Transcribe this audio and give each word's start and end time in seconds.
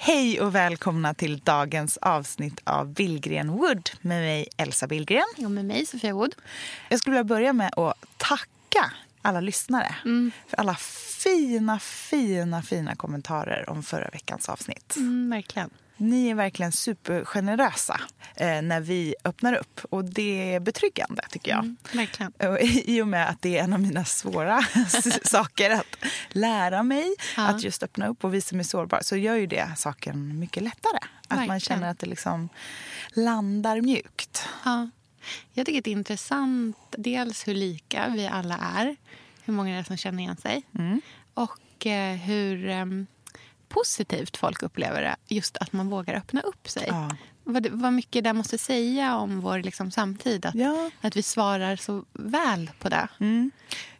Hej 0.00 0.40
och 0.40 0.54
välkomna 0.54 1.14
till 1.14 1.38
dagens 1.38 1.96
avsnitt 1.96 2.60
av 2.64 2.92
Billgren 2.94 3.50
Wood 3.50 3.90
med 4.00 4.22
mig 4.22 4.48
Elsa 4.56 4.86
Billgren. 4.86 5.24
Och 5.36 5.50
med 5.50 5.64
mig, 5.64 5.86
Sofia 5.86 6.14
Wood. 6.14 6.34
Jag 6.88 6.98
skulle 6.98 7.12
vilja 7.14 7.24
börja 7.24 7.52
med 7.52 7.70
att 7.78 7.94
tacka 8.16 8.92
alla 9.22 9.40
lyssnare 9.40 9.94
Mm. 10.04 10.30
för 10.48 10.56
alla 10.56 10.74
fina, 11.22 11.78
fina, 11.78 12.62
fina 12.62 12.96
kommentarer 12.96 13.70
om 13.70 13.82
förra 13.82 14.08
veckans 14.12 14.48
avsnitt. 14.48 14.96
Mm, 14.96 15.30
verkligen. 15.30 15.70
Ni 16.00 16.28
är 16.28 16.34
verkligen 16.34 16.72
supergenerösa 16.72 18.00
eh, 18.36 18.62
när 18.62 18.80
vi 18.80 19.14
öppnar 19.24 19.54
upp 19.54 19.80
och 19.90 20.04
det 20.04 20.54
är 20.54 20.60
betryggande 20.60 21.22
tycker 21.30 21.50
jag. 21.50 21.58
Mm, 21.58 21.76
verkligen. 21.92 22.32
I 22.84 23.02
och 23.02 23.08
med 23.08 23.28
att 23.28 23.42
det 23.42 23.58
är 23.58 23.64
en 23.64 23.72
av 23.72 23.80
mina 23.80 24.04
svåra 24.04 24.62
saker 25.24 25.70
att 25.70 25.96
lära 26.28 26.82
mig 26.82 27.14
Ja. 27.36 27.48
att 27.48 27.62
just 27.64 27.82
öppna 27.82 28.06
upp 28.06 28.24
och 28.24 28.34
visa 28.34 28.56
mig 28.56 28.64
sårbar 28.64 29.00
så 29.02 29.16
gör 29.16 29.34
ju 29.34 29.46
det 29.46 29.68
saken 29.76 30.38
mycket 30.38 30.62
lättare. 30.62 30.98
Att 30.98 31.30
man 31.30 31.38
Verkligen. 31.38 31.60
känner 31.60 31.90
att 31.90 31.98
det 31.98 32.06
liksom 32.06 32.48
landar 33.12 33.80
mjukt. 33.80 34.48
Ja. 34.64 34.90
Jag 35.52 35.66
tycker 35.66 35.82
det 35.82 35.90
är 35.90 35.92
intressant 35.92 36.76
dels 36.90 37.48
hur 37.48 37.54
lika 37.54 38.08
vi 38.08 38.26
alla 38.26 38.58
är. 38.76 38.96
Hur 39.44 39.52
många 39.52 39.72
det 39.74 39.78
är 39.78 39.84
som 39.84 39.96
känner 39.96 40.22
igen 40.22 40.36
sig. 40.36 40.62
Mm. 40.78 41.00
Och 41.34 41.86
eh, 41.86 42.16
hur 42.16 42.68
em, 42.68 43.06
positivt 43.68 44.36
folk 44.36 44.62
upplever 44.62 45.02
det. 45.02 45.16
Just 45.26 45.56
att 45.56 45.72
man 45.72 45.88
vågar 45.90 46.14
öppna 46.14 46.40
upp 46.40 46.68
sig. 46.68 46.84
Ja. 46.88 47.10
Vad, 47.44 47.66
vad 47.66 47.92
mycket 47.92 48.24
det 48.24 48.32
måste 48.32 48.58
säga 48.58 49.16
om 49.16 49.40
vår 49.40 49.58
liksom, 49.58 49.90
samtid. 49.90 50.46
Att, 50.46 50.54
Ja. 50.54 50.90
att 51.00 51.16
vi 51.16 51.22
svarar 51.22 51.76
så 51.76 52.04
väl 52.12 52.70
på 52.78 52.88
det. 52.88 53.08
Mm. 53.20 53.50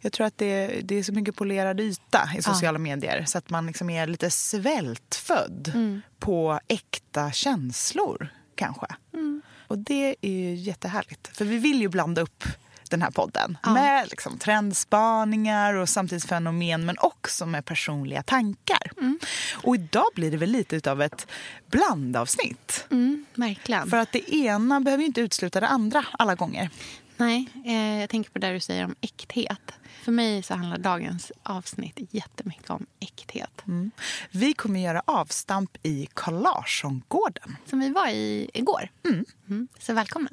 Jag 0.00 0.12
tror 0.12 0.26
att 0.26 0.38
det, 0.38 0.66
det 0.84 0.94
är 0.94 1.02
så 1.02 1.12
mycket 1.12 1.36
polerad 1.36 1.80
yta 1.80 2.28
i 2.38 2.42
sociala 2.42 2.78
medier 2.78 3.24
så 3.24 3.38
att 3.38 3.50
man 3.50 3.66
liksom 3.66 3.90
är 3.90 4.06
lite 4.06 4.30
svältfödd 4.30 5.72
Mm. 5.74 6.00
på 6.18 6.60
äkta 6.68 7.32
känslor, 7.32 8.28
kanske. 8.54 8.86
Mm. 9.12 9.42
Och 9.66 9.78
det 9.78 10.16
är 10.20 10.30
ju 10.30 10.54
jättehärligt. 10.54 11.36
För 11.36 11.44
vi 11.44 11.58
vill 11.58 11.80
ju 11.80 11.88
blanda 11.88 12.20
upp 12.22 12.44
den 12.90 13.02
här 13.02 13.10
podden 13.10 13.58
Ja. 13.62 13.74
med 13.74 14.08
liksom 14.10 14.38
trendspaningar 14.38 15.74
och 15.74 15.88
samtidsfenomen 15.88 16.86
men 16.86 16.96
också 16.98 17.46
med 17.46 17.64
personliga 17.64 18.22
tankar. 18.22 18.90
Mm. 18.96 19.18
Och 19.62 19.74
idag 19.74 20.06
blir 20.14 20.30
det 20.30 20.36
väl 20.36 20.50
lite 20.50 20.90
av 20.90 21.02
ett 21.02 21.26
blandavsnitt. 21.66 22.86
Mm, 22.90 23.26
verkligen. 23.34 23.90
För 23.90 23.96
att 23.96 24.12
det 24.12 24.34
ena 24.34 24.80
behöver 24.80 25.04
inte 25.04 25.20
utesluta 25.20 25.60
det 25.60 25.68
andra 25.68 26.04
alla 26.12 26.34
gånger. 26.34 26.70
Nej, 27.16 27.48
eh, 27.66 28.00
jag 28.00 28.10
tänker 28.10 28.30
på 28.30 28.38
det 28.38 28.52
du 28.52 28.60
säger 28.60 28.84
om 28.84 28.94
äkthet. 29.00 29.60
För 30.02 30.12
mig 30.12 30.42
så 30.42 30.54
handlar 30.54 30.78
dagens 30.78 31.32
avsnitt 31.42 31.98
jättemycket 32.10 32.70
om 32.70 32.86
äkthet. 33.00 33.62
Mm. 33.66 33.90
Vi 34.30 34.54
kommer 34.54 34.80
göra 34.80 35.02
avstamp 35.04 35.76
i 35.82 36.08
Carl 36.14 36.42
Larsson-gården. 36.42 37.56
Som 37.70 37.80
vi 37.80 37.90
var 37.90 38.08
i 38.08 38.50
igår. 38.54 38.88
Mm. 39.08 39.24
Mm. 39.48 39.68
Så 39.78 39.92
välkomna. 39.92 40.30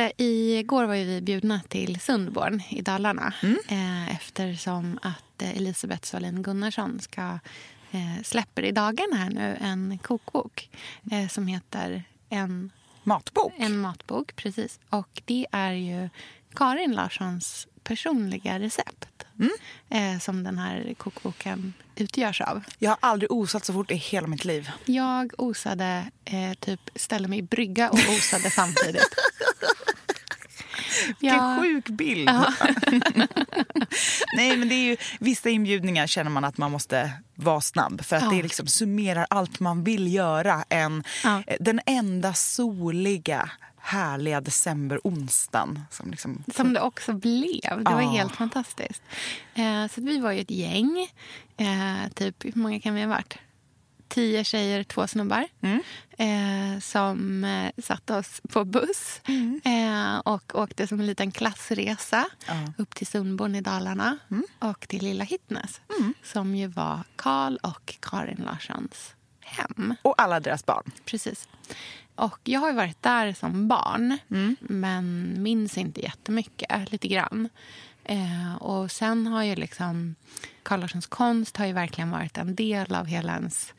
Elsa, 0.00 0.12
igår 0.18 0.84
var 0.84 0.94
vi 0.94 1.20
bjudna 1.20 1.60
till 1.68 2.00
Sundborn 2.00 2.62
i 2.70 2.82
Dalarna 2.82 3.34
eh, 3.68 4.14
eftersom 4.16 4.98
att 5.02 5.42
eh, 5.42 5.56
Elisabeth 5.56 6.08
Svalin 6.08 6.42
Gunnarsson 6.42 7.00
ska 7.00 7.38
eh, 7.90 8.22
släpper 8.22 8.62
i 8.62 8.72
dagarna 8.72 9.16
här 9.16 9.30
nu 9.30 9.58
en 9.60 9.98
kokbok 9.98 10.70
eh, 11.12 11.28
som 11.28 11.46
heter 11.46 12.02
en, 12.28 12.70
Matbok. 13.02 13.52
en 13.58 13.78
matbok. 13.78 14.36
precis. 14.36 14.80
Och 14.90 15.22
det 15.24 15.46
är 15.52 15.72
ju 15.72 16.08
Karin 16.54 16.92
Larssons 16.92 17.68
personliga 17.82 18.58
recept 18.58 19.26
eh, 19.90 20.18
som 20.20 20.44
den 20.44 20.58
här 20.58 20.94
kokboken 20.98 21.72
utgörs 21.96 22.40
av. 22.40 22.62
Jag 22.78 22.90
har 22.90 22.98
aldrig 23.00 23.32
osat 23.32 23.64
så 23.64 23.72
fort 23.72 23.90
i 23.90 23.94
hela 23.94 24.26
mitt 24.26 24.44
liv. 24.44 24.70
Jag 24.84 25.32
osade, 25.38 26.04
eh, 26.24 26.52
typ 26.60 26.80
ställde 26.94 27.28
mig 27.28 27.38
i 27.38 27.42
brygga 27.42 27.90
och 27.90 27.98
osade 27.98 28.50
samtidigt. 28.54 29.14
Vilken 31.20 31.38
Ja. 31.38 31.58
sjuk 31.60 31.88
bild. 31.88 32.30
Nej, 34.36 34.56
men 34.56 34.68
det 34.68 34.74
är 34.74 34.84
ju, 34.84 34.96
vissa 35.20 35.48
inbjudningar 35.48 36.06
känner 36.06 36.30
man 36.30 36.44
att 36.44 36.58
man 36.58 36.70
måste 36.70 37.10
vara 37.34 37.60
snabb 37.60 38.04
för 38.04 38.16
att 38.16 38.22
Ja. 38.22 38.30
det 38.30 38.42
liksom 38.42 38.66
summerar 38.66 39.26
allt 39.30 39.60
man 39.60 39.84
vill 39.84 40.14
göra. 40.14 40.64
En, 40.68 41.04
Ja. 41.24 41.42
eh, 41.46 41.56
Den 41.60 41.80
enda 41.86 42.34
soliga, 42.34 43.50
härliga 43.80 44.40
decemberonsdagen. 44.40 45.80
Som 45.90 46.10
liksom, 46.10 46.44
Som 46.54 46.72
det 46.72 46.80
också 46.80 47.12
blev. 47.12 47.84
Det 47.84 47.94
var 47.94 48.00
helt 48.00 48.36
fantastiskt. 48.36 49.02
Eh, 49.54 49.86
så 49.86 50.00
vi 50.00 50.18
var 50.18 50.32
ju 50.32 50.40
ett 50.40 50.50
gäng. 50.50 51.08
Eh, 51.56 52.12
typ, 52.14 52.44
hur 52.44 52.52
många 52.54 52.80
kan 52.80 52.94
vi 52.94 53.00
ha 53.00 53.08
varit? 53.08 53.38
Tio 54.08 54.44
tjejer, 54.44 54.84
två 54.84 55.06
snubbar. 55.06 55.46
Mm. 55.60 55.82
Eh, 56.18 56.80
som 56.80 57.44
eh, 57.44 57.82
satte 57.82 58.14
oss 58.14 58.40
på 58.48 58.64
buss 58.64 59.20
eh, 59.64 60.18
och 60.18 60.54
åkte 60.54 60.86
som 60.86 61.00
en 61.00 61.06
liten 61.06 61.32
klassresa. 61.32 62.26
Mm. 62.46 62.72
upp 62.78 62.94
till 62.94 63.06
Sundborn 63.06 63.54
i 63.54 63.60
Dalarna 63.60 64.18
och 64.58 64.88
till 64.88 65.02
Lilla 65.02 65.24
Hittnes 65.24 65.80
som 66.22 66.54
ju 66.54 66.66
var 66.66 67.00
Karl 67.16 67.56
och 67.56 67.96
Karin 68.00 68.42
Larssons 68.44 69.14
hem. 69.40 69.94
Och 70.02 70.22
alla 70.22 70.40
deras 70.40 70.66
barn. 70.66 70.92
Precis. 71.04 71.48
Och 72.20 72.38
jag 72.44 72.60
har 72.60 72.68
ju 72.68 72.74
varit 72.76 73.02
där 73.02 73.32
som 73.32 73.68
barn, 73.68 74.18
Mm. 74.30 74.56
men 74.60 75.34
minns 75.42 75.78
inte 75.78 76.00
jättemycket. 76.00 76.92
Lite 76.92 77.08
grann. 77.08 77.48
Eh, 78.04 78.54
och 78.60 78.90
sen 78.90 79.26
har 79.26 79.42
ju 79.42 79.54
liksom... 79.54 80.14
Carl 80.62 80.80
Larssons 80.80 81.06
konst 81.06 81.56
har 81.56 81.66
ju 81.66 81.72
verkligen 81.72 82.10
varit 82.10 82.38
en 82.38 82.54
del 82.54 82.94
av 82.94 83.06
hela 83.06 83.32
ens... 83.34 83.72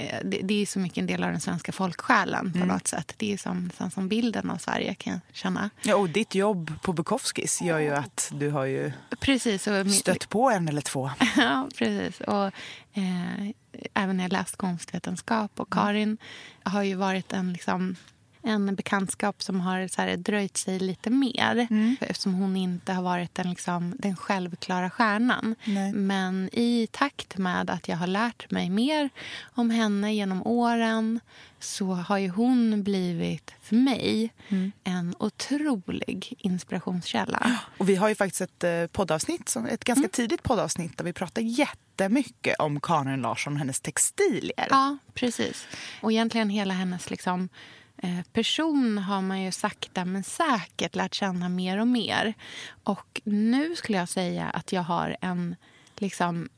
Eh, 0.00 0.18
det, 0.24 0.40
det 0.42 0.62
är 0.62 0.66
så 0.66 0.78
mycket 0.78 0.98
en 0.98 1.06
del 1.06 1.24
av 1.24 1.30
den 1.30 1.40
svenska 1.40 1.72
folksjälen 1.72 2.52
på 2.52 2.58
Mm. 2.58 2.68
något 2.68 2.86
sätt. 2.88 3.14
Det 3.16 3.32
är 3.32 3.36
som, 3.36 3.64
nästan 3.64 3.90
som 3.90 4.08
bilden 4.08 4.50
av 4.50 4.56
Sverige 4.56 4.94
kan 4.94 5.12
jag 5.12 5.20
känna. 5.32 5.70
Ja, 5.82 5.96
och 5.96 6.10
ditt 6.10 6.34
jobb 6.34 6.72
på 6.82 6.92
Bukowskis 6.92 7.62
gör 7.62 7.78
ju 7.78 7.90
att 7.94 8.30
du 8.34 8.50
har 8.50 8.64
ju 8.64 8.92
Precis. 9.20 9.66
Och 9.66 9.90
stött 9.90 10.28
på 10.28 10.50
en 10.50 10.68
eller 10.68 10.80
två. 10.82 11.10
Ja, 11.36 11.68
precis. 11.78 12.20
Och, 12.20 12.46
eh, 12.92 13.48
även 13.94 14.16
när 14.16 14.24
jag 14.24 14.32
läst 14.32 14.56
konstvetenskap. 14.56 15.60
Och 15.60 15.72
Karin 15.72 16.18
har 16.62 16.82
ju 16.82 16.94
varit 16.94 17.32
en 17.32 17.52
liksom, 17.52 17.96
en 18.42 18.74
bekantskap 18.74 19.42
som 19.42 19.60
har 19.60 19.88
så 19.88 20.02
här, 20.02 20.16
dröjt 20.16 20.56
sig 20.56 20.78
lite 20.78 21.10
mer 21.10 21.66
Mm. 21.70 21.96
eftersom 22.00 22.34
hon 22.34 22.56
inte 22.56 22.92
har 22.92 23.02
varit 23.02 23.34
den, 23.34 23.50
liksom, 23.50 23.94
den 23.98 24.16
självklara 24.16 24.90
stjärnan. 24.90 25.54
Nej. 25.64 25.92
Men 25.92 26.48
i 26.52 26.88
takt 26.90 27.38
med 27.38 27.70
att 27.70 27.88
jag 27.88 27.96
har 27.96 28.06
lärt 28.06 28.50
mig 28.50 28.70
mer 28.70 29.10
om 29.54 29.70
henne 29.70 30.14
genom 30.14 30.46
åren 30.46 31.20
så 31.58 31.92
har 31.94 32.18
ju 32.18 32.28
hon 32.28 32.82
blivit, 32.82 33.54
för 33.62 33.76
mig, 33.76 34.32
Mm. 34.48 34.72
en 34.84 35.14
otrolig 35.18 36.34
inspirationskälla. 36.38 37.58
Och 37.78 37.88
vi 37.88 37.96
har 37.96 38.08
ju 38.08 38.14
faktiskt 38.14 38.40
ett 38.40 38.64
eh, 38.64 38.86
poddavsnitt, 38.86 39.56
ett 39.70 39.84
ganska 39.84 40.00
Mm. 40.00 40.10
tidigt 40.10 40.42
poddavsnitt 40.42 40.96
där 40.98 41.04
vi 41.04 41.12
pratar 41.12 41.42
jättemycket 41.42 42.56
om 42.58 42.80
Karin 42.80 43.22
Larsson 43.22 43.52
och 43.52 43.58
hennes 43.58 43.80
textilier. 43.80 44.66
Ja, 44.70 44.96
precis. 45.14 45.66
Och 46.00 46.12
egentligen 46.12 46.50
hela 46.50 46.74
hennes 46.74 47.10
liksom, 47.10 47.48
person 48.32 48.98
har 48.98 49.22
man 49.22 49.42
ju 49.42 49.52
sakta 49.52 50.04
men 50.04 50.24
säkert 50.24 50.94
lärt 50.96 51.14
känna 51.14 51.48
mer 51.48 51.80
och 51.80 51.88
mer. 51.88 52.34
Och 52.84 53.20
nu 53.24 53.76
skulle 53.76 53.98
jag 53.98 54.08
säga 54.08 54.46
att 54.46 54.72
jag 54.72 54.82
har 54.82 55.16
en 55.20 55.56
liksom 55.96 56.48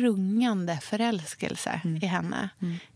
rungande 0.00 0.78
förälskelse 0.82 1.80
i 2.02 2.06
henne. 2.06 2.48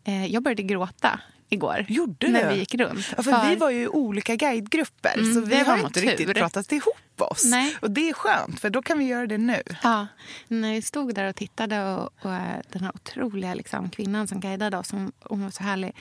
Eh, 0.05 0.27
jag 0.27 0.43
började 0.43 0.63
gråta 0.63 1.21
igår 1.49 1.85
Gjorde 1.89 2.29
när 2.29 2.43
du? 2.49 2.49
vi 2.55 2.59
gick 2.59 2.75
runt. 2.75 3.07
Ja, 3.17 3.23
för 3.23 3.49
vi 3.51 3.57
var 3.57 3.71
ju 3.71 3.83
i 3.83 3.89
olika 3.89 4.37
guidegrupper 4.37 5.15
Mm, 5.19 5.35
så 5.35 5.41
vi 5.41 5.59
har 5.61 5.79
inte 5.79 6.01
tur. 6.01 6.07
riktigt 6.09 6.35
pratat 6.35 6.73
ihop 6.73 7.21
oss. 7.21 7.45
Nej. 7.45 7.77
Och 7.83 7.91
det 7.91 8.09
är 8.09 8.13
skönt 8.13 8.61
för 8.61 8.71
då 8.71 8.83
kan 8.83 8.99
vi 8.99 9.05
göra 9.05 9.27
det 9.27 9.39
nu. 9.39 9.63
Ja, 9.83 10.07
när 10.49 10.73
vi 10.73 10.83
stod 10.83 11.15
där 11.15 11.29
och 11.29 11.37
tittade 11.37 11.85
och, 11.95 12.11
och 12.23 12.33
eh, 12.35 12.61
den 12.73 12.83
här 12.85 12.93
otroliga 12.95 13.55
liksom, 13.55 13.91
kvinnan 13.91 14.29
som 14.29 14.41
guidade 14.41 14.77
oss, 14.79 14.91
hon, 14.91 15.13
hon 15.21 15.43
var 15.43 15.51
så 15.51 15.63
härlig, 15.63 15.89
eh, 15.89 15.95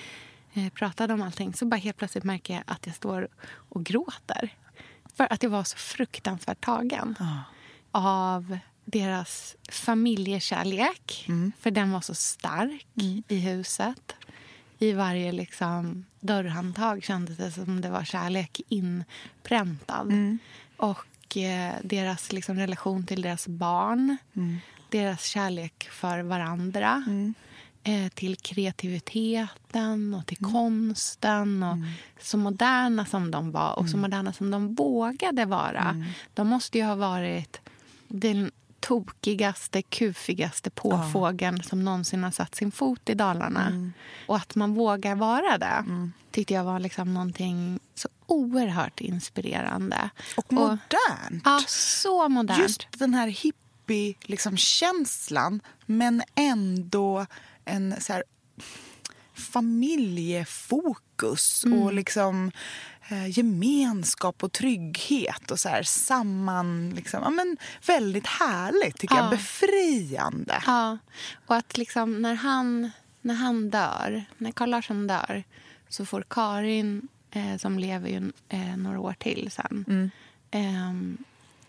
pratade 0.74 1.14
om 1.14 1.22
allting, 1.22 1.54
så 1.54 1.66
bara 1.66 1.76
helt 1.76 1.98
plötsligt 1.98 2.24
märker 2.24 2.54
jag 2.54 2.64
att 2.68 2.86
jag 2.86 2.96
står 2.96 3.28
och 3.70 3.84
gråter. 3.84 4.54
För 5.16 5.34
att 5.34 5.44
jag 5.44 5.50
var 5.50 5.64
så 5.64 5.78
fruktansvärt 5.78 6.66
tagen 6.66 7.16
av 7.92 8.58
deras 8.86 9.56
familjekärlek. 9.72 11.26
För 11.60 11.72
den 11.72 11.92
var 11.92 12.02
så 12.02 12.16
stark 12.16 12.88
i 13.28 13.40
huset. 13.40 14.16
I 14.80 14.92
varje 14.94 15.32
liksom, 15.32 16.06
dörrhandtag 16.20 17.04
kändes 17.04 17.38
det 17.38 17.52
som 17.52 17.82
det 17.82 17.90
var 17.90 18.04
kärlek 18.04 18.62
inpräntad. 18.70 20.08
Och 20.78 21.38
eh, 21.38 21.74
deras 21.84 22.32
liksom, 22.32 22.56
relation 22.58 23.06
till 23.06 23.22
deras 23.22 23.48
barn. 23.48 24.18
Deras 24.90 25.24
kärlek 25.24 25.88
för 25.92 26.20
varandra. 26.20 27.04
Eh, 27.86 28.10
till 28.10 28.36
kreativiteten 28.36 30.14
och 30.14 30.26
till 30.26 30.38
konsten. 30.38 31.64
Och 31.64 31.78
Så 32.22 32.38
moderna 32.38 33.06
som 33.06 33.32
de 33.32 33.52
var 33.52 33.80
och 33.80 33.90
så 33.90 33.98
moderna 33.98 34.34
som 34.34 34.52
de 34.52 34.76
vågade 34.76 35.46
vara. 35.46 36.06
De 36.34 36.48
måste 36.48 36.78
ju 36.78 36.84
ha 36.84 36.96
varit 36.96 37.62
den 38.08 38.52
tokigaste, 38.80 39.82
kufigaste 39.82 40.70
påfågeln 40.70 41.64
som 41.64 41.84
någonsin 41.84 42.24
har 42.24 42.32
satt 42.32 42.56
sin 42.56 42.72
fot 42.72 43.10
i 43.10 43.14
Dalarna. 43.14 43.92
Och 44.28 44.36
att 44.36 44.56
man 44.56 44.74
vågar 44.74 45.16
vara 45.16 45.58
det 45.58 45.86
tyckte 46.34 46.54
jag 46.54 46.64
var 46.64 46.80
liksom 46.80 47.14
någonting 47.14 47.80
så 47.96 48.10
oerhört 48.26 49.02
inspirerande. 49.02 50.10
Och 50.38 50.54
modernt. 50.54 51.42
Ja, 51.46 51.62
så 51.68 52.30
modernt. 52.30 52.62
Just 52.62 52.88
den 52.92 53.14
här 53.14 53.28
hippie-känslan 53.28 54.16
liksom, 54.26 54.58
känslan, 54.58 55.62
men 55.86 56.24
ändå 56.36 57.26
en 57.66 58.02
så 58.02 58.14
här, 58.14 58.24
familjefokus 59.34 61.64
Mm. 61.66 61.82
och 61.82 61.94
liksom 61.94 62.52
eh, 63.10 63.38
gemenskap 63.38 64.44
och 64.44 64.52
trygghet 64.52 65.52
och 65.52 65.60
så 65.60 65.70
här 65.70 65.84
samman... 65.84 66.90
Liksom, 66.96 67.20
ja, 67.24 67.30
men 67.30 67.58
väldigt 67.88 68.28
härligt, 68.28 68.98
tycker 68.98 69.16
jag. 69.16 69.26
Ja. 69.26 69.30
Befriande. 69.30 70.64
Ja, 70.66 70.98
och 71.48 71.56
att 71.56 71.78
liksom 71.78 72.22
när 72.22 72.34
han, 72.34 72.92
när 73.22 73.34
han 73.34 73.70
dör, 73.70 74.26
när 74.38 74.52
Carl 74.52 74.70
Larsson 74.70 75.08
dör 75.08 75.44
så 75.90 76.06
får 76.06 76.24
Karin, 76.30 77.08
eh, 77.32 77.58
som 77.58 77.80
lever 77.80 78.10
ju 78.10 78.32
eh, 78.50 78.78
några 78.78 79.00
år 79.00 79.16
till 79.20 79.52
sen 79.52 80.12
eh, 80.52 80.94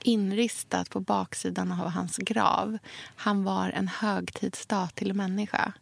inristat 0.02 0.90
på 0.90 1.00
baksidan 1.00 1.72
av 1.72 1.90
hans 1.90 2.16
grav. 2.16 2.78
Han 3.16 3.44
var 3.44 3.70
en 3.70 3.88
högtidsstatlig 3.88 5.14
människa. 5.14 5.72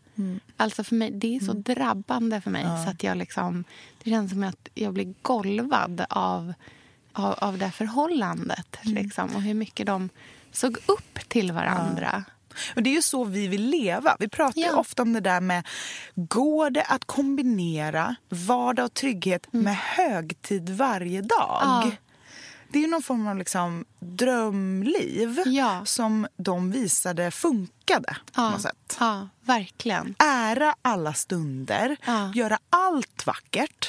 Alltså 0.56 0.84
för 0.84 0.94
mig, 0.94 1.10
Det 1.10 1.36
är 1.36 1.40
så 1.40 1.52
drabbande 1.52 2.40
för 2.40 2.50
mig. 2.50 2.64
så 2.84 2.90
att 2.90 3.02
jag 3.02 3.16
liksom, 3.16 3.64
Det 4.02 4.10
känns 4.10 4.30
som 4.30 4.42
att 4.44 4.68
jag 4.74 4.92
blir 4.94 5.14
golvad 5.22 6.04
av, 6.08 6.52
av, 7.12 7.34
av 7.38 7.58
det 7.58 7.70
förhållandet. 7.70 8.78
Liksom, 8.82 9.34
och 9.36 9.42
hur 9.42 9.54
mycket 9.54 9.86
de 9.86 10.08
såg 10.52 10.76
upp 10.86 11.28
till 11.28 11.52
varandra. 11.52 12.24
Och 12.76 12.82
Det 12.82 12.90
är 12.90 12.94
ju 12.94 13.02
så 13.02 13.24
vi 13.24 13.48
vill 13.48 13.70
leva. 13.70 14.16
Vi 14.18 14.28
pratar 14.28 14.60
Ja. 14.60 14.76
ofta 14.76 15.02
om 15.02 15.12
det 15.12 15.20
där 15.20 15.40
med 15.40 15.66
går 16.14 16.70
det 16.70 16.82
att 16.82 17.04
kombinera 17.04 18.16
vardag 18.28 18.84
och 18.84 18.94
trygghet 18.94 19.52
med 19.52 19.76
högtid 19.76 20.70
varje 20.70 21.20
dag? 21.22 21.96
Det 22.72 22.84
är 22.84 22.88
någon 22.88 23.02
form 23.02 23.26
av 23.26 23.36
liksom 23.36 23.84
drömliv 24.00 25.42
Ja. 25.46 25.84
som 25.84 26.26
de 26.36 26.70
visade 26.70 27.30
funkade 27.30 28.16
på 28.32 28.40
Ja, 28.40 28.50
något 28.50 28.60
sätt. 28.62 28.96
ja 29.00 29.28
verkligen. 29.40 30.14
Ära 30.18 30.74
alla 30.82 31.14
stunder, 31.14 31.96
Ja. 32.06 32.32
göra 32.34 32.58
allt 32.70 33.26
vackert 33.26 33.88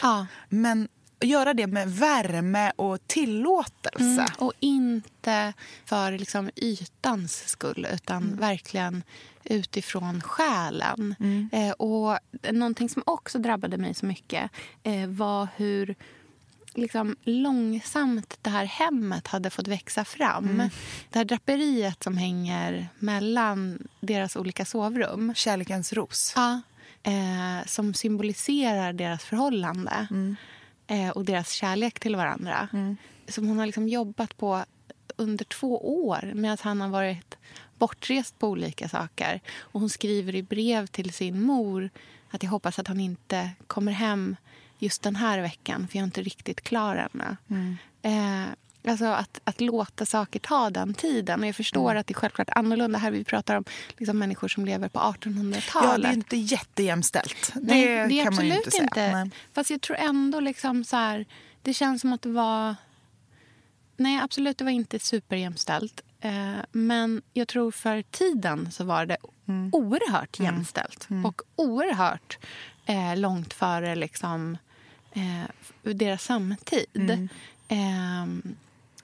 men 0.50 0.88
göra 1.22 1.54
det 1.54 1.68
med 1.68 1.92
värme 1.92 2.72
och 2.76 3.08
tillåtelse. 3.08 4.04
Mm, 4.22 4.26
och 4.38 4.54
inte 4.60 5.54
för 5.86 6.12
liksom 6.18 6.50
ytans 6.56 7.48
skull, 7.50 7.88
utan 7.94 8.24
Mm. 8.24 8.38
verkligen 8.38 9.04
utifrån 9.44 10.22
själen. 10.22 11.16
Mm. 11.20 11.50
Eh, 11.54 11.72
och 11.72 12.18
någonting 12.52 12.90
som 12.90 13.04
också 13.06 13.40
drabbade 13.40 13.78
mig 13.78 13.94
så 13.94 14.06
mycket 14.06 14.52
eh, 14.84 15.08
var 15.08 15.48
hur 15.56 15.96
liksom 16.78 17.16
långsamt 17.24 18.38
det 18.42 18.50
här 18.50 18.66
hemmet 18.66 19.28
hade 19.28 19.50
fått 19.50 19.68
växa 19.68 20.06
fram. 20.06 20.50
Mm. 20.50 20.70
Det 21.10 21.20
här 21.20 21.26
draperiet 21.26 22.04
som 22.04 22.18
hänger 22.18 22.88
mellan 23.00 23.88
deras 24.00 24.36
olika 24.36 24.66
sovrum. 24.66 25.34
Kärlekens 25.36 25.94
ros. 25.94 26.34
Ja, 26.36 26.62
eh, 27.04 27.66
som 27.66 27.94
symboliserar 27.94 28.94
deras 28.94 29.24
förhållande 29.24 30.08
eh, 30.88 31.10
och 31.10 31.26
deras 31.26 31.52
kärlek 31.52 32.00
till 32.00 32.16
varandra. 32.16 32.68
Som 33.28 33.48
hon 33.48 33.60
har 33.60 33.66
liksom 33.66 33.88
jobbat 33.88 34.38
på 34.38 34.66
under 35.16 35.46
två 35.46 36.06
år 36.06 36.32
medan 36.36 36.58
han 36.62 36.82
har 36.82 36.90
varit 36.90 37.38
bortrest 37.78 38.40
på 38.40 38.48
olika 38.48 38.90
saker. 38.90 39.42
Och 39.58 39.80
Hon 39.80 39.90
skriver 39.90 40.36
i 40.36 40.44
brev 40.44 40.88
till 40.88 41.14
sin 41.14 41.42
mor 41.42 41.90
att 42.30 42.44
jag 42.44 42.50
hoppas 42.50 42.80
att 42.80 42.88
han 42.88 43.00
inte 43.00 43.50
kommer 43.68 43.92
hem 43.92 44.36
just 44.84 45.02
den 45.02 45.16
här 45.16 45.40
veckan 45.40 45.88
för 45.88 45.98
jag 45.98 46.02
är 46.02 46.06
inte 46.06 46.22
riktigt 46.22 46.62
klar 46.62 46.96
ännu. 47.14 47.38
Eh, 48.02 48.46
Alltså 48.88 49.06
att, 49.06 49.40
att 49.44 49.62
låta 49.62 50.06
saker 50.06 50.40
ta 50.40 50.70
den 50.70 50.94
tiden. 50.94 51.42
Och 51.42 51.48
jag 51.48 51.56
förstår 51.56 51.96
att 51.96 52.08
det 52.08 52.12
är 52.12 52.16
självklart 52.16 52.50
annorlunda 52.50 53.00
här. 53.00 53.12
Vi 53.12 53.24
pratar 53.24 53.56
om 53.56 53.64
liksom 53.98 54.20
människor 54.20 54.48
som 54.48 54.66
lever 54.66 54.90
på 54.90 55.00
1800-talet. 55.00 55.64
Ja, 55.74 55.98
det 55.98 56.08
är 56.08 56.14
inte 56.14 56.38
jättejämställt. 56.38 57.52
Det, 57.54 57.60
Nej, 57.62 57.86
det 58.10 58.20
är 58.20 58.24
kan 58.24 58.36
man 58.36 58.46
ju 58.46 58.52
absolut 58.54 58.82
inte 58.82 58.94
säga. 58.96 59.24
Nej. 59.24 59.32
Fast 59.54 59.70
jag 59.70 59.82
tror 59.82 59.98
ändå 59.98 60.40
liksom 60.40 60.84
så 60.84 60.96
här... 60.96 61.26
Det 61.62 61.74
känns 61.74 62.02
som 62.02 62.14
att 62.14 62.22
det 62.22 62.30
var... 62.30 62.76
Nej, 63.98 64.20
absolut, 64.24 64.58
det 64.58 64.64
var 64.64 64.72
inte 64.72 65.00
superjämställt. 65.00 66.02
Eh, 66.20 66.54
men 66.72 67.22
jag 67.34 67.48
tror 67.48 67.72
för 67.72 68.02
tiden 68.02 68.72
så 68.72 68.84
var 68.84 69.06
det 69.06 69.18
Mm. 69.48 69.70
oerhört 69.74 70.40
jämställt. 70.40 71.08
Och 71.26 71.42
oerhört 71.56 72.38
eh, 72.86 73.18
långt 73.18 73.54
före 73.54 73.96
liksom, 73.96 74.58
eh, 75.16 75.94
deras 75.94 76.24
samtid. 76.24 76.86
Mm. 76.96 77.30
Eh, 77.68 78.52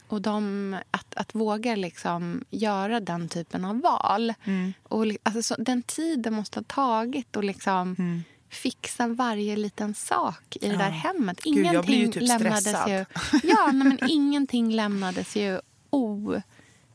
och 0.08 0.22
de, 0.22 0.75
att, 0.92 1.16
att 1.16 1.36
våga 1.36 1.75
liksom 1.75 2.44
göra 2.50 3.00
den 3.00 3.30
typen 3.30 3.66
av 3.66 3.82
val. 3.82 4.34
Mm. 4.44 4.74
Och, 4.84 5.06
alltså, 5.24 5.42
så, 5.44 5.62
den 5.62 5.84
tid 5.84 6.20
det 6.20 6.32
måste 6.32 6.60
ha 6.60 6.63
tagit 6.63 7.38
att 7.38 7.46
liksom, 7.46 7.96
Mm. 8.00 8.24
fixa 8.50 9.08
varje 9.08 9.56
liten 9.56 9.94
sak 9.94 10.58
i 10.62 10.70
det 10.70 10.78
där 10.78 10.89
hemmet. 10.89 11.44
Gud, 11.44 11.66
jag 11.66 11.86
blir 11.86 11.96
ju 11.96 12.01
Ingenting 12.01 12.22
typ 12.22 12.30
lämnades 12.30 12.60
stressad. 12.63 12.89
ju... 12.89 13.06
Ja, 13.44 13.72
nej, 13.72 13.88
men 13.88 13.98
ingenting 14.10 14.72
lämnades 14.74 15.36
ju 15.36 15.60
o... 15.89 16.42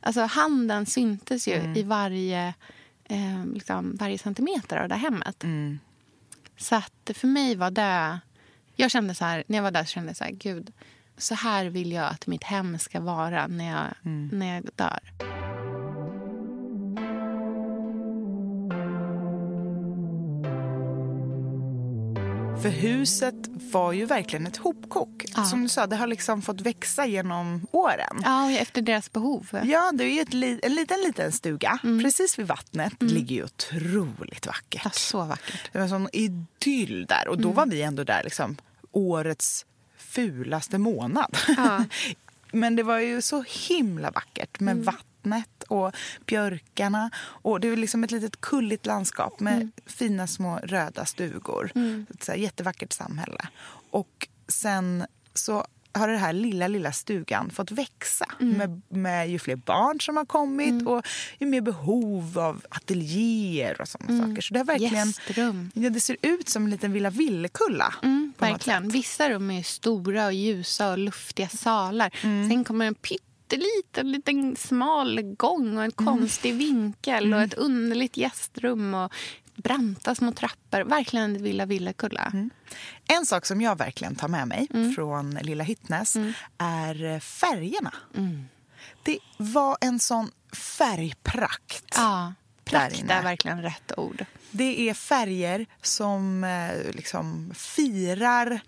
Alltså 0.00 0.20
handen 0.22 0.86
syntes 0.86 1.48
ju 1.48 1.54
Mm. 1.54 1.76
i 1.76 1.82
varje, 1.82 2.54
eh, 3.04 3.46
liksom, 3.54 3.96
varje 4.00 4.18
centimeter 4.18 4.76
av 4.76 4.88
det 4.88 4.94
här 4.94 5.10
hemmet. 5.10 5.44
Mm. 5.44 5.78
Så 6.56 6.76
att 6.76 7.10
för 7.14 7.26
mig 7.26 7.54
var 7.56 7.70
det... 7.70 8.20
Jag 8.76 8.90
kände 8.90 9.14
så 9.14 9.24
här, 9.24 9.44
när 9.46 9.58
jag 9.58 9.62
var 9.62 9.70
där 9.70 9.84
så 9.84 9.88
kände 9.90 10.08
jag 10.08 10.16
så 10.16 10.24
här, 10.24 10.30
gud, 10.32 10.72
så 11.18 11.34
här 11.34 11.66
vill 11.66 11.92
jag 11.92 12.04
att 12.10 12.26
mitt 12.26 12.44
hem 12.44 12.78
ska 12.78 13.00
vara 13.00 13.46
när 13.46 13.70
jag, 13.70 13.86
Mm. 14.04 14.30
när 14.32 14.54
jag 14.54 14.64
dör. 14.76 15.00
För 22.62 22.68
huset 22.70 23.34
var 23.72 23.92
ju 23.92 24.04
verkligen 24.06 24.46
ett 24.46 24.56
hopkok. 24.56 25.24
Ja. 25.36 25.44
Som 25.44 25.62
du 25.62 25.68
sa, 25.68 25.86
det 25.86 25.96
har 25.96 26.06
liksom 26.06 26.42
fått 26.42 26.60
växa 26.60 27.06
genom 27.06 27.66
åren. 27.72 28.20
Ja, 28.24 28.50
efter 28.50 28.82
deras 28.82 29.12
behov. 29.12 29.48
Ja, 29.64 29.92
det 29.94 30.04
är 30.04 30.08
ju 30.14 30.20
ett 30.20 30.34
li- 30.34 30.60
en 30.62 30.74
liten, 30.74 31.00
liten 31.06 31.32
stuga 31.32 31.78
precis 32.02 32.38
vid 32.38 32.46
vattnet. 32.46 32.92
Det 32.98 33.06
ligger 33.06 33.36
ju 33.36 33.44
otroligt 33.44 34.46
vackert. 34.46 34.80
Ja, 34.84 34.90
så 34.90 35.24
vackert. 35.24 35.70
Det 35.72 35.78
var 35.78 35.82
en 35.82 35.88
sån 35.90 36.08
idyll 36.12 37.06
där. 37.08 37.28
Och 37.28 37.38
då 37.38 37.50
var 37.52 37.66
vi 37.66 37.82
ändå 37.82 38.04
där 38.04 38.20
liksom 38.24 38.56
årets 38.96 39.66
fulaste 39.96 40.78
månad. 40.78 41.36
Ja. 41.56 41.84
Men 42.52 42.76
det 42.76 42.82
var 42.82 42.98
ju 42.98 43.22
så 43.22 43.44
himla 43.68 44.10
vackert 44.10 44.60
med 44.60 44.76
vattnet 44.76 45.62
och 45.68 45.92
björkarna. 46.26 47.10
Och 47.16 47.60
det 47.60 47.70
var 47.70 47.76
liksom 47.76 48.04
ett 48.04 48.10
litet 48.10 48.40
kulligt 48.40 48.86
landskap 48.86 49.40
med 49.40 49.70
fina 49.86 50.26
små 50.26 50.58
röda 50.62 51.04
stugor. 51.04 51.70
Ett 52.10 52.24
så 52.24 52.34
jättevackert 52.34 52.92
samhälle. 52.92 53.48
Och 53.90 54.28
sen 54.48 55.06
så 55.34 55.66
har 55.94 56.08
den 56.08 56.18
här 56.18 56.32
lilla, 56.32 56.68
lilla 56.68 56.92
stugan 56.92 57.50
fått 57.50 57.70
växa 57.70 58.26
med, 58.38 58.82
med 58.88 59.30
ju 59.30 59.38
fler 59.38 59.56
barn 59.56 60.00
som 60.00 60.16
har 60.16 60.24
kommit 60.24 60.86
och 60.86 61.06
ju 61.38 61.46
mer 61.46 61.60
behov 61.60 62.38
av 62.38 62.62
ateljéer 62.68 63.80
och 63.80 63.88
sådana 63.88 64.26
saker. 64.26 64.42
Så 64.42 64.54
det 64.54 64.60
har 64.60 64.64
verkligen... 64.64 65.06
Gästrum. 65.06 65.70
Ja, 65.74 65.90
det 65.90 66.00
ser 66.00 66.16
ut 66.22 66.48
som 66.48 66.64
en 66.64 66.70
liten 66.70 66.92
Villa 66.92 67.10
Villekulla. 67.10 67.94
Mm, 68.02 68.32
verkligen. 68.38 68.88
Vissa 68.88 69.30
rum 69.30 69.50
är 69.50 69.62
stora 69.62 70.26
och 70.26 70.32
ljusa 70.32 70.90
och 70.90 70.98
luftiga 70.98 71.48
salar. 71.48 72.14
Mm. 72.22 72.50
Sen 72.50 72.64
kommer 72.64 72.86
en 72.86 72.94
pytteliten 72.94 74.12
liten 74.12 74.56
smal 74.56 75.22
gång 75.22 75.76
och 75.76 75.84
en 75.84 75.92
Mm. 75.98 76.14
konstig 76.18 76.54
vinkel 76.54 77.34
och 77.34 77.40
ett 77.42 77.54
underligt 77.54 78.16
gästrum 78.16 78.94
och 78.94 79.12
branta 79.56 80.14
små 80.14 80.32
trappor. 80.32 80.80
Verkligen 80.84 81.42
Villa 81.42 81.66
Villekulla. 81.66 82.30
Mm. 82.32 82.50
En 83.18 83.26
sak 83.26 83.46
som 83.46 83.60
jag 83.60 83.78
verkligen 83.78 84.14
tar 84.14 84.28
med 84.28 84.48
mig 84.48 84.66
Mm. 84.74 84.94
från 84.94 85.30
Lilla 85.42 85.64
Hyttnäs 85.64 86.16
är 86.58 87.04
eh, 87.04 87.20
färgerna. 87.20 87.94
Mm. 88.16 88.44
Det 89.02 89.18
var 89.36 89.76
en 89.80 90.00
sån 90.00 90.30
färgprakt. 90.52 91.84
Ja, 91.96 92.34
prakt 92.64 93.02
är 93.10 93.22
verkligen 93.22 93.62
rätt 93.62 93.92
ord. 93.96 94.24
Det 94.50 94.88
är 94.88 94.94
färger 94.94 95.66
som 95.82 96.44
eh, 96.44 96.92
liksom 96.94 97.52
firar 97.54 98.60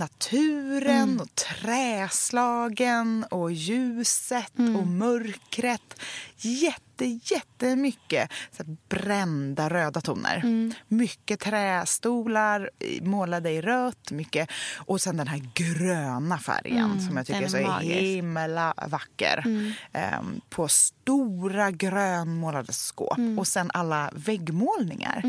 naturen 0.00 1.02
Mm. 1.08 1.20
och 1.20 1.34
träslagen 1.34 3.24
och 3.30 3.52
ljuset 3.52 4.58
Mm. 4.58 4.76
och 4.76 4.86
mörkret. 4.86 6.00
Jätte, 6.36 7.04
jättemycket 7.04 8.30
så 8.56 8.62
brända 8.88 9.70
röda 9.70 10.00
toner. 10.00 10.36
Mm. 10.36 10.72
Mycket 10.88 11.40
trästolar 11.40 12.70
målade 13.02 13.50
i 13.50 13.60
rött. 13.60 14.10
Mycket. 14.10 14.48
Och 14.76 15.00
sen 15.00 15.16
den 15.16 15.28
här 15.28 15.42
gröna 15.54 16.38
färgen 16.38 17.00
som 17.02 17.16
jag 17.16 17.26
tycker 17.26 17.38
Mm, 17.38 17.54
är 17.54 17.62
så 17.62 17.66
magisk. 17.70 17.92
Mm. 17.92 18.04
himla 18.04 18.74
vacker. 18.88 19.44
Ehm, 19.92 20.40
på 20.50 20.68
stora 20.68 21.70
grönmålade 21.70 22.72
skåp. 22.72 23.18
Mm. 23.18 23.38
Och 23.38 23.46
sen 23.46 23.70
alla 23.74 24.10
väggmålningar. 24.14 25.22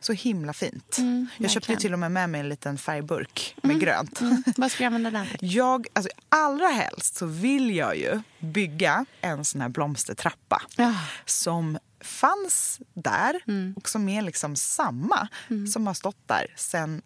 Så 0.00 0.12
himla 0.12 0.52
fint. 0.52 0.96
jag 1.38 1.50
köpte 1.50 1.76
till 1.76 1.92
och 1.92 1.98
med 1.98 2.12
med 2.12 2.30
mig 2.30 2.40
en 2.40 2.48
liten 2.48 2.78
färgburk 2.78 3.54
med 3.62 3.80
grönt. 3.80 4.20
Mm. 4.20 4.42
Vad 4.56 4.70
ska 4.72 4.82
du 4.82 4.86
använda 4.86 5.10
den 5.10 5.26
till? 5.26 5.54
Jag, 5.54 5.86
alltså, 5.92 6.10
allra 6.28 6.66
helst 6.68 7.16
så 7.16 7.26
vill 7.26 7.76
jag 7.76 7.96
ju 7.96 8.20
bygga 8.38 9.04
en 9.20 9.44
sån 9.44 9.60
här 9.60 9.68
blomstertrappa 9.68 10.62
Ja. 10.76 10.94
som 11.24 11.78
fanns 12.00 12.80
där 12.94 13.40
Mm. 13.46 13.74
och 13.76 13.88
som 13.88 14.08
är 14.08 14.22
liksom 14.22 14.56
samma 14.56 15.28
som 15.72 15.86
har 15.86 15.94
stått 15.94 16.28
där 16.28 16.46
sen 16.56 17.02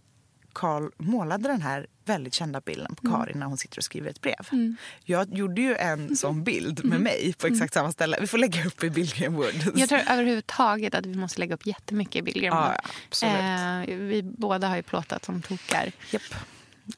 Karl 0.52 0.90
målade 0.98 1.48
den 1.48 1.62
här 1.62 1.86
väldigt 2.04 2.34
kända 2.34 2.60
bilden 2.60 2.86
Mm. 2.86 2.96
på 2.96 3.10
Karin 3.18 3.38
när 3.38 3.46
hon 3.46 3.56
sitter 3.58 3.78
och 3.78 3.84
skriver 3.84 4.10
ett 4.10 4.20
brev. 4.20 4.74
Jag 5.04 5.34
gjorde 5.34 5.60
ju 5.62 5.76
en 5.76 6.16
sån 6.16 6.44
bild 6.44 6.84
med 6.84 7.00
mig 7.00 7.34
på 7.38 7.46
exakt 7.46 7.74
samma 7.74 7.92
ställe. 7.92 8.16
Vi 8.20 8.26
får 8.26 8.38
lägga 8.38 8.64
upp 8.66 8.84
i 8.84 8.90
Billgren 8.90 9.34
Wood. 9.34 9.62
Mm. 9.62 9.78
Jag 9.78 9.88
tror 9.88 9.98
överhuvudtaget 10.08 10.94
att 10.94 11.06
vi 11.06 11.14
måste 11.16 11.40
lägga 11.40 11.54
upp 11.54 11.66
jättemycket 11.66 12.16
i 12.16 12.22
Billgren. 12.22 12.44
Ja, 12.54 12.74
ja, 12.84 12.90
absolut. 13.08 13.88
eh, 13.88 13.96
vi 13.96 14.22
båda 14.22 14.68
har 14.68 14.76
ju 14.76 14.82
plåtat 14.82 15.24
som 15.24 15.42
tokar. 15.42 15.92
Japp. 16.10 16.22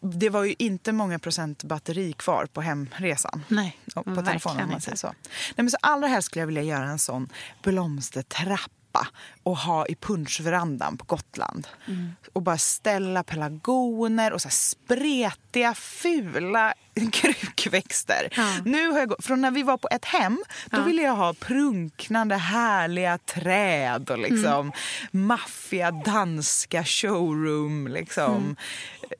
Det 0.01 0.31
var 0.31 0.45
ju 0.45 0.55
inte 0.59 0.93
många 0.93 1.19
procent 1.19 1.65
batteri 1.65 2.13
kvar 2.13 2.47
på 2.53 2.61
hemresan. 2.61 3.43
Nej, 3.49 3.79
på 3.95 4.03
telefonen 4.23 4.57
man 4.67 4.71
inte. 4.71 4.81
säger 4.85 4.97
så. 4.97 5.07
Nej, 5.07 5.55
men 5.57 5.71
så 5.71 5.77
allra 5.81 6.07
helst 6.09 6.27
skulle 6.27 6.41
jag 6.43 6.47
vilja 6.47 6.63
göra 6.63 6.85
en 6.89 6.99
sån 6.99 7.29
blomstertrappa 8.95 9.07
och 9.43 9.57
ha 9.59 9.87
i 9.87 9.95
punschverandan 9.95 10.97
på 10.97 11.05
Gotland. 11.05 11.69
Mm. 11.87 12.13
Och 12.33 12.43
bara 12.43 12.59
ställa 12.59 13.23
pelargoner 13.23 14.33
och 14.33 14.43
så 14.43 14.49
spretiga, 14.51 15.75
fula 15.75 16.75
krukväxter. 17.13 18.29
Ja. 18.37 18.57
Nu 18.65 18.91
har 18.91 18.99
jag 18.99 19.09
gått, 19.09 19.25
från 19.25 19.41
när 19.41 19.51
vi 19.51 19.63
var 19.63 19.77
på 19.79 19.89
ett 19.91 20.05
hem, 20.05 20.43
då 20.71 20.79
Ja. 20.79 20.85
ville 20.85 21.03
jag 21.03 21.17
ha 21.17 21.35
prunknande, 21.35 22.37
härliga 22.37 23.19
träd 23.19 24.11
och 24.11 24.19
liksom 24.19 24.53
Mm. 25.13 25.27
maffiga 25.27 25.91
danska 25.91 26.85
showroom, 26.85 27.89
liksom 27.89 28.35
Mm. 28.35 28.57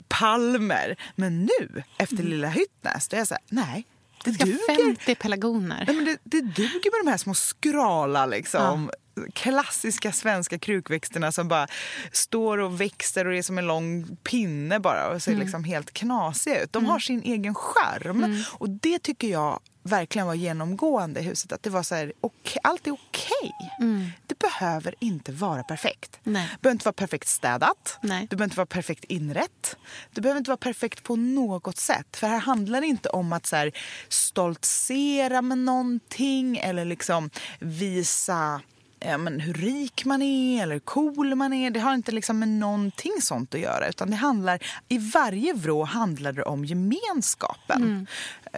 palmer. 0.09 0.97
Men 1.17 1.45
nu, 1.45 1.83
efter 1.99 2.17
Lilla 2.23 2.49
Hyttnäs, 2.49 3.09
då 3.09 3.17
är 3.17 3.21
jag 3.21 3.29
så 3.29 3.35
här, 3.35 3.43
nej, 3.49 3.87
det 4.25 4.31
Det 4.31 4.35
ska 4.37 4.45
duger. 4.45 4.77
50 4.97 5.15
pelargoner. 5.15 5.85
Nej, 5.87 5.97
men 5.97 6.05
det, 6.05 6.19
det 6.25 6.41
duger 6.41 6.91
med 6.97 7.05
de 7.07 7.11
här 7.11 7.19
små 7.19 7.35
skrala, 7.35 8.27
liksom. 8.27 8.91
Klassiska 9.33 10.13
svenska 10.13 10.59
krukväxterna 10.59 11.33
som 11.33 11.49
bara 11.49 11.67
står 12.13 12.59
och 12.59 12.81
växer 12.81 13.25
och 13.25 13.33
det 13.33 13.39
är 13.39 13.43
som 13.43 13.59
en 13.59 13.67
lång 13.67 14.17
pinne 14.23 14.81
bara 14.81 15.09
och 15.09 15.23
ser 15.23 15.33
Mm. 15.33 15.43
liksom 15.43 15.65
helt 15.65 15.93
knasiga 15.93 16.63
ut. 16.63 16.73
De 16.73 16.87
har 16.87 16.99
sin 16.99 17.23
egen 17.23 17.55
charm 17.55 18.45
och 18.51 18.71
det 18.71 18.99
tycker 18.99 19.29
jag 19.29 19.61
verkligen 19.83 20.27
var 20.27 20.35
genomgående 20.35 21.21
i 21.21 21.23
huset. 21.23 21.53
Att 21.53 21.63
det 21.63 21.71
var 21.71 21.83
så 21.83 21.95
här, 21.95 22.13
okej, 22.21 22.61
allt 22.63 22.87
är 22.87 22.91
okej. 22.93 23.53
Det 24.27 24.39
behöver 24.39 24.95
inte 24.99 25.33
vara 25.33 25.63
perfekt. 25.63 26.19
Mm. 26.27 26.33
Nej. 26.33 26.49
Det 26.53 26.61
behöver 26.63 26.75
inte 26.75 26.85
vara 26.85 26.93
perfekt 26.93 27.29
städat. 27.29 27.99
Nej. 28.03 28.27
Det 28.31 28.37
behöver 28.37 28.45
inte 28.45 28.57
vara 28.57 28.67
perfekt 28.67 29.05
inrätt. 29.05 29.77
Det 30.13 30.21
behöver 30.21 30.39
inte 30.39 30.51
vara 30.51 30.57
perfekt 30.57 31.03
på 31.03 31.17
något 31.17 31.77
sätt. 31.77 32.17
För 32.17 32.27
här 32.27 32.39
handlar 32.39 32.81
det 32.81 32.87
inte 32.87 33.09
om 33.09 33.33
att 33.33 33.47
så 33.47 33.57
här, 33.57 33.73
stoltsera 34.09 35.43
med 35.43 35.59
någonting 35.59 36.57
eller 36.57 36.85
liksom 36.85 37.31
visa 37.59 38.61
ja, 39.05 39.19
men 39.19 39.41
hur 39.41 39.55
rik 39.55 40.05
man 40.05 40.23
är 40.23 40.63
eller 40.63 40.73
hur 40.73 40.81
cool 40.81 41.35
man 41.35 41.53
är. 41.53 41.71
Det 41.71 41.81
har 41.81 41.95
inte 41.95 42.13
liksom 42.13 42.39
med 42.39 42.49
någonting 42.49 43.13
sånt 43.21 43.55
att 43.55 43.61
göra. 43.61 43.89
Utan 43.89 44.11
det 44.11 44.17
handlar, 44.17 44.59
I 44.89 44.99
varje 44.99 45.53
vrå 45.53 45.85
handlar 45.85 46.33
det 46.33 46.43
om 46.43 46.65
gemenskapen. 46.65 48.07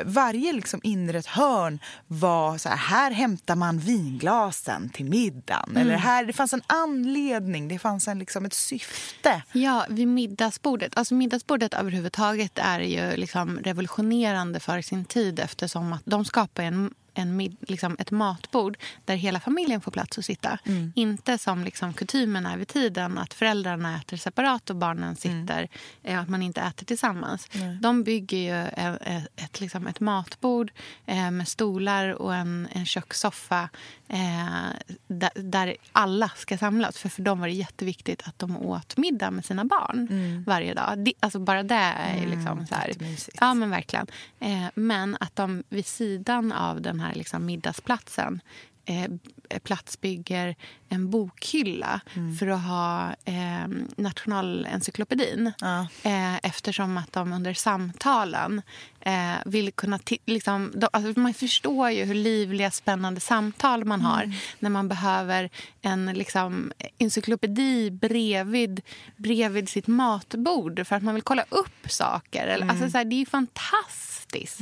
Varje 0.04 0.52
liksom 0.52 0.80
inrett 0.82 1.26
hörn 1.26 1.78
var 2.06 2.58
så 2.58 2.68
här, 2.68 2.76
här 2.76 3.10
hämtar 3.10 3.56
man 3.56 3.78
vinglasen 3.78 4.88
till 4.88 5.04
middagen. 5.04 5.76
Eller 5.76 5.96
här, 5.96 6.24
det 6.24 6.32
fanns 6.32 6.52
en 6.52 6.62
anledning, 6.66 7.68
det 7.68 7.78
fanns 7.78 8.08
en, 8.08 8.18
liksom 8.18 8.44
ett 8.44 8.54
syfte. 8.54 9.42
Ja, 9.52 9.86
vid 9.88 10.08
middagsbordet. 10.08 10.96
Alltså 10.96 11.14
middagsbordet 11.14 11.74
överhuvudtaget 11.74 12.58
är 12.58 12.80
ju 12.80 13.16
liksom 13.16 13.58
revolutionerande 13.58 14.60
för 14.60 14.82
sin 14.82 15.04
tid 15.04 15.40
eftersom 15.40 15.92
att 15.92 16.02
de 16.04 16.24
skapar 16.24 16.62
en 16.62 16.94
en 17.16 17.36
mid, 17.36 17.56
liksom 17.60 17.96
ett 17.98 18.10
matbord 18.10 18.78
där 19.04 19.16
hela 19.16 19.40
familjen 19.40 19.80
får 19.80 19.90
plats 19.90 20.18
att 20.18 20.24
sitta. 20.24 20.58
Inte 20.94 21.38
som 21.38 21.64
liksom 21.64 21.92
kutymen 21.92 22.46
är 22.46 22.56
vid 22.56 22.68
tiden, 22.68 23.18
att 23.18 23.34
föräldrarna 23.34 23.96
äter 23.96 24.16
separat 24.16 24.70
och 24.70 24.76
barnen 24.76 25.16
sitter, 25.16 25.68
eh, 26.02 26.20
att 26.20 26.28
man 26.28 26.42
inte 26.42 26.60
äter 26.60 26.86
tillsammans. 26.86 27.48
De 27.80 28.02
bygger 28.02 28.38
ju 28.38 28.66
ett, 28.66 28.98
ett, 29.00 29.28
ett, 29.36 29.60
liksom 29.60 29.86
ett 29.86 30.00
matbord 30.00 30.72
eh, 31.06 31.30
med 31.30 31.48
stolar 31.48 32.08
och 32.08 32.34
en, 32.34 32.68
en 32.72 32.86
kökssoffa 32.86 33.68
eh, 34.08 34.96
där, 35.06 35.30
där 35.34 35.76
alla 35.92 36.30
ska 36.36 36.58
samlas. 36.58 36.98
För, 36.98 37.08
för 37.08 37.22
dem 37.22 37.40
var 37.40 37.46
det 37.46 37.52
jätteviktigt 37.54 38.22
att 38.28 38.38
de 38.38 38.56
åt 38.56 38.96
middag 38.96 39.30
med 39.30 39.44
sina 39.44 39.64
barn 39.64 40.44
varje 40.46 40.74
dag. 40.74 40.98
Det, 40.98 41.12
alltså 41.20 41.38
bara 41.38 41.62
det 41.62 41.74
är 41.74 42.26
liksom 42.26 42.66
så 42.66 42.74
här... 42.74 42.92
Ja, 43.40 43.54
men 43.54 43.70
verkligen. 43.70 44.06
Eh, 44.40 44.66
men 44.74 45.16
att 45.20 45.36
de 45.36 45.62
vid 45.68 45.86
sidan 45.86 46.52
av 46.52 46.80
den 46.80 47.00
här 47.00 47.05
liksom 47.14 47.44
middagsplatsen 47.46 48.40
eh, 48.86 49.10
platsbygger 49.62 50.54
en 50.88 51.10
bokhylla 51.10 52.00
för 52.38 52.46
att 52.46 52.62
ha 52.62 53.14
eh, 53.24 53.68
Nationalencyklopedin. 53.96 55.52
Ja. 55.58 55.86
Eh, 56.02 56.36
eftersom 56.36 56.98
att 56.98 57.12
de 57.12 57.32
under 57.32 57.54
samtalen 57.54 58.62
eh, 59.00 59.34
vill 59.44 59.72
kunna... 59.72 59.98
Liksom, 60.26 60.72
de, 60.74 60.88
alltså 60.92 61.20
man 61.20 61.34
förstår 61.34 61.90
ju 61.90 62.04
hur 62.04 62.14
livliga, 62.14 62.70
spännande 62.70 63.20
samtal 63.20 63.84
man 63.84 64.00
har 64.00 64.32
när 64.58 64.70
man 64.70 64.88
behöver 64.88 65.50
en 65.82 66.06
liksom, 66.06 66.72
encyklopedi 66.98 67.90
bredvid, 67.90 68.80
bredvid 69.16 69.68
sitt 69.68 69.86
matbord 69.86 70.86
för 70.86 70.96
att 70.96 71.02
man 71.02 71.14
vill 71.14 71.22
kolla 71.22 71.44
upp 71.48 71.90
saker. 71.90 72.46
Eller, 72.46 72.68
alltså, 72.68 72.90
så 72.90 72.98
här, 72.98 73.04
det 73.04 73.16
är 73.16 73.18
ju 73.18 73.26
fantastiskt. 73.26 74.60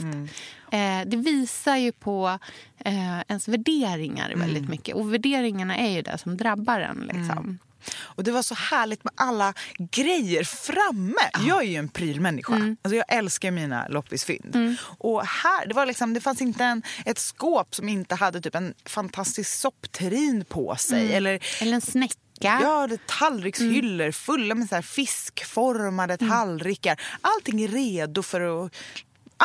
Eh, 0.71 1.07
det 1.07 1.17
visar 1.17 1.77
ju 1.77 1.93
på 1.93 2.39
eh, 2.79 3.21
ens 3.29 3.49
värderingar 3.49 4.35
väldigt 4.37 4.69
mycket. 4.69 4.95
Och 4.95 5.15
värderingarna 5.15 5.77
är 5.77 5.91
ju 5.91 6.03
det 6.03 6.14
som 6.19 6.37
drabbar 6.37 6.81
en. 6.81 7.11
Liksom. 7.13 7.59
Och 8.01 8.25
det 8.25 8.33
var 8.33 8.43
så 8.43 8.55
härligt 8.55 9.05
med 9.05 9.13
alla 9.17 9.55
grejer 9.79 10.45
framme. 10.45 11.47
Jag 11.47 11.63
är 11.63 11.69
ju 11.69 11.77
en 11.77 11.89
prylmänniska. 11.89 12.55
Mm. 12.55 12.77
Alltså 12.83 12.97
jag 12.97 13.05
älskar 13.09 13.51
mina 13.51 13.89
loppisfynd. 13.89 14.77
Och 14.99 15.27
här, 15.27 15.67
det, 15.67 15.75
var 15.75 15.87
liksom, 15.87 16.15
det 16.15 16.21
fanns 16.21 16.43
inte 16.43 16.65
en, 16.65 16.83
ett 17.05 17.19
skåp 17.19 17.75
som 17.75 17.89
inte 17.89 18.15
hade 18.15 18.41
typ 18.41 18.55
en 18.55 18.75
fantastisk 18.85 19.59
soppterrin 19.61 20.45
på 20.45 20.77
sig. 20.77 21.13
Eller 21.13 21.63
Eller 21.63 21.73
en 21.73 21.81
snäcka. 21.81 22.19
Ja, 22.41 22.87
det 22.87 23.07
tallrikshyllor 23.07 24.11
fulla 24.11 24.55
med 24.55 24.69
så 24.69 24.83
fiskformade 24.83 26.17
tallrikar. 26.17 27.01
Allting 27.21 27.63
är 27.63 27.69
redo 27.69 28.23
för 28.23 28.65
att 28.65 28.73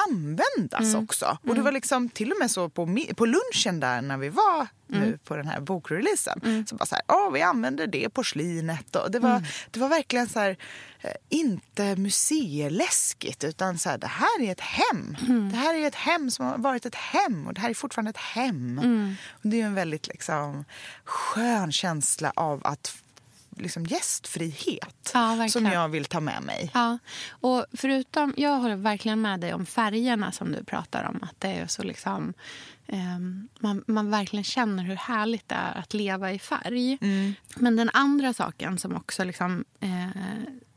användas 0.07 0.95
också. 0.95 1.37
Och 1.47 1.55
det 1.55 1.61
var 1.61 1.71
liksom 1.71 2.09
till 2.09 2.31
och 2.31 2.39
med 2.39 2.51
så 2.51 2.69
på, 2.69 2.97
på 3.15 3.25
lunchen 3.25 3.79
där 3.79 4.01
när 4.01 4.17
vi 4.17 4.29
var 4.29 4.67
nu 4.87 5.17
på 5.23 5.35
den 5.35 5.47
här 5.47 5.59
bokreleasen. 5.61 6.65
Så 6.67 6.75
bara 6.75 6.85
så 6.85 6.95
här, 6.95 7.03
åh 7.07 7.31
vi 7.31 7.41
använder 7.41 7.87
det 7.87 8.09
porslinet. 8.09 8.95
Och 8.95 9.11
det, 9.11 9.19
var, 9.19 9.47
det 9.71 9.79
var 9.79 9.89
verkligen 9.89 10.29
så 10.29 10.39
här, 10.39 10.57
eh, 11.01 11.11
inte 11.29 11.95
museiläskigt 11.95 13.43
utan 13.43 13.77
så 13.77 13.89
här, 13.89 13.97
det 13.97 14.07
här 14.07 14.41
är 14.41 14.51
ett 14.51 14.59
hem. 14.61 15.17
Det 15.51 15.57
här 15.57 15.75
är 15.75 15.87
ett 15.87 15.95
hem 15.95 16.31
som 16.31 16.45
har 16.45 16.57
varit 16.57 16.85
ett 16.85 16.95
hem 16.95 17.47
och 17.47 17.53
det 17.53 17.61
här 17.61 17.69
är 17.69 17.73
fortfarande 17.73 18.09
ett 18.09 18.17
hem. 18.17 18.79
Och 19.29 19.49
det 19.49 19.61
är 19.61 19.65
en 19.65 19.75
väldigt 19.75 20.07
liksom, 20.07 20.65
skön 21.03 21.71
känsla 21.71 22.33
av 22.35 22.61
att 22.63 22.95
liksom 23.59 23.85
gästfrihet 23.85 25.11
Ja, 25.13 25.47
som 25.49 25.65
jag 25.65 25.89
vill 25.89 26.05
ta 26.05 26.19
med 26.19 26.43
mig. 26.43 26.71
Ja, 26.73 26.97
och 27.29 27.65
förutom, 27.73 28.33
jag 28.37 28.57
håller 28.57 28.75
verkligen 28.75 29.21
med 29.21 29.39
dig 29.39 29.53
om 29.53 29.65
färgerna 29.65 30.31
som 30.31 30.51
du 30.51 30.63
pratar 30.63 31.03
om. 31.03 31.23
Att 31.23 31.35
det 31.39 31.47
är 31.47 31.67
så 31.67 31.83
liksom, 31.83 32.33
ehm, 32.87 33.47
man, 33.59 33.83
man 33.87 34.11
verkligen 34.11 34.43
känner 34.43 34.83
hur 34.83 34.95
härligt 34.95 35.49
det 35.49 35.55
är 35.55 35.77
att 35.79 35.93
leva 35.93 36.31
i 36.31 36.39
färg. 36.39 36.97
Men 37.55 37.75
den 37.75 37.89
andra 37.93 38.33
saken 38.33 38.77
som 38.77 38.95
också 38.95 39.23
liksom, 39.23 39.65
eh, 39.79 40.09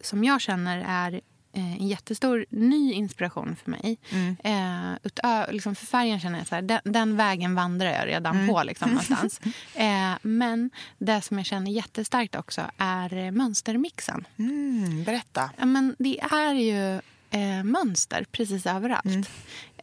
som 0.00 0.24
jag 0.24 0.40
känner 0.40 0.84
är 0.88 1.20
en 1.52 1.88
jättestor 1.88 2.46
ny 2.50 2.92
inspiration 2.92 3.56
för 3.56 3.70
mig. 3.70 3.98
Eh, 4.44 4.92
utö- 5.02 5.52
liksom 5.52 5.74
för 5.74 5.86
färgen 5.86 6.20
känner 6.20 6.38
jag 6.38 6.46
så 6.46 6.54
här, 6.54 6.62
den, 6.62 6.80
den 6.84 7.16
vägen 7.16 7.54
vandrar 7.54 7.90
jag 7.92 8.06
redan 8.06 8.48
på 8.48 8.62
liksom, 8.62 8.88
någonstans. 8.90 9.40
Eh, 9.74 10.12
men 10.22 10.70
det 10.98 11.20
som 11.22 11.36
jag 11.38 11.46
känner 11.46 11.70
jättestarkt 11.70 12.34
också 12.36 12.62
är 12.78 13.14
eh, 13.16 13.30
mönstermixen. 13.30 14.26
Mm, 14.38 15.04
berätta. 15.04 15.50
Ja, 15.58 15.64
men 15.66 15.96
det 15.98 16.20
är 16.20 16.54
ju 16.54 16.94
eh, 17.30 17.64
mönster 17.64 18.26
precis 18.32 18.66
överallt. 18.66 19.30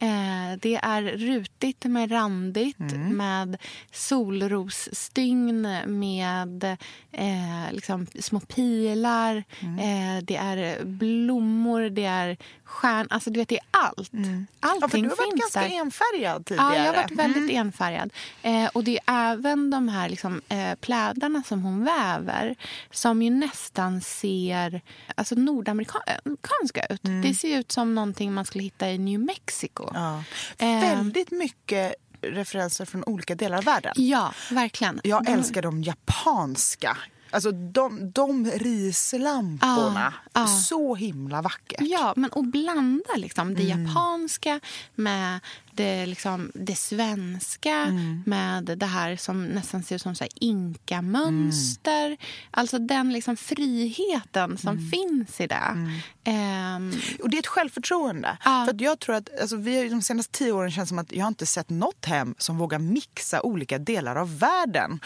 Eh, 0.02 0.58
det 0.60 0.74
är 0.82 1.02
rutigt 1.02 1.84
med 1.84 2.10
randigt, 2.12 2.78
med 2.96 3.56
solrosstygn, 3.92 5.62
med 5.86 6.64
eh, 7.12 7.72
liksom 7.72 8.06
små 8.20 8.40
pilar. 8.40 9.36
Eh, 9.60 10.22
det 10.22 10.36
är 10.36 10.84
blommor, 10.84 11.80
det 11.90 12.04
är 12.04 12.36
stjärn... 12.64 13.06
Alltså, 13.10 13.30
du 13.30 13.38
vet, 13.40 13.48
det 13.48 13.58
är 13.58 13.64
allt. 13.70 14.10
Ja, 14.12 14.18
för 14.60 14.82
Allting 14.84 15.02
du 15.02 15.08
har 15.08 15.16
varit 15.16 15.40
ganska 15.40 15.60
där. 15.60 15.80
enfärgad 15.80 16.46
tidigare. 16.46 16.74
Ja, 16.76 16.84
jag 16.84 16.92
har 16.92 17.02
varit 17.02 17.10
väldigt 17.12 17.50
Mm. 17.50 17.56
enfärgad. 17.66 18.12
Eh, 18.42 18.66
och 18.72 18.84
det 18.84 18.98
är 19.06 19.32
även 19.32 19.70
de 19.70 19.88
här 19.88 20.08
liksom, 20.08 20.40
eh, 20.48 20.74
plädarna 20.74 21.42
som 21.46 21.62
hon 21.62 21.84
väver 21.84 22.56
som 22.90 23.22
ju 23.22 23.30
nästan 23.30 24.00
ser 24.00 24.80
alltså, 25.14 25.34
nordamerikanska 25.34 26.86
ut. 26.90 27.00
Det 27.22 27.34
ser 27.34 27.58
ut 27.58 27.72
som 27.72 27.94
någonting 27.94 28.32
man 28.32 28.44
skulle 28.44 28.64
hitta 28.64 28.90
i 28.90 28.98
New 28.98 29.20
Mexico. 29.20 29.89
Ja. 29.94 30.22
Eh. 30.58 30.80
Väldigt 30.80 31.30
mycket 31.30 31.94
referenser 32.22 32.84
från 32.84 33.04
olika 33.04 33.34
delar 33.34 33.58
av 33.58 33.64
världen. 33.64 33.92
Ja, 33.96 34.32
verkligen. 34.50 35.00
Jag 35.04 35.24
De- 35.24 35.32
älskar 35.32 35.62
de 35.62 35.82
japanska. 35.82 36.96
Alltså 37.32 37.50
de, 37.52 38.10
de 38.12 38.50
rislamporna. 38.50 40.12
Ja, 40.24 40.40
ja. 40.40 40.46
Så 40.46 40.94
himla 40.94 41.42
vackert. 41.42 41.80
Ja, 41.80 42.12
men 42.16 42.30
att 42.34 42.44
blanda 42.46 43.14
liksom, 43.16 43.54
det 43.54 43.70
Mm. 43.70 43.86
japanska 43.86 44.60
med 44.94 45.40
det, 45.82 46.06
liksom, 46.06 46.50
det 46.54 46.74
svenska 46.78 47.70
Mm. 47.74 48.22
med 48.26 48.64
det 48.78 48.86
här 48.86 49.16
som 49.16 49.44
nästan 49.44 49.82
ser 49.82 49.94
ut 49.96 50.02
som 50.02 50.14
inka-mönster. 50.34 52.06
Mm. 52.06 52.16
Alltså 52.50 52.78
den 52.78 53.12
liksom 53.12 53.36
friheten 53.36 54.58
som 54.58 54.90
finns 54.90 55.40
i 55.40 55.46
det. 55.46 55.90
Ehm, 56.24 56.92
Och 57.22 57.30
det 57.30 57.36
är 57.36 57.38
ett 57.38 57.46
självförtroende. 57.46 58.38
Ja. 58.44 58.64
För 58.68 58.82
jag 58.82 58.98
tror 58.98 59.14
att 59.16 59.40
alltså, 59.40 59.56
vi 59.56 59.78
har 59.78 59.90
de 59.90 60.02
senaste 60.02 60.38
tio 60.38 60.52
åren 60.52 60.70
känns 60.70 60.88
som 60.88 60.98
att 60.98 61.12
jag 61.12 61.28
inte 61.28 61.46
sett 61.46 61.70
något 61.70 62.04
hem 62.06 62.34
som 62.38 62.58
vågar 62.58 62.78
mixa 62.78 63.42
olika 63.42 63.78
delar 63.78 64.16
av 64.16 64.38
världen 64.38 65.00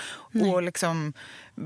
och 0.53 0.63
liksom 0.63 1.13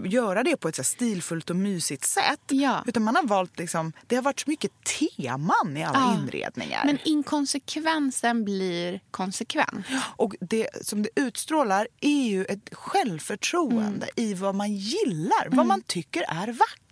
göra 0.04 0.42
det 0.42 0.56
på 0.56 0.68
ett 0.68 0.76
så 0.76 0.84
stilfullt 0.84 1.50
och 1.50 1.56
mysigt 1.56 2.04
sätt. 2.04 2.40
Ja. 2.48 2.84
Utan 2.86 3.02
man 3.02 3.16
har 3.16 3.22
valt 3.26 3.58
liksom, 3.58 3.92
det 4.06 4.16
har 4.16 4.22
varit 4.22 4.40
så 4.40 4.50
mycket 4.50 4.70
teman 4.84 5.76
i 5.76 5.84
alla 5.84 5.98
Ja. 5.98 6.18
inredningar. 6.22 6.82
men 6.84 6.98
inkonsekvensen 7.04 8.44
blir 8.44 8.97
konsekvent. 9.10 9.86
Och 10.16 10.34
det 10.40 10.68
som 10.86 11.02
det 11.02 11.08
utstrålar 11.14 11.88
är 12.00 12.28
ju 12.28 12.44
ett 12.44 12.68
självförtroende 12.72 14.06
Mm. 14.16 14.30
i 14.30 14.34
vad 14.34 14.54
man 14.54 14.72
gillar, 14.74 15.48
vad 15.56 15.66
man 15.66 15.82
tycker 15.82 16.22
är 16.28 16.46
vackert. 16.46 16.82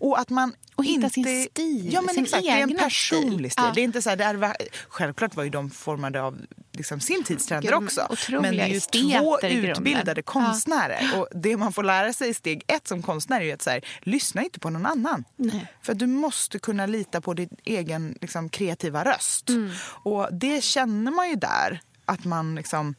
Och 0.00 0.18
att 0.20 0.30
man 0.30 0.52
Och 0.74 0.84
hitta 0.84 0.94
inte... 0.94 1.10
sin 1.10 1.46
stil, 1.50 1.92
Ja, 1.92 2.00
men 2.02 2.14
sin 2.14 2.24
exakt. 2.24 2.42
Det 2.42 2.48
är 2.50 2.62
en 2.62 2.76
personlig 2.76 3.52
stil. 3.52 3.62
stil. 3.62 3.64
Ja. 3.66 3.72
Det 3.74 3.80
är 3.80 3.84
inte 3.84 4.02
så 4.02 4.10
här, 4.10 4.16
det 4.16 4.24
är, 4.24 4.56
självklart 4.88 5.36
var 5.36 5.44
ju 5.44 5.50
de 5.50 5.70
formade 5.70 6.22
av 6.22 6.38
liksom 6.72 7.00
sin 7.00 7.24
tids 7.24 7.46
trender 7.46 7.68
Gud, 7.72 7.82
också. 7.84 8.16
Men 8.28 8.42
det 8.56 8.62
är 8.62 8.66
ju 8.68 8.80
två 8.80 9.40
utbildade 9.40 10.18
Ja. 10.26 10.32
konstnärer. 10.32 11.18
Och 11.20 11.28
det 11.34 11.56
man 11.56 11.72
får 11.72 11.82
lära 11.82 12.12
sig 12.12 12.28
i 12.28 12.34
steg 12.34 12.64
ett 12.66 12.88
som 12.88 13.02
konstnär 13.02 13.40
är 13.40 13.54
att 13.54 13.62
så 13.62 13.70
här, 13.70 13.84
lyssna 14.00 14.42
inte 14.42 14.60
på 14.60 14.70
någon 14.70 14.86
annan. 14.86 15.24
Nej. 15.36 15.66
För 15.82 15.94
du 15.94 16.06
måste 16.06 16.58
kunna 16.58 16.86
lita 16.86 17.20
på 17.20 17.34
din 17.34 17.56
egen 17.64 18.18
liksom, 18.20 18.48
kreativa 18.48 19.04
röst. 19.04 19.48
Mm. 19.48 19.70
Och 19.86 20.28
det 20.32 20.64
känner 20.64 21.10
man 21.10 21.28
ju 21.28 21.34
där. 21.36 21.80
Att 22.06 22.24
man 22.24 22.54
liksom, 22.54 22.94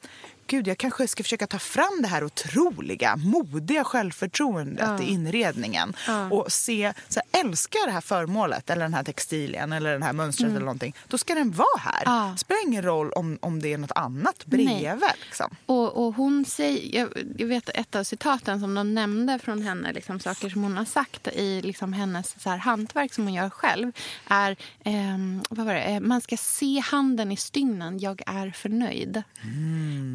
gud 0.48 0.68
jag 0.68 0.78
kanske 0.78 1.08
ska 1.08 1.24
försöka 1.24 1.48
ta 1.48 1.60
fram 1.60 2.02
det 2.02 2.08
här 2.08 2.24
otroliga, 2.24 3.16
modiga 3.16 3.84
självförtroendet 3.84 5.02
i 5.02 5.04
inredningen. 5.04 5.94
Och 6.32 6.52
se, 6.52 6.94
så 7.10 7.20
här, 7.32 7.42
älskar 7.42 7.80
jag 7.80 7.88
det 7.88 7.94
här 7.94 8.02
föremålet 8.02 8.70
eller 8.70 8.82
den 8.82 8.94
här 8.94 9.04
textilien 9.04 9.74
eller 9.74 9.92
den 9.92 10.04
här 10.04 10.14
mönstret 10.14 10.50
eller 10.50 10.60
någonting. 10.60 10.96
Då 11.08 11.18
ska 11.18 11.36
den 11.36 11.52
vara 11.52 11.80
här. 11.80 12.06
Mm. 12.06 12.30
Ja. 12.30 12.38
Spelar 12.38 12.68
ingen 12.68 12.84
roll 12.84 13.12
om, 13.12 13.38
om 13.42 13.62
det 13.62 13.74
är 13.74 13.78
något 13.78 13.92
annat 13.96 14.46
bredvid. 14.46 15.02
Liksom. 15.26 15.56
Och, 15.66 16.06
och 16.06 16.16
hon 16.16 16.46
säger, 16.46 17.00
jag, 17.00 17.10
jag 17.38 17.48
vet 17.48 17.70
ett 17.70 17.96
av 17.96 18.04
citaten 18.04 18.60
som 18.60 18.76
de 18.76 18.94
nämnde 18.94 19.40
från 19.40 19.62
henne, 19.62 19.94
liksom, 19.94 20.20
saker 20.20 20.50
som 20.50 20.64
hon 20.64 20.78
har 20.78 20.86
sagt 20.86 21.28
i 21.28 21.62
liksom, 21.62 21.94
hennes 21.94 22.36
så 22.42 22.50
här, 22.50 22.58
hantverk 22.58 23.14
som 23.14 23.24
hon 23.24 23.34
gör 23.34 23.50
själv, 23.50 23.92
är 24.28 24.56
ehm, 24.84 25.44
vad 25.50 25.66
var 25.66 25.74
det? 25.74 25.82
Eh, 25.82 26.00
man 26.00 26.22
ska 26.22 26.38
se 26.38 26.80
handen 26.80 27.32
i 27.32 27.38
stygnen, 27.38 28.00
jag 28.00 28.22
är 28.26 28.52
förnöjd. 28.52 29.24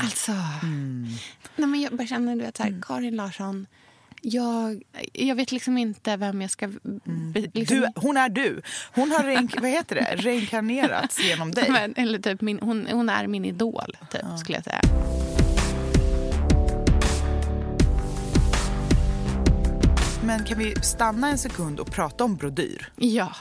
Alltså, 0.03 0.20
nej, 1.57 1.69
men 1.69 1.81
jag 1.81 1.97
bara 1.97 2.07
känner, 2.07 2.37
du 2.37 2.43
vet, 2.43 2.57
så 2.57 2.63
här, 2.63 2.83
Karin 2.83 3.17
Larsson, 3.17 3.67
jag, 4.23 4.83
jag 5.13 5.35
vet 5.37 5.53
liksom 5.53 5.79
inte 5.79 6.17
vem 6.17 6.41
jag 6.43 6.51
ska... 6.51 6.69
be- 7.33 7.51
Liksom, 7.55 7.77
Du, 7.77 7.89
hon 7.97 8.17
är 8.17 8.29
du. 8.29 8.63
Hon 8.95 9.11
har 9.11 9.19
reink- 9.25 9.61
vad 9.61 9.71
heter 9.71 9.95
det? 9.97 10.17
reinkarnerats 10.17 11.21
genom 11.25 11.51
dig. 11.51 11.67
men, 11.71 11.95
eller 11.97 12.19
typ 12.19 12.41
min, 12.41 12.59
hon, 12.63 12.87
hon 12.93 13.09
är 13.09 13.27
min 13.27 13.45
idol, 13.45 13.97
typ, 14.11 14.21
skulle 14.39 14.59
jag 14.59 14.65
säga. 14.65 14.81
Men 20.25 20.45
kan 20.45 20.59
vi 20.59 20.75
stanna 20.83 21.29
en 21.31 21.39
sekund 21.39 21.81
och 21.81 21.93
prata 21.93 22.25
om 22.25 22.37
brodyr? 22.37 22.93
Ja, 22.97 23.33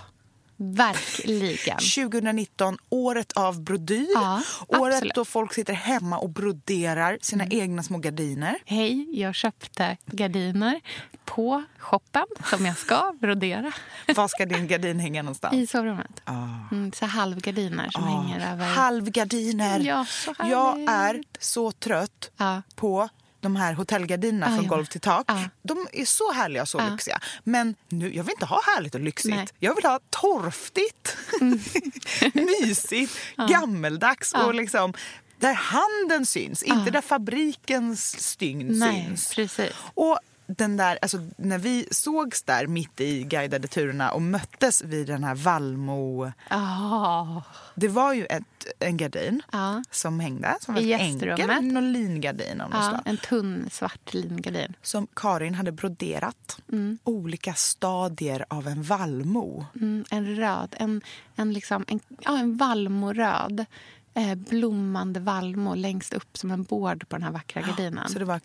verkligen. 0.59 1.77
2019, 1.77 2.77
året 2.89 3.31
av 3.31 3.61
brodyr. 3.63 4.07
Ja, 4.13 4.41
året 4.67 4.93
absolut. 4.95 5.15
då 5.15 5.25
folk 5.25 5.53
sitter 5.53 5.73
hemma 5.73 6.17
och 6.17 6.29
broderar 6.29 7.17
sina 7.21 7.43
Mm. 7.43 7.59
egna 7.61 7.83
små 7.83 7.97
gardiner. 7.97 8.57
Hej, 8.65 9.19
jag 9.19 9.35
köpte 9.35 9.97
gardiner 10.05 10.81
på 11.25 11.63
shoppen 11.77 12.25
som 12.49 12.65
jag 12.65 12.77
ska 12.77 13.13
brodera 13.21 13.71
Var 14.15 14.27
ska 14.27 14.45
din 14.45 14.67
gardin 14.67 14.99
hänga 14.99 15.21
någonstans? 15.21 15.53
i 15.55 15.67
sovrummet. 15.67 16.21
Ah. 16.23 16.45
Mm, 16.71 16.91
så 16.91 17.05
halvgardiner 17.05 17.89
som 17.91 18.03
Ah, 18.03 18.07
hänger 18.21 18.51
över... 18.53 18.65
Halvgardiner. 18.65 19.79
Ja, 19.79 20.05
så 20.09 20.33
härligt. 20.37 20.51
jag 20.51 20.79
är 20.95 21.21
så 21.39 21.71
trött 21.71 22.31
Ja. 22.37 22.61
på 22.75 23.09
de 23.41 23.56
här 23.56 23.73
hotellgardinerna 23.73 24.49
Ja, 24.49 24.56
från 24.58 24.67
golv 24.67 24.86
till 24.86 25.02
tak. 25.02 25.25
Ja. 25.28 25.39
De 25.62 25.88
är 25.93 26.06
så 26.06 26.32
härliga 26.32 26.62
och 26.62 26.67
så 26.69 26.78
Ja. 26.78 26.89
lyxiga. 26.89 27.19
Men 27.43 27.75
nu, 27.89 28.15
jag 28.15 28.23
vill 28.23 28.32
inte 28.34 28.45
ha 28.45 28.62
härligt 28.75 28.95
och 28.95 29.02
lyxigt. 29.02 29.36
Nej. 29.36 29.47
Jag 29.60 29.75
vill 29.75 29.86
ha 29.86 29.99
torftigt, 30.10 31.17
mysigt, 32.34 33.17
gammeldags 33.49 34.34
och 34.34 34.54
liksom 34.56 34.93
där 35.39 35.54
handen 35.54 36.25
syns, 36.25 36.63
inte 36.63 36.91
där 36.91 37.02
fabrikens 37.02 38.23
stygn 38.30 38.80
Nej, 38.80 39.06
syns. 39.08 39.36
precis. 39.36 39.71
Och 39.93 40.19
den 40.57 40.77
där, 40.77 40.99
alltså, 41.01 41.17
när 41.38 41.57
vi 41.57 41.88
sågs 41.91 42.43
där 42.43 42.67
mitt 42.67 43.01
i 43.01 43.23
guidade 43.23 43.67
turerna 43.67 44.12
och 44.12 44.21
möttes 44.21 44.81
vid 44.83 45.07
den 45.07 45.23
här 45.23 45.35
Valmo... 45.35 46.31
Ah, 46.49 47.41
Det 47.75 47.88
var 47.88 48.13
ju 48.13 48.25
ett 48.25 48.43
en 48.79 48.97
gardin 48.97 49.41
Ja. 49.51 49.83
som 49.91 50.19
hängde. 50.19 50.57
Som 50.62 50.73
var 50.73 50.81
I 50.81 50.93
enkel. 50.93 51.62
Någon 51.62 51.91
lingardin 51.93 52.62
av 52.62 52.69
slag. 52.69 52.99
en 53.05 53.17
tunn 53.17 53.69
svart 53.71 54.13
lingardin. 54.13 54.73
Som 54.81 55.07
Karin 55.15 55.55
hade 55.55 55.71
broderat. 55.71 56.59
Olika 57.03 57.53
stadier 57.53 58.45
av 58.49 58.67
en 58.67 58.83
vallmo. 58.83 59.65
Mm, 59.75 60.05
en 60.12 60.35
röd, 60.35 60.75
en, 60.79 61.01
en, 61.35 61.53
liksom, 61.53 61.85
en, 61.88 61.99
ja, 62.21 62.38
en 62.39 62.57
vallmoröd. 62.57 63.65
Eh, 64.13 64.35
blommande 64.35 65.19
vallmo 65.19 65.75
längst 65.75 66.13
upp 66.13 66.38
som 66.38 66.51
en 66.51 66.63
bård 66.63 67.09
på 67.09 67.15
den 67.15 67.23
här 67.23 67.31
vackra 67.31 67.62
gardinen. 67.62 68.09
Så 68.09 68.19
det 68.19 68.25
var 68.25 68.39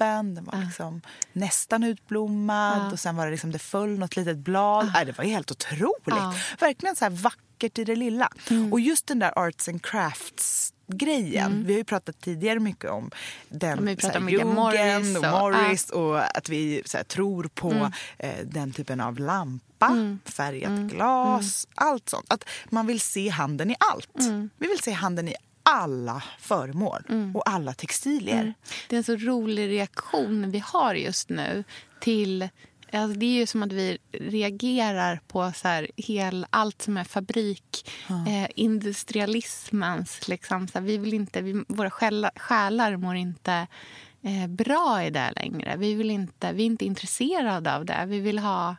knoppen, 0.00 0.34
den 0.34 0.44
var 0.44 0.64
liksom 0.64 1.00
nästan 1.32 1.84
utblommad 1.84 2.92
och 2.92 3.00
sen 3.00 3.16
var 3.16 3.24
det 3.26 3.30
liksom, 3.30 3.50
det 3.52 3.58
föll 3.58 3.98
något 3.98 4.16
litet 4.16 4.38
blad. 4.38 4.90
Nej, 4.94 5.04
det 5.06 5.18
var 5.18 5.24
helt 5.24 5.50
otroligt. 5.50 5.94
Ja. 6.06 6.34
Verkligen 6.60 6.96
så 6.96 7.04
här 7.04 7.10
vackert 7.12 7.78
i 7.78 7.84
det 7.84 7.96
lilla. 7.96 8.28
Och 8.72 8.80
just 8.80 9.06
den 9.06 9.18
där 9.18 9.32
arts 9.38 9.68
and 9.68 9.82
crafts 9.82 10.72
grejen. 10.86 11.64
Vi 11.66 11.72
har 11.72 11.78
ju 11.78 11.84
pratat 11.84 12.20
tidigare 12.20 12.60
mycket 12.60 12.90
om 12.90 13.10
den 13.48 13.78
om 13.78 14.24
Miguel 14.24 14.32
Jugend 14.32 14.54
Morris 14.54 15.16
och, 15.16 15.24
och- 15.24 15.30
Morris 15.40 15.90
och 15.90 16.36
att 16.36 16.48
vi 16.48 16.82
så 16.86 16.96
här, 16.96 17.04
tror 17.04 17.44
på 17.54 17.90
eh, 18.18 18.30
den 18.44 18.72
typen 18.72 19.00
av 19.00 19.18
lampa, 19.18 20.18
färgat 20.24 20.90
glas, 20.90 21.66
allt 21.74 22.08
sånt. 22.08 22.32
Att 22.32 22.44
man 22.70 22.86
vill 22.86 23.00
se 23.00 23.28
handen 23.28 23.70
i 23.70 23.76
allt. 23.92 24.10
Vi 24.58 24.66
vill 24.68 24.78
se 24.82 24.92
handen 24.92 25.28
i 25.28 25.34
alla 25.62 26.22
föremål 26.38 27.02
och 27.34 27.50
alla 27.50 27.72
textilier. 27.72 28.54
Det 28.88 28.96
är 28.96 28.98
en 28.98 29.04
så 29.04 29.16
rolig 29.16 29.68
reaktion 29.68 30.50
vi 30.50 30.58
har 30.58 30.94
just 30.94 31.28
nu 31.28 31.64
till... 32.00 32.48
Alltså 32.92 33.18
det 33.18 33.26
är 33.26 33.40
ju 33.40 33.46
som 33.46 33.62
att 33.62 33.72
vi 33.72 33.98
reagerar 34.12 35.20
på 35.28 35.52
så 35.56 35.68
här 35.68 35.90
hel, 35.96 36.46
allt 36.50 36.82
som 36.82 36.96
är 36.96 37.04
fabrik, 37.04 37.90
eh, 38.08 38.50
industrialismens... 38.54 40.28
Liksom, 40.28 40.68
så 40.68 40.78
här, 40.78 40.86
vi 40.86 40.98
vill 40.98 41.14
inte, 41.14 41.42
vi, 41.42 41.64
våra 41.68 41.90
själar, 41.90 42.30
själar 42.36 42.96
mår 42.96 43.16
inte 43.16 43.66
eh, 44.22 44.46
bra 44.48 45.04
i 45.04 45.10
det 45.10 45.32
längre. 45.36 45.76
Vi, 45.76 45.94
vill 45.94 46.10
inte, 46.10 46.52
vi 46.52 46.62
är 46.62 46.66
inte 46.66 46.84
intresserade 46.84 47.76
av 47.76 47.84
det. 47.84 48.04
Vi 48.06 48.20
vill 48.20 48.38
ha... 48.38 48.76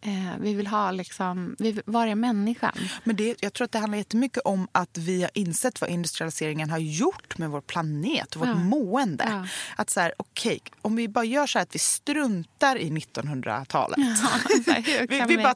Eh, 0.00 0.38
vi 0.40 0.54
vill 0.54 0.66
ha 0.66 0.90
liksom... 0.90 1.56
Vi, 1.58 1.72
vill- 1.72 1.82
var 1.86 2.06
är 2.06 2.14
människan? 2.14 2.72
Men 3.04 3.16
det, 3.16 3.34
jag 3.40 3.52
tror 3.52 3.64
att 3.64 3.72
det 3.72 3.78
handlar 3.78 3.98
jättemycket 3.98 4.42
om 4.44 4.68
att 4.72 4.98
vi 4.98 5.22
har 5.22 5.30
insett 5.34 5.80
vad 5.80 5.90
industrialiseringen 5.90 6.70
har 6.70 6.78
gjort 6.78 7.38
med 7.38 7.50
vår 7.50 7.60
planet 7.60 8.34
och 8.34 8.40
vårt 8.40 8.48
Ja. 8.48 8.54
mående. 8.54 9.24
Ja. 9.30 9.46
Att 9.76 9.90
så 9.90 10.00
här, 10.00 10.12
okej, 10.16 10.60
om 10.82 10.96
vi 10.96 11.08
bara 11.08 11.24
gör 11.24 11.46
så 11.46 11.58
här 11.58 11.62
att 11.62 11.74
vi 11.74 11.78
struntar 11.78 12.76
i 12.76 12.90
1900-talet. 12.90 13.98
Så 14.64 14.70
här, 14.70 14.82
hur 14.82 15.06
Vi, 15.08 15.18
kan 15.18 15.28
vi 15.28 15.36
vi- 15.36 15.42
bara, 15.42 15.54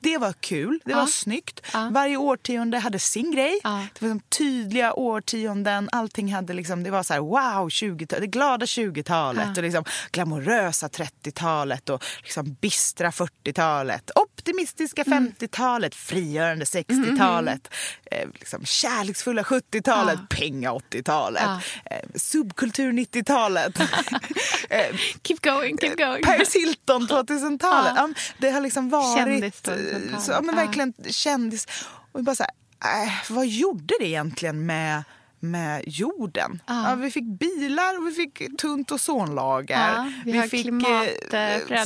det 0.00 0.18
var 0.18 0.32
kul, 0.32 0.80
det 0.84 0.90
Ja. 0.90 0.96
var 0.96 1.06
snyggt. 1.06 1.60
Ja. 1.72 1.88
Varje 1.92 2.16
årtionde 2.16 2.78
hade 2.78 2.98
sin 2.98 3.32
grej. 3.32 3.60
Ja. 3.64 3.86
Det 3.98 4.06
var 4.06 4.14
liksom 4.14 4.20
tydliga 4.38 4.92
årtionden. 4.94 5.88
Allting 5.92 6.34
hade 6.34 6.52
liksom, 6.52 6.82
det 6.82 6.90
var 6.90 7.02
så 7.02 7.12
här 7.12 7.20
wow, 7.60 7.68
20 7.70 8.04
det 8.06 8.26
glada 8.26 8.66
20-talet 8.66 9.44
Ja. 9.46 9.50
och 9.56 9.62
liksom 9.62 9.84
glamorösa 10.12 10.88
30-talet 10.88 11.88
och 11.90 12.04
liksom 12.22 12.56
bistra 12.60 13.10
40-talet. 13.10 13.83
Optimistiska 14.14 15.02
Mm. 15.06 15.32
50-talet, 15.38 15.94
frigörande 15.94 16.64
60-talet, 16.64 17.74
eh, 18.10 18.28
liksom 18.34 18.64
kärleksfulla 18.64 19.42
70-talet, 19.42 20.18
Ja. 20.30 20.36
penga 20.36 20.72
80-talet, 20.72 21.42
Ja. 21.42 21.60
eh, 21.90 22.02
subkultur 22.14 22.92
90-talet. 22.92 23.80
eh, 24.70 24.96
Keep 25.22 25.40
going, 25.42 25.78
keep 25.78 25.96
going. 25.96 26.22
Paris 26.22 26.54
Hilton 26.54 27.06
2000-talet. 27.08 27.92
Ja. 27.96 28.08
Det 28.38 28.50
har 28.50 28.60
liksom 28.60 28.90
varit... 28.90 29.18
Kändis 29.18 29.62
2000-talet. 29.62 30.22
Så, 30.22 30.32
ja, 30.32 30.40
men 30.40 30.56
verkligen 30.56 30.92
kändis. 31.10 31.66
Och 32.12 32.24
bara 32.24 32.36
så 32.36 32.44
här, 32.80 33.04
äh, 33.06 33.12
vad 33.28 33.46
gjorde 33.46 33.94
det 34.00 34.06
egentligen 34.06 34.66
med, 34.66 35.04
med 35.44 35.82
jorden? 35.86 36.62
Ja. 36.66 36.90
Ja, 36.90 36.94
vi 36.94 37.10
fick 37.10 37.24
bilar 37.38 37.98
och 37.98 38.06
vi 38.06 38.12
fick 38.12 38.56
tunt 38.58 38.92
ozonlager. 38.92 39.94
Ja, 39.94 40.12
vi 40.24 40.38
har 40.38 40.46
fick 40.46 40.66
som 40.66 40.80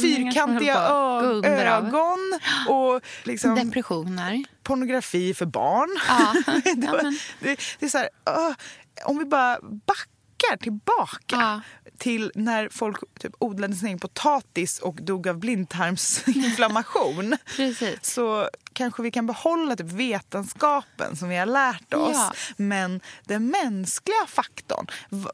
fyrkantiga 0.00 0.74
ögon 1.78 2.38
och 2.68 3.00
liksom 3.24 3.54
Depressioner. 3.54 4.44
pornografi 4.62 5.34
för 5.34 5.46
barn. 5.46 5.88
Ja. 6.08 6.34
det, 6.64 6.86
Ja, 6.86 6.92
var, 6.92 7.02
men- 7.02 7.18
det, 7.40 7.60
det 7.78 7.86
är 7.86 7.90
så 7.90 7.98
här, 7.98 8.08
åh, 8.26 8.52
om 9.04 9.18
vi 9.18 9.24
bara 9.24 9.58
backar 9.62 10.56
tillbaka 10.56 11.16
Ja. 11.36 11.60
till 11.98 12.32
när 12.34 12.68
folk 12.68 12.96
typ 13.20 13.32
odlade 13.38 13.74
sin 13.74 13.86
egen 13.86 13.98
potatis 13.98 14.78
och 14.78 14.94
dog 15.02 15.28
av 15.28 15.38
blindtarmsinflammation 15.38 17.36
Precis. 17.56 17.98
så 18.02 18.48
kanske 18.78 19.02
vi 19.02 19.10
kan 19.10 19.26
behålla 19.26 19.76
typ 19.76 19.92
vetenskapen 19.92 21.16
som 21.16 21.28
vi 21.28 21.36
har 21.36 21.46
lärt 21.46 21.94
oss. 21.94 22.16
Ja. 22.16 22.32
Men 22.56 23.00
den 23.24 23.46
mänskliga 23.46 24.26
faktorn, 24.28 24.86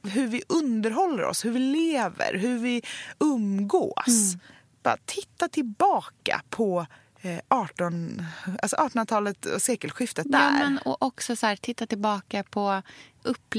hur 0.02 0.26
vi 0.26 0.42
underhåller 0.48 1.24
oss, 1.24 1.44
hur 1.44 1.50
vi 1.50 1.58
lever, 1.58 2.34
hur 2.38 2.58
vi 2.58 2.82
umgås. 3.20 4.34
Mm. 4.34 4.40
Bara 4.82 4.96
titta 5.06 5.48
tillbaka 5.48 6.42
på 6.50 6.86
18, 7.48 8.22
alltså 8.62 8.76
1800-talet 8.76 9.46
och 9.46 9.62
sekelskiftet 9.62 10.26
där. 10.32 10.38
Ja, 10.44 10.50
men, 10.50 10.78
och 10.78 11.02
också 11.02 11.36
så 11.36 11.46
här, 11.46 11.56
titta 11.56 11.86
tillbaka 11.86 12.42
på 12.42 12.82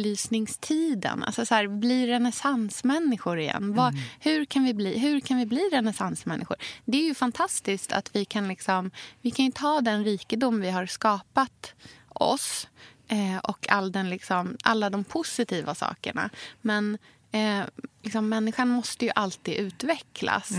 upplysningstiden. 0.06 1.24
Alltså 1.24 1.46
så 1.46 1.56
här, 1.56 1.68
bli 1.68 2.08
renässansmänniskor 2.08 3.40
igen. 3.40 3.74
Vad, 3.76 3.94
Mm. 3.94 4.04
hur, 4.20 4.46
kan 4.46 4.64
vi 4.64 4.74
bli, 4.74 5.00
hur 5.00 5.20
kan 5.20 5.38
vi 5.38 5.46
bli 5.46 5.70
renässansmänniskor? 5.72 6.58
Det 6.86 6.98
är 6.98 7.04
ju 7.04 7.14
fantastiskt 7.16 7.92
att 7.92 8.16
vi 8.16 8.26
kan, 8.26 8.48
liksom, 8.48 8.92
vi 9.22 9.32
kan 9.32 9.46
ju 9.46 9.52
ta 9.52 9.82
den 9.82 10.04
rikedom 10.04 10.62
vi 10.62 10.70
har 10.70 10.86
skapat 10.86 11.74
oss 12.10 12.68
eh, 13.08 13.38
och 13.38 13.70
all 13.70 13.92
den, 13.92 14.10
liksom, 14.10 14.58
alla 14.64 14.90
de 14.90 15.04
positiva 15.04 15.76
sakerna. 15.76 16.30
Men 16.62 16.98
eh, 17.32 17.60
liksom, 18.04 18.30
människan 18.30 18.70
måste 18.70 19.06
ju 19.06 19.12
alltid 19.16 19.54
utvecklas 19.56 20.52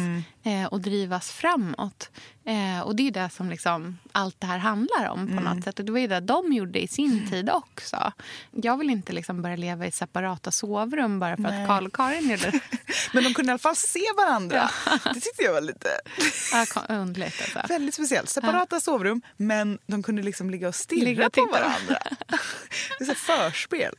eh, 0.43 0.65
och 0.65 0.81
drivas 0.81 1.31
framåt. 1.31 2.11
Eh, 2.47 2.81
och 2.81 2.97
det 2.97 3.07
är 3.09 3.11
det 3.11 3.31
som 3.31 3.51
liksom, 3.51 3.99
allt 4.13 4.41
det 4.41 4.47
här 4.47 4.59
handlar 4.59 5.09
om 5.09 5.37
på 5.37 5.43
något 5.43 5.65
sätt. 5.65 5.79
Och 5.79 5.85
det 5.85 5.93
var 5.93 5.99
ju 5.99 6.07
det 6.07 6.21
de 6.21 6.53
gjorde 6.53 6.83
i 6.83 6.89
sin 6.89 7.27
tid 7.31 7.51
också. 7.51 8.13
Jag 8.51 8.77
vill 8.77 8.91
inte 8.91 9.13
liksom 9.13 9.43
börja 9.43 9.57
leva 9.57 9.87
i 9.87 9.91
separata 9.91 10.51
sovrum 10.51 11.19
bara 11.19 11.37
för 11.37 11.43
Nej. 11.43 11.63
att 11.63 11.69
Karl 11.69 11.87
och 11.87 11.93
Karin 11.95 12.31
gjorde 12.31 12.51
det. 12.51 12.61
Men 13.13 13.25
de 13.25 13.35
kunde 13.35 13.51
i 13.51 13.53
alla 13.53 13.59
fall 13.59 13.77
se 13.77 14.05
varandra. 14.17 14.71
Det 15.05 15.21
tyckte 15.21 15.43
jag 15.43 15.53
var 15.53 15.61
lite 15.61 15.89
Ja, 16.75 16.95
Underligt 16.95 17.41
alltså. 17.43 17.73
väldigt 17.73 17.95
speciellt. 17.95 18.29
Separata 18.29 18.81
sovrum, 18.81 19.23
men 19.37 19.79
de 19.87 20.03
kunde 20.03 20.23
liksom 20.23 20.51
ligga 20.51 20.69
och 20.69 20.75
stirra 20.75 21.05
Ligga 21.05 21.27
och 21.27 21.33
på 21.33 21.47
varandra. 21.47 21.99
Det 22.99 23.05
är 23.05 23.07
så 23.07 23.15
förspel. 23.15 23.95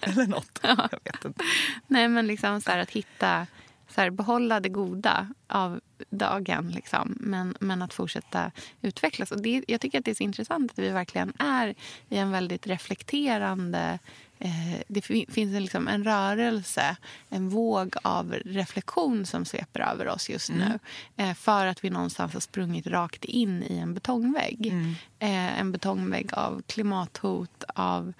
Eller 0.00 0.26
något. 0.26 0.58
Jag 0.62 1.00
vet 1.04 1.24
inte. 1.24 1.44
Nej, 1.86 2.08
men 2.08 2.26
liksom 2.26 2.60
så 2.60 2.70
att 2.70 2.90
hitta, 2.90 3.46
så 3.94 4.00
här, 4.00 4.10
behålla 4.10 4.60
det 4.60 4.68
goda 4.68 5.28
av 5.46 5.80
dagen, 6.10 6.70
liksom, 6.70 7.16
men, 7.20 7.54
men 7.60 7.82
att 7.82 7.94
fortsätta 7.94 8.50
utvecklas. 8.82 9.32
Och 9.32 9.42
det, 9.42 9.64
jag 9.68 9.80
tycker 9.80 9.98
att 9.98 10.04
det 10.04 10.10
är 10.10 10.14
så 10.14 10.22
intressant 10.22 10.72
att 10.72 10.78
vi 10.78 10.88
verkligen 10.88 11.32
är 11.38 11.74
i 12.08 12.16
en 12.16 12.30
väldigt 12.30 12.66
reflekterande... 12.66 13.98
Eh, 14.38 14.80
det 14.88 15.02
fi- 15.02 15.26
finns 15.30 15.54
en, 15.54 15.62
liksom, 15.62 15.88
en 15.88 16.04
rörelse, 16.04 16.96
en 17.28 17.48
våg 17.48 17.94
av 18.02 18.32
reflektion 18.44 19.26
som 19.26 19.44
sveper 19.44 19.80
över 19.80 20.08
oss 20.08 20.30
just 20.30 20.50
nu. 20.50 20.78
Eh, 21.16 21.34
för 21.34 21.66
att 21.66 21.84
vi 21.84 21.90
någonstans 21.90 22.32
har 22.32 22.40
sprungit 22.40 22.86
rakt 22.86 23.24
in 23.24 23.62
i 23.62 23.78
en 23.78 23.94
betongvägg. 23.94 24.66
Eh, 25.18 25.60
en 25.60 25.72
betongvägg 25.72 26.34
av 26.34 26.62
klimathot, 26.66 27.64
av 27.74 28.12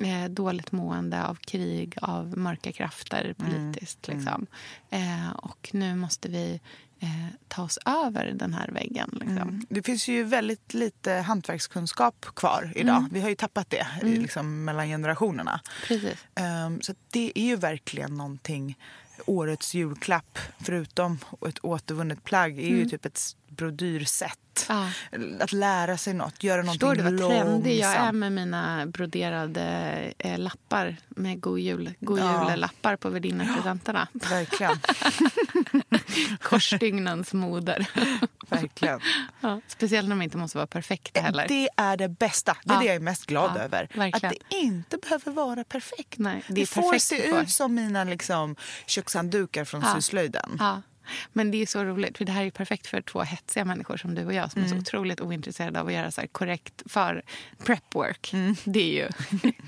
eh, 0.00 0.24
dåligt 0.30 0.72
mående, 0.72 1.26
av 1.26 1.34
krig, 1.34 1.94
av 2.02 2.38
mörka 2.38 2.72
krafter 2.72 3.34
politiskt. 3.38 4.08
Liksom. 4.08 4.46
Eh, 4.90 5.30
och 5.30 5.70
nu 5.72 5.94
måste 5.96 6.28
vi 6.28 6.60
eh, 7.00 7.08
ta 7.48 7.62
oss 7.62 7.78
över 7.86 8.32
den 8.34 8.54
här 8.54 8.68
väggen. 8.68 9.10
Liksom. 9.12 9.36
Mm. 9.38 9.66
Det 9.68 9.82
finns 9.82 10.08
ju 10.08 10.24
väldigt 10.24 10.74
lite 10.74 11.12
hantverkskunskap 11.12 12.26
kvar 12.36 12.72
idag. 12.76 12.96
Mm. 12.96 13.10
Vi 13.12 13.20
har 13.20 13.28
ju 13.28 13.34
tappat 13.34 13.70
det 13.70 13.86
i- 14.02 14.16
liksom, 14.16 14.64
mellan 14.64 14.86
generationerna. 14.88 15.60
Precis. 15.88 16.16
Ehm, 16.34 16.80
så 16.82 16.94
det 17.10 17.32
är 17.34 17.44
ju 17.44 17.56
verkligen 17.56 18.14
någonting. 18.14 18.78
Årets 19.26 19.74
julklapp, 19.74 20.38
förutom 20.58 21.18
ett 21.48 21.58
återvunnet 21.64 22.24
plagg, 22.24 22.58
är 22.58 22.68
ju 22.68 22.88
typ 22.88 23.04
ett 23.04 23.36
brodyrsätt. 23.60 24.66
Ja. 24.68 24.90
Att 25.40 25.52
lära 25.52 25.96
sig 25.96 26.14
något, 26.14 26.42
göra 26.42 26.62
någonting 26.62 26.88
Förstår 26.88 26.94
du 26.94 27.16
vad 27.16 27.30
trendig 27.30 27.78
jag 27.78 27.92
är 27.94 28.12
med 28.12 28.32
mina 28.32 28.86
broderade 28.86 29.62
eh, 30.18 30.38
lappar 30.38 30.96
med 31.08 31.40
god 31.40 31.58
jul, 31.58 31.94
god 32.00 32.18
Ja. 32.18 32.50
jul-lappar 32.50 32.96
på 32.96 33.08
värdinnepresenterna? 33.10 34.08
Verkligen. 34.12 34.80
Korsstygnens 36.42 37.32
moder. 37.32 37.86
verkligen. 38.48 39.00
ja. 39.40 39.60
Speciellt 39.68 40.08
när 40.08 40.16
de 40.16 40.22
inte 40.22 40.36
måste 40.36 40.58
vara 40.58 40.66
perfekta 40.66 41.20
heller. 41.20 41.44
Det 41.48 41.68
är 41.76 41.96
det 41.96 42.08
bästa. 42.08 42.56
Det 42.64 42.70
är 42.70 42.74
Ja. 42.74 42.80
det 42.80 42.86
jag 42.86 42.96
är 42.96 43.00
mest 43.00 43.26
glad 43.26 43.50
Ja, 43.56 43.60
över. 43.60 43.88
verkligen. 43.94 44.32
Att 44.32 44.36
det 44.50 44.56
inte 44.56 44.96
behöver 44.98 45.32
vara 45.32 45.64
perfekt. 45.64 46.18
Nej, 46.18 46.44
det 46.48 46.54
det 46.54 46.66
får 46.66 46.82
perfekt 46.82 47.04
se 47.04 47.32
för. 47.32 47.42
ut 47.42 47.50
som 47.50 47.74
mina 47.74 48.04
liksom, 48.04 48.56
kökshanddukar 48.86 49.64
från 49.64 49.80
Ja. 49.80 49.94
syslöjden. 49.94 50.58
Ja. 51.10 51.28
Men 51.32 51.50
det 51.50 51.62
är 51.62 51.66
så 51.66 51.84
roligt, 51.84 52.18
för 52.18 52.24
det 52.24 52.32
här 52.32 52.44
är 52.44 52.50
perfekt 52.50 52.86
för 52.86 53.00
två 53.00 53.22
hetsiga 53.22 53.64
människor 53.64 53.96
som 53.96 54.14
du 54.14 54.26
och 54.26 54.34
jag 54.34 54.52
som 54.52 54.62
är 54.62 54.68
så 54.68 54.76
otroligt 54.76 55.20
ointresserade 55.20 55.80
av 55.80 55.86
att 55.86 55.92
göra 55.92 56.10
så 56.10 56.22
korrekt 56.32 56.82
för 56.86 57.22
prep 57.64 57.94
work. 57.94 58.30
Det 58.64 58.80
är 58.80 59.04
ju... 59.04 59.08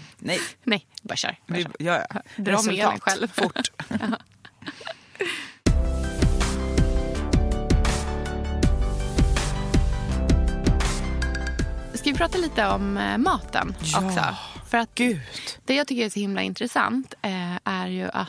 Nej, 0.19 0.39
Nej, 0.65 0.87
bara 1.03 1.17
kör. 1.17 1.37
Bara 1.47 1.57
vi, 1.57 1.63
kör. 1.63 1.73
ja, 1.79 2.07
ja. 2.15 2.23
Dra 2.37 2.63
med 2.63 2.77
den 2.79 3.01
själv. 3.01 3.29
fort. 3.29 3.71
Ska 11.95 12.11
vi 12.11 12.17
prata 12.17 12.39
lite 12.39 12.67
om 12.67 12.97
eh, 12.97 13.19
maten 13.19 13.75
Ja, 13.83 14.07
också? 14.07 14.37
För 14.71 14.79
att 14.79 14.95
Gud. 14.95 15.21
det 15.65 15.75
jag 15.75 15.87
tycker 15.89 16.05
är 16.05 16.11
så 16.11 16.21
himla 16.21 16.43
intressant 16.43 17.15
eh, 17.23 17.57
är 17.65 17.87
ju 17.87 18.09
att 18.13 18.29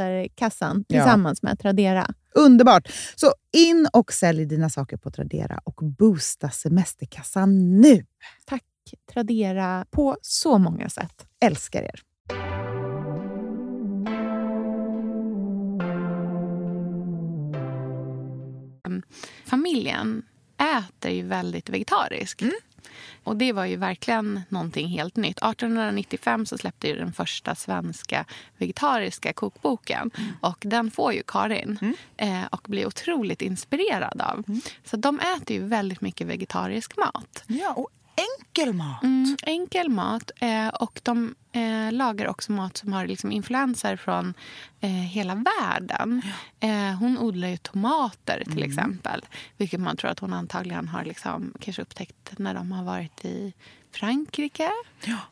Ja. 0.87 0.95
tillsammans 0.95 1.43
med 1.43 1.59
Tradera. 1.59 2.07
Underbart! 2.35 2.87
Så 3.15 3.33
in 3.57 3.87
och 3.93 4.13
sälj 4.13 4.45
dina 4.45 4.69
saker 4.69 4.97
på 4.97 5.11
Tradera 5.11 5.59
och 5.63 5.79
boosta 5.97 6.49
semesterkassan 6.49 7.81
nu. 7.81 8.05
Tack 8.45 8.63
Tradera 9.13 9.85
på 9.91 10.17
så 10.21 10.57
många 10.57 10.89
sätt. 10.89 11.25
Älskar 11.39 11.81
er! 11.81 12.01
familjen 19.45 20.23
äter 20.57 21.11
ju 21.11 21.23
väldigt 21.23 21.69
vegetariskt. 21.69 22.41
Och 23.23 23.35
det 23.37 23.53
var 23.53 23.65
ju 23.65 23.75
verkligen 23.75 24.41
någonting 24.49 24.87
helt 24.87 25.15
nytt. 25.15 25.37
1895 25.37 26.45
så 26.45 26.57
släppte 26.57 26.87
ju 26.87 26.95
den 26.95 27.13
första 27.13 27.55
svenska 27.55 28.25
vegetariska 28.57 29.33
kokboken. 29.33 30.11
Och 30.41 30.57
den 30.59 30.91
får 30.91 31.13
ju 31.13 31.23
Karin 31.27 31.95
eh, 32.17 32.43
och 32.51 32.67
blir 32.67 32.87
otroligt 32.87 33.41
inspirerad 33.41 34.21
av. 34.21 34.43
Så 34.83 34.97
de 34.97 35.19
äter 35.19 35.57
ju 35.57 35.63
väldigt 35.63 36.01
mycket 36.01 36.27
vegetarisk 36.27 36.97
mat. 36.97 37.43
Ja, 37.47 37.73
och 37.73 37.89
enkel 38.15 38.73
mat. 38.73 39.03
Mm, 39.03 39.37
enkel 39.43 39.89
mat. 39.89 40.31
Eh, 40.39 40.67
och 40.67 41.01
de 41.03 41.35
eh, 41.51 41.91
lagar 41.91 42.27
också 42.27 42.51
mat 42.51 42.77
som 42.77 42.93
har 42.93 43.07
liksom 43.07 43.31
influenser 43.31 43.95
från 43.95 44.33
eh, 44.79 44.89
hela 44.89 45.35
världen. 45.35 46.21
Eh, 46.59 46.97
hon 46.99 47.17
odlar 47.17 47.47
ju 47.47 47.57
tomater 47.57 48.43
till 48.51 48.63
exempel. 48.63 49.25
Vilket 49.57 49.79
man 49.79 49.97
tror 49.97 50.11
att 50.11 50.19
hon 50.19 50.33
antagligen 50.33 50.87
har 50.87 51.05
liksom, 51.05 51.53
kanske 51.59 51.81
upptäckt 51.81 52.31
när 52.37 52.53
de 52.53 52.71
har 52.71 52.83
varit 52.83 53.25
i 53.25 53.53
Frankrike. 53.91 54.71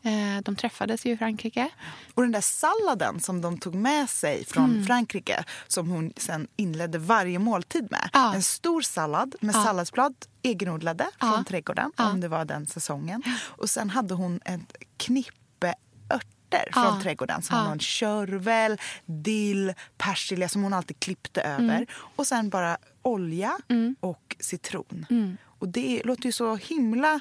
Eh, 0.02 0.42
de 0.44 0.56
träffades 0.56 1.06
ju 1.06 1.10
i 1.12 1.16
Frankrike. 1.16 1.68
Och 2.14 2.22
den 2.22 2.32
där 2.32 2.40
salladen 2.40 3.20
som 3.20 3.40
de 3.40 3.58
tog 3.58 3.74
med 3.74 4.10
sig 4.10 4.44
från 4.44 4.70
Mm. 4.70 4.84
Frankrike 4.86 5.44
som 5.68 5.88
hon 5.90 6.12
sen 6.16 6.48
inledde 6.56 6.98
varje 6.98 7.38
måltid 7.38 7.90
med. 7.90 8.10
Ja. 8.12 8.34
En 8.34 8.42
stor 8.42 8.80
sallad 8.82 9.34
med 9.40 9.54
Ja. 9.54 9.64
salladsblad 9.64 10.14
egenodlade 10.42 11.06
Ja. 11.20 11.32
från 11.32 11.44
trädgården 11.44 11.92
Ja. 11.96 12.10
om 12.10 12.20
det 12.20 12.28
var 12.28 12.44
den 12.44 12.66
säsongen. 12.66 13.22
Och 13.42 13.70
sen 13.70 13.90
hade 13.90 14.14
hon 14.14 14.40
ett 14.44 14.76
knippe 14.96 15.74
örter 16.14 16.64
Ja. 16.66 16.72
från 16.72 17.02
trädgården. 17.02 17.42
Så 17.42 17.52
Ja. 17.52 17.56
hade 17.56 17.68
hon 17.68 17.78
körvel, 17.78 18.80
dill, 19.06 19.72
persilja 19.98 20.48
som 20.48 20.62
hon 20.62 20.72
alltid 20.72 21.00
klippte 21.00 21.40
över. 21.42 21.62
Mm. 21.76 21.86
Och 22.16 22.26
sen 22.26 22.48
bara 22.50 22.76
olja 23.02 23.58
och 24.00 24.36
citron. 24.40 25.06
Mm. 25.10 25.36
Och 25.58 25.68
det 25.68 26.02
låter 26.04 26.26
ju 26.26 26.32
så 26.32 26.56
himla 26.56 27.20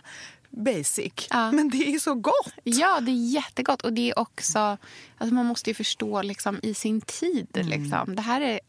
basic. 0.50 1.28
Ja. 1.30 1.52
Men 1.52 1.70
det 1.70 1.94
är 1.94 2.00
så 2.00 2.16
gott. 2.16 2.54
Ja, 2.64 3.00
det 3.00 3.12
är 3.12 3.32
jättegott. 3.34 3.82
Och 3.82 3.94
det 3.94 4.10
är 4.10 4.20
också... 4.20 4.78
Alltså 5.18 5.34
man 5.34 5.46
måste 5.46 5.70
ju 5.70 5.74
förstå 5.74 6.22
liksom, 6.22 6.60
i 6.64 6.74
sin 6.74 7.02
tid. 7.02 7.48
Liksom. 7.54 8.16
Det 8.16 8.22
här 8.22 8.42
är 8.42 8.60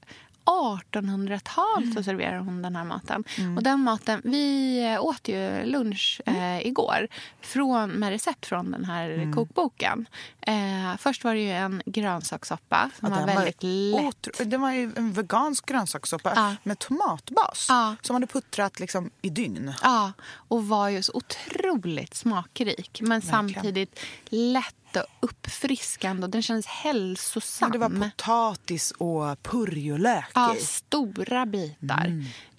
1800-tal 0.44 1.92
så 1.94 2.03
serverar 2.03 2.38
hon 2.38 2.62
den 2.62 2.76
här 2.76 2.85
maten. 2.85 3.24
Och 3.57 3.62
den 3.62 3.81
maten, 3.81 4.20
Vi 4.24 4.79
eh, 4.94 5.05
åt 5.05 5.29
ju 5.29 5.64
lunch 5.64 6.20
eh, 6.26 6.66
igår 6.66 7.09
från, 7.40 7.90
med 7.90 8.11
recept 8.11 8.46
från 8.46 8.70
den 8.70 8.85
här 8.85 9.33
kokboken. 9.35 10.07
Eh, 10.40 10.96
först 10.98 11.24
var 11.24 11.35
det 11.35 11.40
ju 11.40 11.50
en 11.50 11.83
grönsakssoppa 11.87 12.90
som 13.00 13.12
Ja, 13.12 13.18
var 13.20 13.26
väldigt 13.26 13.62
lätt. 13.62 14.03
otro- 14.29 14.44
Det 14.44 14.57
var 14.57 14.72
ju 14.72 14.92
en 14.96 15.12
vegansk 15.12 15.66
grönsakssoppa 15.66 16.33
Ja. 16.37 16.55
med 16.62 16.79
tomatbas 16.79 17.66
Ja. 17.68 17.96
som 18.03 18.14
hade 18.16 18.26
puttrat 18.26 18.81
liksom 18.81 19.11
i 19.22 19.31
dygn. 19.31 19.72
Ja, 19.83 20.12
och 20.33 20.68
var 20.68 20.88
ju 20.88 21.03
så 21.03 21.12
otroligt 21.14 22.14
smakrik. 22.14 23.00
Men 23.05 23.22
samtidigt 23.22 24.00
lätt 24.29 24.74
och 24.96 25.05
uppfriskande. 25.20 26.24
Och 26.24 26.31
den 26.31 26.42
kändes 26.42 26.66
hälsosam. 26.66 27.70
Men 27.70 27.81
det 27.81 27.88
var 27.88 28.11
potatis 28.11 28.90
och 28.90 29.42
purjolök 29.42 30.24
Ja, 30.35 30.57
i. 30.57 30.61
stora 30.61 31.46
bitar. 31.46 32.07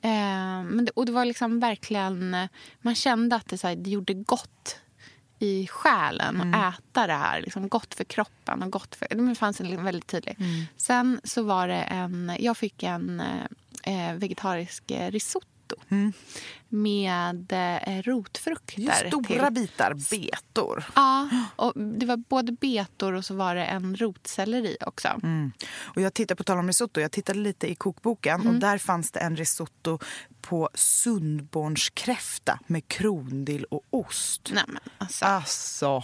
Eh, 0.01 0.63
men 0.63 0.85
det, 0.85 0.91
och 0.91 1.05
det 1.05 1.11
var 1.11 1.25
liksom 1.25 1.59
verkligen... 1.59 2.35
Man 2.81 2.95
kände 2.95 3.35
att 3.35 3.49
det, 3.49 3.57
så 3.57 3.67
här, 3.67 3.75
det 3.75 3.89
gjorde 3.89 4.13
gott 4.13 4.77
i 5.39 5.67
själen 5.67 6.53
att 6.53 6.75
äta 6.79 7.07
det 7.07 7.13
här. 7.13 7.41
Liksom 7.41 7.69
gott 7.69 7.93
för 7.93 8.03
kroppen 8.03 8.63
och 8.63 8.71
gott 8.71 8.95
för... 8.95 9.27
Det 9.29 9.35
fanns 9.35 9.61
en 9.61 9.83
väldigt 9.83 10.07
tydlig. 10.07 10.37
Sen 10.77 11.21
så 11.23 11.43
var 11.43 11.67
det 11.67 11.81
en... 11.81 12.35
Jag 12.39 12.57
fick 12.57 12.83
en 12.83 13.19
eh, 13.83 14.13
vegetarisk 14.15 14.91
eh, 15.71 15.95
risotto. 15.95 16.13
Med 16.69 17.51
eh, 17.51 18.01
rotfrukter. 18.01 18.79
Just 18.81 19.07
stora 19.07 19.45
till. 19.45 19.61
bitar 19.61 19.93
betor. 19.93 20.83
Ja, 20.95 21.29
och 21.55 21.73
det 21.75 22.05
var 22.05 22.17
både 22.17 22.51
betor 22.51 23.13
och 23.13 23.25
så 23.25 23.35
var 23.35 23.55
det 23.55 23.65
en 23.65 23.95
rotselleri 23.95 24.77
också. 24.81 25.07
Mm. 25.23 25.51
Och 25.79 26.01
jag 26.01 26.13
tittade 26.13 26.35
på 26.35 26.43
tal 26.43 26.57
om 26.57 26.67
risotto, 26.67 27.01
jag 27.01 27.11
tittade 27.11 27.39
lite 27.39 27.71
i 27.71 27.75
kokboken 27.75 28.47
och 28.47 28.53
där 28.53 28.77
fanns 28.77 29.11
det 29.11 29.19
en 29.19 29.37
risotto 29.37 29.99
på 30.41 30.69
sundbornskräfta 30.73 32.59
med 32.67 32.87
krondill 32.87 33.63
och 33.63 33.81
ost. 33.89 34.49
Nej, 34.53 34.63
men 34.67 34.81
alltså, 34.97 35.25
Alltså, 35.25 36.03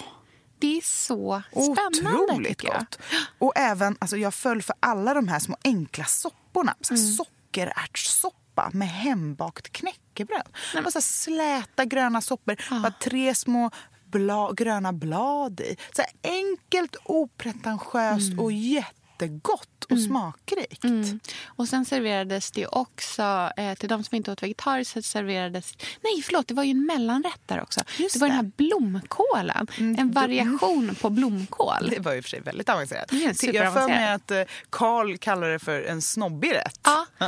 det 0.59 0.77
är 0.77 0.81
så 0.81 1.41
spännande 1.51 2.19
otroligt 2.23 2.61
gott. 2.61 2.99
Och 3.37 3.53
även, 3.55 3.97
alltså 3.99 4.17
jag 4.17 4.33
föll 4.33 4.61
för 4.61 4.75
alla 4.79 5.13
de 5.13 5.27
här 5.27 5.39
små 5.39 5.57
enkla 5.63 6.05
sopporna. 6.05 6.75
Så 6.81 6.93
här 6.93 7.01
Sockerärtssoppa 7.01 8.46
med 8.73 8.89
hembakt 8.89 9.71
knäckebröd. 9.71 10.47
Bara 10.73 10.91
så 10.91 11.01
släta 11.01 11.85
gröna 11.85 12.21
soppor, 12.21 12.55
bara 12.81 12.93
tre 13.01 13.35
små 13.35 13.71
bla, 14.11 14.51
gröna 14.53 14.93
blad 14.93 15.59
i. 15.59 15.75
Så 15.95 16.03
enkelt, 16.23 16.95
opretentiöst 17.05 18.39
och 18.39 18.51
jättegott. 18.51 18.96
Jättegott 19.21 19.83
och 19.89 19.99
smakrikt. 19.99 20.83
Mm. 20.83 21.19
Och 21.45 21.67
sen 21.67 21.85
serverades 21.85 22.51
det 22.51 22.67
också, 22.67 23.51
eh, 23.57 23.73
till 23.73 23.89
de 23.89 24.03
som 24.03 24.15
inte 24.15 24.31
åt 24.31 24.43
vegetariskt, 24.43 24.93
så 24.93 25.01
serverades... 25.01 25.73
Nej, 26.01 26.21
förlåt, 26.23 26.47
det 26.47 26.53
var 26.53 26.63
ju 26.63 26.71
en 26.71 26.85
mellanrätt 26.85 27.41
där 27.45 27.61
också. 27.61 27.81
Just 27.97 28.13
det 28.13 28.19
var 28.19 28.27
det. 28.27 28.33
den 28.33 28.45
här 28.45 28.51
blomkålen. 28.57 29.67
En 29.77 30.11
variation 30.11 30.95
på 31.01 31.09
blomkål. 31.09 31.89
Det 31.89 31.99
var 31.99 32.13
ju 32.13 32.21
för 32.21 32.29
sig 32.29 32.41
väldigt 32.41 32.69
avancerat. 32.69 33.13
Jag 33.41 33.71
har 33.71 33.79
för 33.79 33.87
mig 33.87 34.11
att 34.11 34.31
eh, 34.31 34.41
Carl 34.69 35.17
kallar 35.17 35.49
det 35.49 35.59
för 35.59 35.81
en 35.81 36.01
snobbig 36.01 36.53
rätt. 36.53 36.79
Ja, 36.83 37.05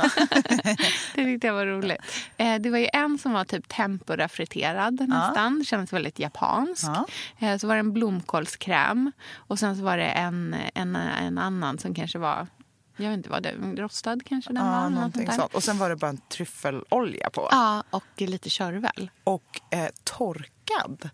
det 1.14 1.24
tyckte 1.24 1.46
jag 1.46 1.54
var 1.54 1.66
roligt. 1.66 2.00
Eh, 2.36 2.54
det 2.54 2.70
var 2.70 2.78
ju 2.78 2.88
en 2.92 3.18
som 3.18 3.32
var 3.32 3.44
typ 3.44 3.68
tempura 3.68 4.28
friterad 4.28 5.08
nästan. 5.08 5.58
Det 5.58 5.64
kändes 5.64 5.92
väldigt 5.92 6.18
japansk. 6.18 6.84
Ja. 6.84 7.06
Eh, 7.38 7.58
så 7.58 7.66
var 7.66 7.74
det 7.74 7.80
en 7.80 7.92
blomkålskräm. 7.92 9.12
Och 9.34 9.58
sen 9.58 9.76
så 9.76 9.82
var 9.82 9.96
det 9.96 10.04
en, 10.04 10.56
en, 10.74 10.96
en 10.96 11.38
annan 11.38 11.78
som 11.80 11.94
kanske 11.94 12.18
var, 12.18 12.46
jag 12.96 13.08
vet 13.10 13.16
inte 13.16 13.30
vad 13.30 13.42
det 13.42 13.52
rostad 13.76 14.18
kanske 14.26 14.52
den 14.52 14.64
var. 14.66 14.72
Ja, 14.72 14.82
något 14.88 14.92
någonting 14.92 15.32
sånt. 15.32 15.54
Och 15.54 15.62
sen 15.62 15.78
var 15.78 15.88
det 15.90 15.96
bara 15.96 16.10
en 16.10 16.20
tryffelolja 16.28 17.30
på. 17.30 17.48
Ja, 17.50 17.84
och 17.90 18.04
lite 18.16 18.50
körvel. 18.50 19.10
Och 19.24 19.60
eh, 19.70 19.88
torkad. 20.04 21.10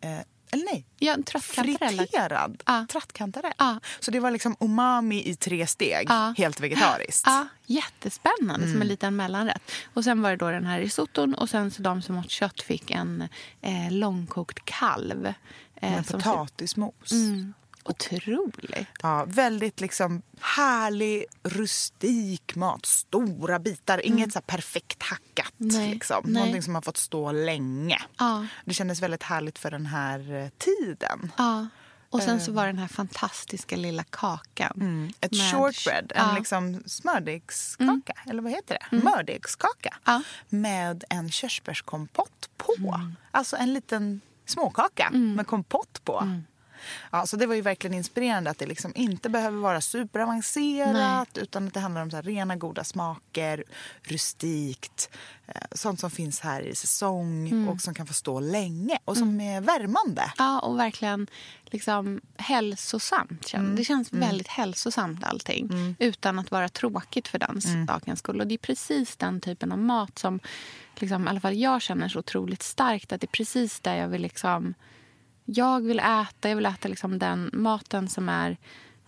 Eh, 0.00 0.20
eller 0.50 0.64
nej, 0.64 0.86
Ja, 0.98 1.16
friterad 1.40 2.62
Ja. 2.66 2.86
trattkantarell. 2.90 3.52
Ja. 3.58 3.80
Så 4.00 4.10
det 4.10 4.20
var 4.20 4.30
liksom 4.30 4.56
umami 4.60 5.22
i 5.28 5.34
tre 5.36 5.66
steg, 5.66 6.06
Ja. 6.10 6.34
helt 6.38 6.60
vegetariskt. 6.60 7.26
Ja, 7.26 7.46
jättespännande 7.66 8.60
som 8.60 8.70
Mm. 8.70 8.82
en 8.82 8.88
liten 8.88 9.16
mellanrätt. 9.16 9.62
Och 9.94 10.04
sen 10.04 10.22
var 10.22 10.30
det 10.30 10.36
då 10.36 10.50
den 10.50 10.66
här 10.66 10.78
risotton 10.80 11.34
och 11.34 11.48
sen 11.50 11.70
så 11.70 11.82
de 11.82 12.02
som 12.02 12.18
åt 12.18 12.30
kött 12.30 12.60
fick 12.62 12.90
en 12.90 13.28
eh, 13.60 13.90
långkokt 13.92 14.64
kalv. 14.64 15.26
Eh, 15.26 15.90
Med 15.90 16.06
som- 16.06 16.20
potatismos. 16.20 17.12
Mm. 17.12 17.54
Otroligt. 17.88 18.88
Ja, 19.02 19.24
väldigt 19.28 19.80
liksom 19.80 20.22
härlig, 20.40 21.24
rustik 21.42 22.54
mat. 22.56 22.86
Stora 22.86 23.58
bitar. 23.58 24.06
Inget 24.06 24.32
så 24.32 24.36
här 24.38 24.42
perfekt 24.44 25.02
hackat. 25.02 25.52
Nej, 25.56 25.90
Liksom. 25.90 26.22
nej. 26.24 26.32
Någonting 26.34 26.62
som 26.62 26.74
har 26.74 26.82
fått 26.82 26.96
stå 26.96 27.32
länge. 27.32 27.98
Ja, 28.18 28.46
Det 28.64 28.74
kändes 28.74 29.00
väldigt 29.02 29.22
härligt 29.22 29.58
för 29.58 29.70
den 29.70 29.86
här 29.86 30.32
eh, 30.34 30.48
tiden. 30.58 31.32
ja. 31.38 31.66
Och 32.10 32.22
sen 32.22 32.40
så 32.40 32.52
var 32.52 32.66
den 32.66 32.78
här 32.78 32.88
fantastiska 32.88 33.76
lilla 33.76 34.04
kakan. 34.04 34.72
Mm. 34.76 35.10
Ett 35.20 35.32
Med- 35.32 35.52
shortbread, 35.52 36.12
en 36.14 36.28
Ja. 36.28 36.34
liksom 36.38 36.82
smördegskaka. 36.86 38.12
Eller 38.26 38.42
vad 38.42 38.52
heter 38.52 38.78
det? 38.90 38.96
Mördegskaka. 38.96 39.96
Ja. 40.04 40.22
Med 40.48 41.04
en 41.10 41.30
körsbärskompott 41.30 42.48
på. 42.56 42.94
Mm. 42.94 43.16
Alltså 43.30 43.56
en 43.56 43.74
liten 43.74 44.20
småkaka 44.46 45.10
med 45.10 45.46
kompott 45.46 46.04
på. 46.04 46.40
Mm. 46.86 47.20
Ja, 47.20 47.26
så 47.26 47.36
det 47.36 47.46
var 47.46 47.54
ju 47.54 47.60
verkligen 47.60 47.94
inspirerande 47.94 48.50
att 48.50 48.58
det 48.58 48.66
liksom 48.66 48.92
inte 48.94 49.28
behöver 49.28 49.58
vara 49.58 49.80
superavancerat 49.80 51.38
utan 51.38 51.66
att 51.66 51.74
det 51.74 51.80
handlar 51.80 52.02
om 52.02 52.10
så 52.10 52.20
rena 52.20 52.56
goda 52.56 52.84
smaker, 52.84 53.64
rustikt, 54.02 55.10
eh, 55.46 55.54
sånt 55.72 56.00
som 56.00 56.10
finns 56.10 56.40
här 56.40 56.60
i 56.62 56.74
säsong 56.74 57.48
Mm. 57.48 57.68
och 57.68 57.80
som 57.80 57.94
kan 57.94 58.06
få 58.06 58.14
stå 58.14 58.40
länge 58.40 58.98
och 59.04 59.16
som 59.16 59.40
är 59.40 59.60
värmande. 59.60 60.32
Ja, 60.38 60.60
och 60.60 60.78
verkligen 60.78 61.26
liksom 61.64 62.20
hälsosamt. 62.36 63.46
känns- 63.46 63.76
Det 63.76 63.84
känns 63.84 64.12
väldigt 64.12 64.48
hälsosamt 64.48 65.24
allting. 65.24 65.96
Utan 65.98 66.38
att 66.38 66.50
vara 66.50 66.68
tråkigt 66.68 67.28
för 67.28 67.38
den 67.38 67.60
sakens 67.88 68.18
skull. 68.18 68.40
Och 68.40 68.46
det 68.46 68.54
är 68.54 68.58
precis 68.58 69.16
den 69.16 69.40
typen 69.40 69.72
av 69.72 69.78
mat 69.78 70.18
som 70.18 70.40
liksom, 70.96 71.26
i 71.26 71.30
alla 71.30 71.40
fall 71.40 71.56
jag 71.56 71.82
känner 71.82 72.08
så 72.08 72.18
otroligt 72.18 72.62
starkt. 72.62 73.12
Att 73.12 73.20
det 73.20 73.24
är 73.24 73.36
precis 73.36 73.80
där 73.80 73.96
jag 73.96 74.08
vill 74.08 74.22
liksom... 74.22 74.74
Jag 75.48 75.80
vill 75.80 75.98
äta, 75.98 76.48
jag 76.48 76.56
vill 76.56 76.66
äta 76.66 76.88
liksom 76.88 77.18
den 77.18 77.50
maten 77.52 78.08
som 78.08 78.28
är 78.28 78.56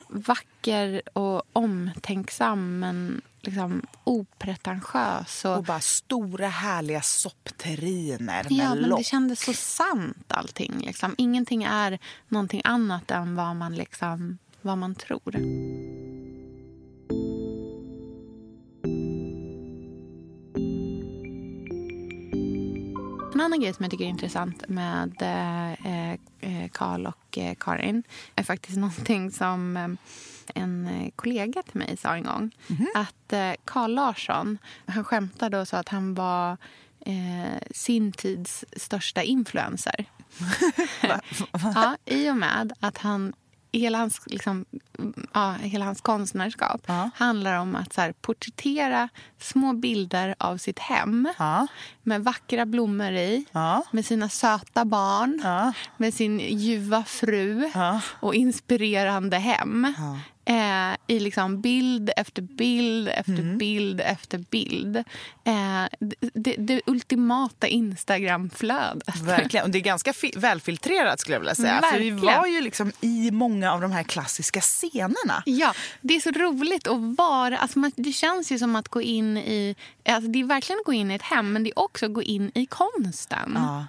vacker 0.09 1.03
och 1.13 1.43
omtänksam 1.53 2.79
men 2.79 3.21
liksom 3.41 3.83
opretentiös. 4.05 5.45
Och, 5.45 5.57
Och 5.57 5.65
bara 5.65 5.81
stora 5.81 6.49
härliga 6.49 7.03
soppterriner 7.03 8.43
med 8.43 8.47
Ja, 8.51 8.75
men 8.75 8.89
lock. 8.89 8.99
det 9.01 9.05
kändes 9.05 9.41
så 9.45 9.53
sant 9.53 10.25
allting. 10.33 10.79
Liksom. 10.79 11.15
Ingenting 11.19 11.63
är 11.65 11.99
någonting 12.29 12.61
annat 12.65 13.11
än 13.11 13.35
vad 13.35 13.57
man, 13.57 13.75
liksom, 13.75 14.39
vad 14.63 14.79
man 14.79 14.95
tror. 14.95 15.35
En 23.39 23.45
annan 23.45 23.61
grej 23.61 23.75
som 23.75 23.83
jag 23.83 23.91
tycker 23.91 24.05
är 24.05 24.09
intressant 24.09 24.69
med 24.69 25.23
eh, 25.23 26.13
eh, 26.13 26.69
Karl 26.73 27.07
och 27.07 27.39
eh, 27.39 27.55
Karin 27.61 28.03
är 28.35 28.43
faktiskt 28.43 28.77
någonting 28.79 29.31
som 29.31 29.97
en 30.55 31.11
kollega 31.17 31.63
till 31.63 31.79
mig 31.79 31.97
sa 31.97 32.15
en 32.15 32.23
gång. 32.23 32.51
Att 32.95 33.33
eh, 33.33 33.53
Carl 33.65 33.95
Larsson, 33.95 34.59
han 34.87 35.05
skämtade 35.05 35.61
och 35.61 35.69
sa 35.69 35.77
att 35.77 35.89
han 35.89 36.15
var 36.15 36.57
eh, 37.01 37.59
sin 37.71 38.13
tids 38.13 38.65
största 38.77 39.23
influencer. 39.23 40.05
ja, 41.75 41.97
I 42.05 42.31
och 42.31 42.37
med 42.37 42.73
att 42.81 42.99
han 42.99 43.33
hela 43.73 43.99
hans, 43.99 44.21
liksom, 44.27 44.65
ja, 45.33 45.53
hela 45.61 45.85
hans 45.85 46.01
konstnärskap 46.01 46.81
Ja. 46.87 47.11
handlar 47.15 47.55
om 47.59 47.77
att 47.77 47.93
så 47.93 48.01
här, 48.01 48.13
porträttera 48.13 49.09
små 49.41 49.73
bilder 49.73 50.35
av 50.39 50.57
sitt 50.57 50.79
hem 50.79 51.29
Ja, 51.39 51.67
med 52.03 52.25
vackra 52.25 52.67
blommor 52.67 53.13
i, 53.13 53.45
med 53.91 54.05
sina 54.07 54.29
söta 54.29 54.85
barn, 54.85 55.41
med 55.97 56.15
sin 56.15 56.41
ljuva 56.41 57.05
fru 57.05 57.71
och 58.21 58.35
inspirerande 58.35 59.37
hem. 59.39 59.95
Eh, 60.49 60.97
I 61.07 61.21
liksom 61.21 61.61
bild 61.61 62.11
efter 62.17 62.43
bild 62.43 63.09
efter 63.09 63.33
Mm. 63.33 63.59
bild 63.59 64.01
efter 64.01 64.39
bild. 64.39 64.97
Eh, 65.45 65.85
det, 66.35 66.55
det, 66.59 66.81
ultimata 66.87 67.67
Instagramflödet. 67.67 69.17
Verkligen. 69.21 69.65
Och 69.65 69.71
det 69.71 69.79
är 69.79 69.83
ganska 69.83 70.13
fi- 70.13 70.33
välfiltrerat 70.37 71.21
skulle 71.21 71.35
jag 71.35 71.41
vilja 71.41 71.55
säga. 71.55 71.83
För 71.93 71.99
vi 71.99 72.11
var 72.11 72.47
ju 72.47 72.61
liksom 72.61 72.93
i 73.01 73.31
många 73.31 73.73
av 73.73 73.81
de 73.81 73.93
här 73.93 74.03
klassiska 74.03 74.61
scenerna. 74.61 75.43
Ja, 75.47 75.73
det 76.01 76.17
är 76.17 76.21
så 76.21 76.31
roligt 76.31 76.87
att 76.89 77.17
vara... 77.19 77.59
Alltså 77.59 77.79
man, 77.79 77.93
det 77.97 78.13
känns 78.13 78.53
ju 78.53 78.59
som 78.59 78.77
att 78.77 78.89
gå 78.89 79.03
in 79.03 79.37
i... 79.37 79.77
Alltså 80.09 80.31
det 80.31 80.41
är 80.41 80.45
verkligen 80.45 80.79
att 80.81 80.87
gå 80.87 80.93
in 80.93 81.11
i 81.11 81.15
ett 81.15 81.23
hem, 81.23 81.53
men 81.53 81.65
det 81.65 81.71
är 81.71 81.79
också 81.79 82.07
att 82.07 82.13
gå 82.13 82.23
in 82.23 82.51
i 82.55 82.67
konsten. 82.67 83.53
Ja. 83.55 83.87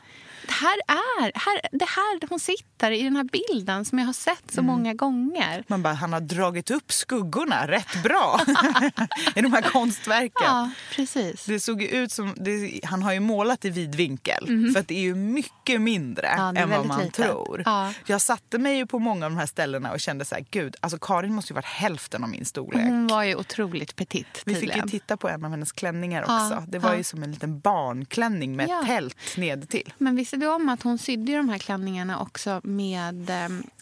Det 0.50 0.54
här 0.56 0.78
är... 0.88 1.32
Här, 1.36 1.62
det 1.72 1.86
här 1.86 2.30
hon 2.30 2.40
sitter 2.40 2.92
i 2.92 3.04
den 3.04 3.16
här 3.16 3.24
bilden 3.24 3.86
som 3.86 4.00
jag 4.00 4.06
har 4.06 4.14
sett 4.14 4.52
så 4.52 4.62
många 4.62 4.94
gånger. 4.94 5.64
Man 5.68 5.82
bara, 5.84 5.94
han 5.94 6.14
har 6.14 6.20
dragit 6.20 6.72
upp 6.72 6.92
skuggorna 6.92 7.68
rätt 7.68 8.04
bra 8.04 8.42
i 9.36 9.42
de 9.42 9.54
här 9.54 9.62
konstverken. 9.62 10.32
Ja, 10.46 10.70
precis. 10.96 11.46
Det 11.46 11.60
såg 11.60 11.82
ut 11.84 12.12
som, 12.12 12.34
det, 12.38 12.80
han 12.84 13.04
har 13.04 13.14
ju 13.14 13.20
målat 13.20 13.66
i 13.66 13.70
vid 13.70 13.96
vinkel 13.96 14.72
för 14.74 14.80
att 14.80 14.88
det 14.88 14.96
är 14.96 15.02
ju 15.02 15.16
mycket 15.16 15.82
mindre. 15.82 16.28
Ja, 16.38 16.54
än 16.56 16.70
vad 16.70 16.86
man 16.86 17.00
litet. 17.00 17.14
tror. 17.14 17.62
Ja. 17.66 17.94
Jag 18.06 18.22
satte 18.22 18.58
mig 18.58 18.78
ju 18.78 18.86
på 18.86 19.00
många 19.00 19.26
av 19.26 19.32
de 19.32 19.38
här 19.38 19.46
ställena 19.46 19.92
och 19.92 20.00
kände 20.00 20.26
så 20.26 20.36
här, 20.36 20.46
gud, 20.52 20.76
alltså 20.80 20.98
Karin 21.02 21.34
måste 21.34 21.54
ju 21.54 21.56
varit 21.56 21.66
hälften 21.66 22.24
av 22.24 22.30
min 22.30 22.46
storlek. 22.46 22.82
Hon 22.84 23.08
var 23.08 23.24
ju 23.24 23.36
otroligt 23.36 23.96
petit 23.96 24.42
Vi 24.46 24.54
fick 24.54 24.64
ju 24.64 24.68
tydligen. 24.68 24.90
titta 24.90 25.18
på 25.18 25.30
en 25.30 25.46
av 25.46 25.52
hennes 25.52 25.72
klänningar 25.72 26.22
också. 26.22 26.34
Ja, 26.34 26.64
det 26.68 26.80
var 26.80 26.96
ju 26.96 27.04
som 27.04 27.24
en 27.24 27.32
liten 27.32 27.60
barnklänning 27.60 28.56
med 28.56 28.70
Ja. 28.70 28.84
tält 28.86 29.38
ned 29.38 29.70
till. 29.70 29.94
Men 29.98 30.16
visste 30.16 30.38
du 30.39 30.47
om 30.47 30.69
att 30.69 30.84
hon 30.84 30.97
sydde 30.97 31.38
de 31.38 31.49
här 31.49 31.58
klänningarna 31.58 32.19
också 32.19 32.62
med 32.63 33.30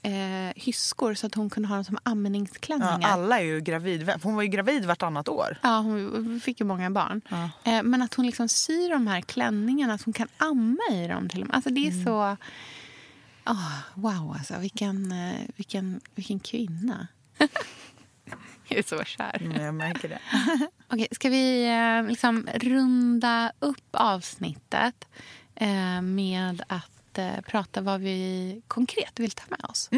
eh, 0.03 0.53
hyskor 0.55 1.13
så 1.13 1.27
att 1.27 1.35
hon 1.35 1.49
kunde 1.49 1.69
ha 1.69 1.75
dem 1.75 1.83
som 1.85 1.97
Ja, 2.03 2.11
amningsklänningar? 2.11 2.99
alla 3.09 3.39
är 3.39 3.43
ju 3.43 3.61
gravid. 3.61 4.11
Hon 4.23 4.35
var 4.35 4.41
ju 4.41 4.47
gravid 4.47 4.85
vartannat 4.85 5.29
år. 5.29 5.57
Ja, 5.63 5.77
hon 5.79 6.39
fick 6.43 6.59
ju 6.59 6.65
många 6.65 6.89
barn. 6.91 7.21
Ja. 7.29 7.49
Eh, 7.71 7.83
men 7.83 8.01
att 8.01 8.13
hon 8.13 8.25
liksom 8.25 8.49
syr 8.49 8.89
de 8.89 9.07
här 9.07 9.21
klänningarna 9.21 9.97
så 9.97 10.05
hon 10.05 10.13
kan 10.13 10.27
amma 10.37 10.83
i 10.91 11.07
dem 11.07 11.29
till 11.29 11.41
och 11.41 11.47
med. 11.47 11.55
Alltså 11.55 11.69
det 11.69 11.87
är 11.87 11.91
Mm. 11.91 12.05
så... 12.05 12.37
Ah, 13.43 13.77
wow, 13.93 14.35
alltså. 14.39 14.57
Vilken, 14.59 15.11
eh, 15.11 15.39
vilken, 15.55 16.01
vilken 16.15 16.39
kvinna. 16.39 17.07
jag 18.67 18.79
är 18.79 18.83
så 18.83 19.03
kär. 19.03 19.41
Mm, 19.41 19.61
jag 19.65 19.75
märker 19.75 20.09
det. 20.09 20.19
Okej, 20.87 21.07
ska 21.11 21.29
vi 21.29 21.65
eh, 21.69 22.09
liksom 22.09 22.47
runda 22.55 23.51
upp 23.59 23.87
avsnittet 23.91 24.95
eh, 25.05 25.09
med 26.01 26.61
att 26.67 27.17
eh, 27.17 27.41
prata 27.47 27.81
vad 27.81 28.01
vi 28.01 28.61
konkret 28.67 29.19
vill 29.19 29.31
ta 29.31 29.43
med 29.49 29.65
oss? 29.69 29.89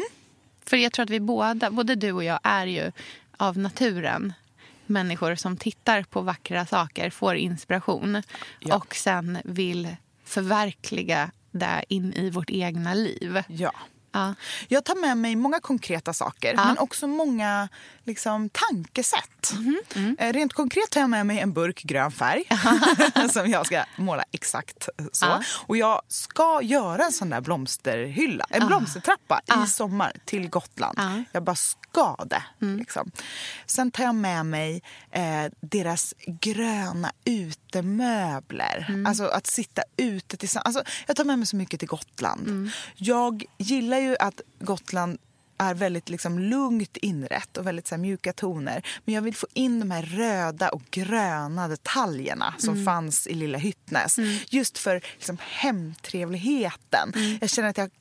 För 0.65 0.77
jag 0.77 0.91
tror 0.91 1.03
att 1.03 1.09
vi 1.09 1.19
båda, 1.19 1.71
både 1.71 1.95
du 1.95 2.11
och 2.11 2.23
jag, 2.23 2.39
är 2.43 2.65
ju 2.67 2.91
av 3.37 3.57
naturen 3.57 4.33
människor 4.85 5.35
som 5.35 5.57
tittar 5.57 6.03
på 6.03 6.21
vackra 6.21 6.65
saker, 6.65 7.09
får 7.09 7.35
inspiration 7.35 8.23
Ja. 8.59 8.75
och 8.75 8.95
sen 8.95 9.37
vill 9.43 9.95
förverkliga 10.23 11.31
det 11.51 11.85
in 11.89 12.13
i 12.13 12.29
vårt 12.29 12.49
egna 12.49 12.93
liv. 12.93 13.43
Ja. 13.47 13.71
Ja. 14.11 14.35
Jag 14.67 14.85
tar 14.85 14.95
med 14.95 15.17
mig 15.17 15.35
många 15.35 15.59
konkreta 15.59 16.13
saker, 16.13 16.53
Ja. 16.53 16.65
men 16.65 16.77
också 16.77 17.07
många 17.07 17.69
liksom, 18.03 18.49
tankesätt. 18.49 19.53
Mhm. 19.95 20.15
Eh, 20.19 20.33
Rent 20.33 20.53
konkret 20.53 20.89
tar 20.89 21.01
jag 21.01 21.09
med 21.09 21.25
mig 21.25 21.39
en 21.39 21.53
burk 21.53 21.83
grön 21.83 22.11
färg 22.11 22.43
som 23.33 23.49
jag 23.49 23.65
ska 23.65 23.83
måla 23.97 24.23
exakt 24.31 24.89
så. 25.11 25.25
Ja. 25.25 25.41
Och 25.67 25.77
jag 25.77 26.01
ska 26.07 26.59
göra 26.63 27.05
en 27.05 27.11
sån 27.11 27.29
där 27.29 27.41
blomsterhylla, 27.41 28.45
en 28.49 28.67
blomstertrappa 28.67 29.41
i 29.63 29.67
sommar 29.67 30.11
till 30.25 30.49
Gotland. 30.49 30.97
Ja. 30.97 31.23
Jag 31.31 31.43
bara 31.43 31.55
ska 31.55 32.15
det. 32.25 32.43
Liksom. 32.59 33.11
Sen 33.65 33.91
tar 33.91 34.03
jag 34.03 34.15
med 34.15 34.45
mig 34.45 34.81
eh, 35.11 35.45
deras 35.61 36.13
gröna 36.27 37.11
utemöbler. 37.69 39.03
Alltså 39.07 39.25
att 39.25 39.47
sitta 39.47 39.83
ute 39.97 40.37
tillsammans. 40.37 40.75
Alltså, 40.75 40.93
jag 41.07 41.15
tar 41.15 41.23
med 41.23 41.39
mig 41.39 41.47
så 41.47 41.55
mycket 41.55 41.79
till 41.79 41.89
Gotland. 41.89 42.71
Jag 42.95 43.43
gillar 43.57 43.97
ju 43.97 44.15
att 44.19 44.41
Gotland 44.59 45.17
är 45.61 45.73
väldigt 45.73 46.09
liksom 46.09 46.39
lugnt 46.39 46.97
inrett 46.97 47.57
och 47.57 47.67
väldigt 47.67 47.87
så 47.87 47.95
här, 47.95 48.01
mjuka 48.01 48.33
toner. 48.33 48.87
Men 49.05 49.15
jag 49.15 49.21
vill 49.21 49.35
få 49.35 49.47
in 49.53 49.79
de 49.79 49.91
här 49.91 50.01
röda 50.01 50.69
och 50.69 50.81
gröna 50.91 51.67
detaljerna 51.67 52.53
som 52.57 52.85
fanns 52.85 53.27
i 53.27 53.33
Lilla 53.33 53.57
Hyttnäs. 53.57 54.17
Just 54.49 54.77
för 54.77 55.01
liksom, 55.13 55.37
hemtrevligheten. 55.41 57.13
Jag 57.41 57.49
känner 57.49 57.69
att 57.69 57.77
jag 57.77 57.91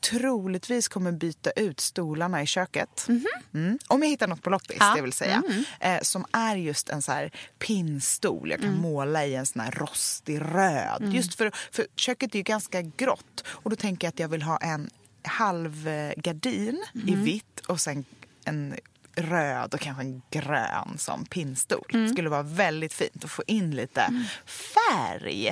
troligtvis 0.00 0.88
kommer 0.88 1.12
byta 1.12 1.50
ut 1.50 1.80
stolarna 1.80 2.42
i 2.42 2.46
köket. 2.46 3.06
Mm. 3.54 3.78
Om 3.86 4.02
jag 4.02 4.08
hittar 4.08 4.26
något 4.28 4.42
på 4.42 4.50
loppis, 4.50 4.76
Ja. 4.80 4.92
det 4.96 5.02
vill 5.02 5.12
säga. 5.12 5.42
Eh, 5.80 6.00
som 6.02 6.24
är 6.32 6.56
just 6.56 6.88
en 6.90 7.02
så 7.02 7.12
här 7.12 7.30
pinnstol 7.58 8.50
jag 8.50 8.60
kan 8.60 8.74
måla 8.76 9.26
i 9.26 9.34
en 9.34 9.46
sån 9.46 9.60
här 9.60 9.70
rostig 9.70 10.40
röd. 10.40 11.10
Just 11.14 11.34
för, 11.34 11.52
för 11.72 11.86
köket 11.96 12.34
är 12.34 12.38
ju 12.38 12.42
ganska 12.42 12.82
grått 12.82 13.44
och 13.46 13.70
då 13.70 13.76
tänker 13.76 14.06
jag 14.06 14.12
att 14.12 14.18
jag 14.18 14.28
vill 14.28 14.42
ha 14.42 14.56
en 14.56 14.90
halvgardin 15.22 16.84
i 17.06 17.14
vitt 17.14 17.60
och 17.66 17.80
sen 17.80 18.04
en 18.44 18.74
röd 19.18 19.74
och 19.74 19.80
kanske 19.80 20.02
en 20.02 20.22
grön 20.30 20.94
som 20.98 21.24
pinnstol. 21.24 21.84
Det 21.88 22.08
skulle 22.08 22.28
vara 22.28 22.42
väldigt 22.42 22.92
fint 22.92 23.24
att 23.24 23.30
få 23.30 23.42
in 23.46 23.70
lite 23.76 24.24
färg. 24.46 25.50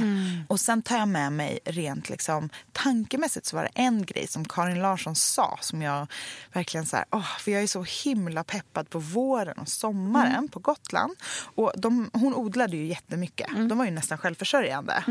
Och 0.48 0.60
sen 0.60 0.82
tar 0.82 0.98
jag 0.98 1.08
med 1.08 1.32
mig 1.32 1.58
rent 1.64 2.08
liksom, 2.08 2.48
tankemässigt 2.72 3.46
så 3.46 3.56
var 3.56 3.62
det 3.62 3.70
en 3.74 4.04
grej 4.06 4.26
som 4.26 4.44
Karin 4.44 4.82
Larsson 4.82 5.14
sa 5.16 5.58
som 5.60 5.82
jag 5.82 6.06
verkligen 6.52 6.86
så 6.86 6.96
här, 6.96 7.04
åh, 7.10 7.36
för 7.38 7.50
jag 7.50 7.62
är 7.62 7.66
så 7.66 7.82
himla 8.04 8.44
peppad 8.44 8.90
på 8.90 8.98
våren 8.98 9.58
och 9.58 9.68
sommaren 9.68 10.48
på 10.48 10.58
Gotland. 10.58 11.14
Och 11.54 11.72
de, 11.76 12.10
hon 12.12 12.34
odlade 12.34 12.76
ju 12.76 12.86
jättemycket. 12.86 13.48
De 13.68 13.78
var 13.78 13.84
ju 13.84 13.90
nästan 13.90 14.18
självförsörjande. 14.18 15.04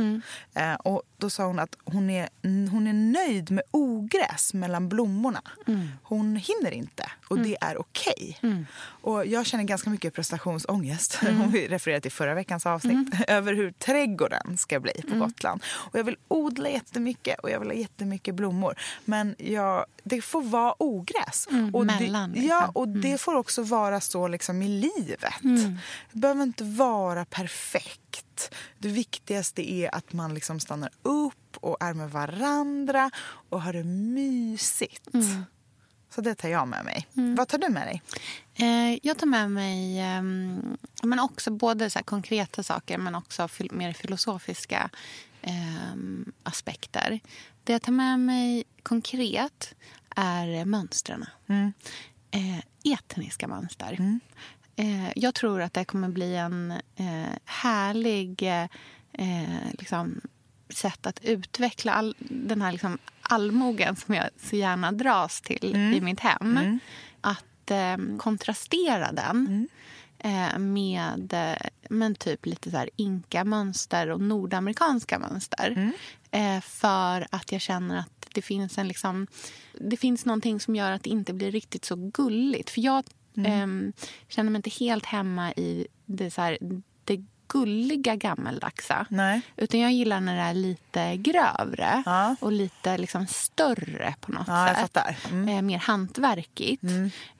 Eh, 0.53 0.73
och 0.73 1.01
då 1.17 1.29
sa 1.29 1.45
hon 1.45 1.59
att 1.59 1.75
hon 1.85 2.09
är, 2.09 2.29
hon 2.71 2.87
är 2.87 2.93
nöjd 2.93 3.51
med 3.51 3.63
ogräs 3.71 4.53
mellan 4.53 4.89
blommorna. 4.89 5.41
Hon 6.03 6.35
hinner 6.35 6.71
inte 6.71 7.11
och 7.27 7.39
det 7.39 7.57
är 7.61 7.77
okej. 7.77 8.39
Och 9.01 9.25
jag 9.25 9.45
känner 9.45 9.63
ganska 9.63 9.89
mycket 9.89 10.13
prestationsångest, 10.13 11.19
om 11.43 11.51
vi 11.51 11.67
refererar 11.67 11.99
till 11.99 12.11
förra 12.11 12.33
veckans 12.33 12.65
avsnitt, 12.65 13.07
över 13.27 13.53
hur 13.53 13.71
trädgården 13.71 14.57
ska 14.57 14.79
bli 14.79 14.93
på 15.09 15.15
Gotland. 15.15 15.63
Och 15.67 15.99
jag 15.99 16.03
vill 16.03 16.17
odla 16.27 16.69
jättemycket 16.69 17.39
och 17.39 17.49
jag 17.49 17.59
vill 17.59 17.69
ha 17.69 17.75
jättemycket 17.75 18.35
blommor. 18.35 18.75
Men 19.05 19.35
jag, 19.37 19.85
det 20.03 20.21
får 20.21 20.41
vara 20.41 20.75
ogräs. 20.79 21.47
och 21.73 21.85
mellan, 21.85 22.31
det, 22.31 22.39
liksom. 22.39 22.49
Ja, 22.49 22.71
och 22.73 22.87
det 22.87 23.17
får 23.17 23.35
också 23.35 23.61
vara 23.63 24.01
så 24.01 24.27
liksom 24.27 24.61
i 24.61 24.67
livet. 24.67 25.33
Det 26.11 26.19
behöver 26.19 26.43
inte 26.43 26.63
vara 26.63 27.25
perfekt. 27.25 28.55
Det 28.77 28.87
viktigaste 28.87 29.71
är 29.71 29.95
att 29.95 30.13
man 30.13 30.33
liksom 30.33 30.59
stannar 30.59 30.89
upp 31.01 31.57
och 31.59 31.77
är 31.79 31.93
med 31.93 32.11
varandra 32.11 33.11
och 33.49 33.61
har 33.61 33.73
det 33.73 33.83
mysigt. 33.83 35.09
Så 36.15 36.21
det 36.21 36.35
tar 36.35 36.49
jag 36.49 36.67
med 36.67 36.85
mig. 36.85 37.07
Vad 37.13 37.47
tar 37.47 37.57
du 37.57 37.69
med 37.69 37.87
dig? 37.87 38.01
Eh, 38.55 38.99
jag 39.03 39.17
tar 39.17 39.27
med 39.27 39.51
mig 39.51 39.99
ehm, 39.99 40.77
men 41.03 41.19
också 41.19 41.51
både 41.51 41.89
så 41.89 41.99
konkreta 42.03 42.63
saker 42.63 42.97
men 42.97 43.15
också 43.15 43.47
mer 43.71 43.93
filosofiska 43.93 44.89
ehm, 45.41 46.31
aspekter. 46.43 47.19
Det 47.63 47.73
jag 47.73 47.81
tar 47.81 47.91
med 47.91 48.19
mig 48.19 48.63
konkret 48.83 49.75
är 50.15 50.65
mönstren. 50.65 51.25
Eh, 52.31 52.93
etniska 52.93 53.47
mönster. 53.47 54.19
Eh, 54.75 55.09
jag 55.15 55.33
tror 55.33 55.61
att 55.61 55.73
det 55.73 55.85
kommer 55.85 56.09
bli 56.09 56.35
en 56.35 56.71
eh, 56.95 57.35
härlig 57.45 58.43
eh, 59.11 59.71
liksom, 59.71 60.21
sätt 60.69 61.05
att 61.05 61.19
utveckla 61.23 61.93
all, 61.93 62.15
den 62.19 62.61
här 62.61 62.71
liksom, 62.71 62.97
allmogen 63.21 63.95
som 63.95 64.13
jag 64.15 64.25
så 64.37 64.55
gärna 64.55 64.91
dras 64.91 65.41
till 65.41 65.75
i 65.75 66.01
mitt 66.01 66.19
hem. 66.19 66.79
Att 67.21 67.71
eh, 67.71 68.17
kontrastera 68.17 69.11
den 69.11 69.67
eh, 70.19 70.59
med 70.59 71.33
eh, 71.33 71.67
men 71.89 72.15
typ 72.15 72.45
lite 72.45 72.71
så 72.71 72.77
här 72.77 72.89
inka-mönster 72.95 74.09
och 74.09 74.21
nordamerikanska 74.21 75.19
mönster. 75.19 75.91
Eh, 76.31 76.61
för 76.61 77.27
att 77.31 77.51
jag 77.51 77.61
känner 77.61 77.99
att 77.99 78.27
det 78.33 78.41
finns 78.41 78.77
en 78.77 78.87
liksom, 78.87 79.27
det 79.79 79.97
finns 79.97 80.25
någonting 80.25 80.59
som 80.59 80.75
gör 80.75 80.91
att 80.91 81.03
det 81.03 81.09
inte 81.09 81.33
blir 81.33 81.51
riktigt 81.51 81.85
så 81.85 81.95
gulligt. 81.95 82.69
För 82.69 82.81
jag 82.81 83.03
ehm, 83.35 83.93
känner 84.27 84.51
mig 84.51 84.59
inte 84.59 84.69
helt 84.69 85.05
hemma 85.05 85.53
i 85.53 85.87
det, 86.05 86.31
så 86.31 86.41
här, 86.41 86.57
gulliga 87.47 88.15
gammeldagsa. 88.15 89.05
Nej. 89.09 89.41
Utan 89.57 89.79
jag 89.79 89.91
gillar 89.93 90.21
när 90.21 90.35
det 90.35 90.41
är 90.41 90.53
lite 90.53 91.17
grövre 91.17 92.03
Ja. 92.05 92.35
och 92.39 92.51
lite 92.51 92.97
liksom 92.97 93.27
större 93.27 94.15
på 94.21 94.31
något 94.31 94.47
Ja, 94.47 94.75
sätt. 94.75 94.97
Mm. 95.31 95.49
Eh, 95.49 95.61
mer 95.61 95.77
hantverkigt. 95.77 96.81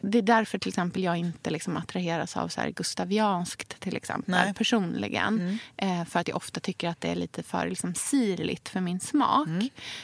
Det 0.02 0.18
är 0.18 0.22
därför 0.22 0.58
till 0.58 0.70
exempel 0.70 1.04
jag 1.04 1.18
inte 1.18 1.50
liksom 1.50 1.78
attraheras 1.78 2.38
av 2.38 2.48
så 2.48 2.62
här 2.62 2.70
gustavianskt 2.70 3.80
till 3.80 3.96
exempel 3.96 4.32
Nej. 4.32 4.54
personligen. 4.54 5.60
Eh, 5.78 6.06
för 6.06 6.20
att 6.20 6.28
jag 6.28 6.38
ofta 6.38 6.60
tycker 6.60 6.90
att 6.90 7.02
det 7.02 7.10
är 7.10 7.16
lite 7.16 7.44
för 7.44 7.70
liksom, 7.70 7.94
sirligt 7.96 8.70
för 8.70 8.82
min 8.82 9.00
smak. 9.00 9.48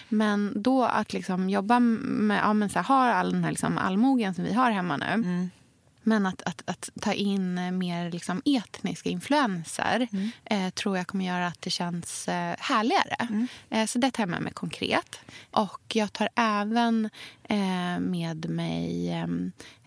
Men 0.09 0.53
då 0.55 0.83
att 0.85 1.13
liksom 1.13 1.49
jobba 1.49 1.79
med, 1.79 2.39
ja, 2.43 2.53
men 2.53 2.69
så 2.69 2.79
här, 2.79 2.83
ha 2.85 3.11
all 3.13 3.31
den 3.31 3.43
här 3.43 3.51
liksom 3.51 3.77
allmogen 3.77 4.33
som 4.33 4.43
vi 4.43 4.53
har 4.53 4.71
hemma 4.71 4.97
nu. 4.97 5.49
Men 6.03 6.25
att, 6.25 6.41
att, 6.41 6.63
att 6.65 6.89
ta 7.01 7.13
in 7.13 7.57
eh, 7.57 7.71
mer 7.71 8.11
liksom 8.11 8.41
etniska 8.45 9.09
influenser 9.09 10.07
eh, 10.45 10.69
tror 10.69 10.97
jag 10.97 11.07
kommer 11.07 11.25
göra 11.25 11.47
att 11.47 11.61
det 11.61 11.69
känns 11.69 12.27
eh, 12.27 12.55
härligare. 12.59 13.47
Eh, 13.69 13.85
så 13.85 13.99
det 13.99 14.11
tar 14.11 14.23
jag 14.23 14.29
med 14.29 14.41
mig 14.41 14.53
konkret. 14.53 15.19
Och 15.51 15.81
jag 15.93 16.13
tar 16.13 16.29
även 16.35 17.09
eh, 17.43 17.99
med 17.99 18.49
mig 18.49 19.11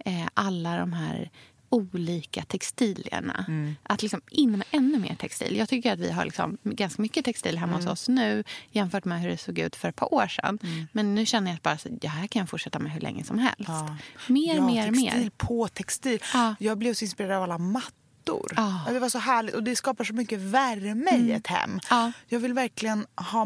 eh, 0.05 0.27
alla 0.35 0.77
de 0.77 0.93
här 0.93 1.31
olika 1.75 2.43
textilierna. 2.43 3.47
Att 3.83 4.03
liksom 4.03 4.21
in 4.31 4.51
med 4.51 4.67
ännu 4.71 4.99
mer 4.99 5.15
textil. 5.15 5.57
Jag 5.57 5.69
tycker 5.69 5.93
att 5.93 5.99
vi 5.99 6.11
har 6.11 6.25
liksom 6.25 6.59
ganska 6.63 7.03
mycket 7.03 7.25
textil 7.25 7.59
hemma 7.59 7.77
hos 7.77 7.87
oss 7.87 8.09
nu 8.09 8.45
jämfört 8.71 9.05
med 9.05 9.21
hur 9.21 9.29
det 9.29 9.37
såg 9.37 9.59
ut 9.59 9.77
för 9.77 9.89
ett 9.89 9.97
par 9.97 10.15
år 10.15 10.27
sedan. 10.27 10.59
Men 10.93 11.15
nu 11.15 11.27
känner 11.27 11.51
jag 11.51 11.57
att 11.57 11.63
bara, 11.63 11.79
det 11.91 12.09
här 12.09 12.27
kan 12.27 12.41
jag 12.41 12.49
fortsätta 12.49 12.79
med 12.79 12.93
hur 12.93 13.01
länge 13.01 13.25
som 13.25 13.39
helst. 13.39 13.59
Ja. 13.67 13.97
Mer, 14.29 14.55
ja, 14.55 14.67
mer, 14.67 14.87
textil 14.87 15.21
mer. 15.21 15.31
på 15.37 15.69
textil. 15.69 16.19
Ja. 16.33 16.55
Jag 16.59 16.79
blev 16.79 16.95
så 16.95 17.05
inspirerad 17.05 17.37
av 17.37 17.43
alla 17.43 17.59
mattor. 17.59 18.53
Ja. 18.57 18.81
Det 18.89 18.99
var 18.99 19.09
så 19.09 19.19
härligt 19.19 19.55
och 19.55 19.63
det 19.63 19.77
skapar 19.77 20.05
så 20.05 20.15
mycket 20.15 20.39
värme 20.39 21.11
i 21.17 21.33
ett 21.33 21.47
hem. 21.47 21.81
Ja. 21.91 22.13
Jag 22.27 22.41
vill 22.41 22.53
verkligen 22.53 23.07
ha 23.33 23.45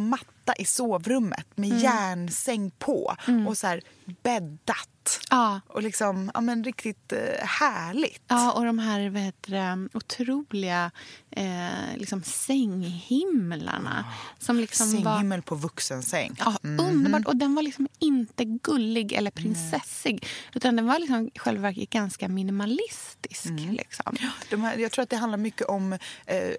matta 0.48 0.62
i 0.62 0.64
sovrummet 0.64 1.46
med 1.54 1.80
järnsäng 1.80 2.70
på 2.78 3.16
och 3.48 3.58
så 3.58 3.66
här 3.66 3.80
bäddat. 4.22 5.20
Ja. 5.30 5.60
Och 5.66 5.82
liksom, 5.82 6.30
ja 6.34 6.40
men 6.40 6.64
riktigt 6.64 7.12
eh, 7.12 7.46
härligt. 7.46 8.22
Ja, 8.28 8.52
och 8.52 8.64
de 8.64 8.78
här 8.78 9.10
vad 9.10 9.22
heter 9.22 9.50
det, 9.52 9.88
otroliga 9.94 10.90
eh, 11.30 11.96
liksom 11.96 12.22
sänghimlarna. 12.22 14.04
Som 14.38 14.56
liksom 14.56 15.02
var, 15.02 15.12
Sänghimmel 15.12 15.42
på 15.42 15.54
vuxensäng. 15.54 16.36
ja, 16.38 16.58
Underbart. 16.62 17.26
Och 17.26 17.36
den 17.36 17.54
var 17.54 17.62
liksom 17.62 17.88
inte 17.98 18.44
gullig 18.44 19.12
eller 19.12 19.30
prinsessig. 19.30 20.26
Utan 20.54 20.76
den 20.76 20.86
var 20.86 20.98
liksom 20.98 21.30
i 21.34 21.38
själva 21.38 21.62
verket 21.62 21.90
ganska 21.90 22.28
minimalistisk. 22.28 23.50
Liksom. 23.70 24.16
De 24.50 24.62
här, 24.62 24.78
jag 24.78 24.92
tror 24.92 25.02
att 25.02 25.10
det 25.10 25.16
handlar 25.16 25.38
mycket 25.38 25.66
om 25.66 25.92
eh, 26.26 26.50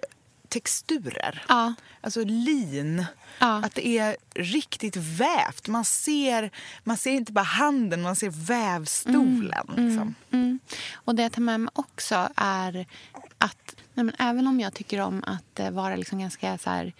texturer. 0.50 1.44
Ja. 1.48 1.74
Alltså 2.00 2.24
lin. 2.24 3.04
Ja. 3.38 3.64
Att 3.64 3.74
det 3.74 3.86
är 3.86 4.16
riktigt 4.34 4.96
vävt. 4.96 5.68
Man 5.68 5.84
ser, 5.84 6.50
man 6.84 6.96
ser 6.96 7.10
inte 7.10 7.32
bara 7.32 7.42
handen, 7.42 8.02
man 8.02 8.16
ser 8.16 8.30
vävstolen. 8.30 9.66
Liksom. 9.66 10.14
Mm. 10.30 10.58
Och 10.94 11.14
det 11.14 11.22
jag 11.22 11.32
tar 11.32 11.42
med 11.42 11.60
mig 11.60 11.70
också 11.74 12.28
är 12.36 12.86
att 13.38 13.76
nej 13.94 14.04
men 14.04 14.14
även 14.18 14.46
om 14.46 14.60
jag 14.60 14.74
tycker 14.74 15.00
om 15.00 15.24
att 15.26 15.60
eh, 15.60 15.70
vara 15.70 15.96
liksom 15.96 16.18
ganska 16.18 16.58
så 16.58 16.70
här 16.70 16.92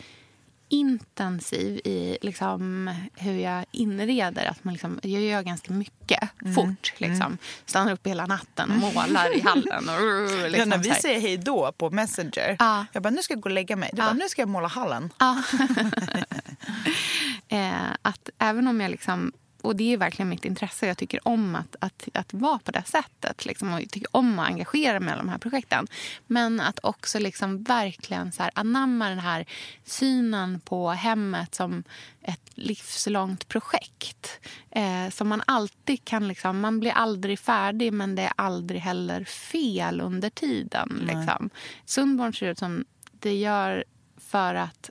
intensiv 0.71 1.81
i 1.85 2.19
liksom 2.23 2.95
hur 3.15 3.35
jag 3.39 3.65
inreder. 3.71 4.45
Att 4.47 4.65
man 4.65 4.75
liksom, 4.75 5.01
jag 5.03 5.23
gör 5.23 5.43
ganska 5.43 5.73
mycket 5.73 5.97
Mm. 6.43 6.55
fort. 6.55 6.93
Liksom. 6.97 7.39
Stannar 7.67 7.93
upp 7.93 8.07
hela 8.07 8.27
natten 8.27 8.71
och 8.71 8.79
målar 8.95 9.37
i 9.37 9.41
hallen. 9.41 9.89
Och, 9.89 9.95
ja, 10.43 10.47
liksom 10.49 10.69
när 10.69 10.79
vi 10.79 10.85
så 10.85 10.91
här. 10.93 11.01
säger 11.01 11.21
hej 11.21 11.37
då 11.37 11.73
på 11.73 11.91
Messenger. 11.91 12.57
Ja. 12.59 12.87
Jag 12.93 13.03
bara, 13.03 13.11
nu 13.11 13.23
ska 13.23 13.35
jag 13.35 13.41
gå 13.41 13.49
och 13.49 13.55
lägga 13.55 13.77
mig. 13.77 13.91
Du 13.93 13.99
Ja. 14.03 14.05
bara, 14.05 14.15
nu 14.15 14.29
ska 14.29 14.43
jag 14.43 14.49
måla 14.49 14.69
hallen. 14.69 15.13
Ja. 15.19 15.43
eh, 17.49 17.91
att 18.03 18.31
även 18.39 18.67
om 18.69 18.81
jag 18.81 18.91
liksom 18.91 19.33
och 19.63 19.77
det 19.77 19.93
är 19.93 19.97
verkligen 19.97 20.29
mitt 20.29 20.45
intresse. 20.45 20.87
Jag 20.87 20.99
tycker 20.99 21.29
om 21.29 21.55
att, 21.55 21.77
att, 21.79 22.09
att 22.15 22.35
vara 22.35 22.59
på 22.59 22.71
det 22.71 22.83
sättet. 22.87 23.47
Liksom, 23.47 23.73
och 23.73 23.81
jag 23.81 23.91
tycker 23.91 24.17
om 24.17 24.39
att 24.39 24.49
engagera 24.49 25.01
mig 25.01 25.15
i 25.15 25.17
de 25.17 25.29
här 25.29 25.39
projekten. 25.39 25.87
Men 26.27 26.61
att 26.61 26.79
också 26.83 27.19
liksom 27.19 27.63
verkligen 27.63 28.33
så 28.33 28.43
här, 28.43 28.53
anamma 28.55 29.09
den 29.09 29.19
här 29.19 29.47
synen 29.85 30.61
på 30.61 30.91
hemmet 30.91 31.55
som 31.55 31.85
ett 32.23 32.51
livslångt 32.55 33.49
projekt. 33.49 34.41
Eh, 34.71 35.11
som 35.11 35.29
man 35.29 35.43
alltid 35.47 36.05
kan... 36.05 36.29
Liksom, 36.29 36.61
man 36.61 36.81
blir 36.81 36.93
aldrig 36.93 37.39
färdig, 37.39 37.93
men 37.93 38.15
det 38.15 38.23
är 38.23 38.33
aldrig 38.37 38.81
heller 38.81 39.25
fel 39.25 40.01
under 40.01 40.31
tiden. 40.31 41.01
Liksom. 41.07 41.51
Sundborn 41.85 42.35
ser 42.35 42.47
ut 42.47 42.59
som 42.59 42.85
det 43.13 43.35
gör 43.35 43.85
för 44.31 44.55
att 44.55 44.91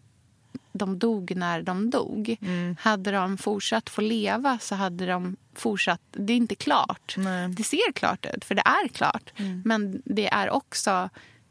de 0.72 1.00
dog 1.00 1.36
när 1.36 1.62
de 1.62 1.90
dog. 1.90 2.38
Mm. 2.42 2.76
Hade 2.80 3.12
de 3.12 3.38
fortsatt 3.38 3.90
få 3.90 4.02
leva 4.02 4.60
så 4.62 4.76
hade 4.76 5.06
de 5.06 5.36
fortsatt... 5.56 6.02
Det 6.12 6.34
är 6.34 6.38
inte 6.38 6.56
klart. 6.56 7.16
Nej. 7.18 7.48
Det 7.48 7.64
ser 7.64 7.92
klart 7.92 8.26
ut, 8.36 8.46
för 8.46 8.56
det 8.56 8.64
är 8.66 8.88
klart. 8.88 9.34
Mm. 9.38 9.62
Men 9.66 10.02
det 10.06 10.28
är 10.28 10.50
också 10.50 11.10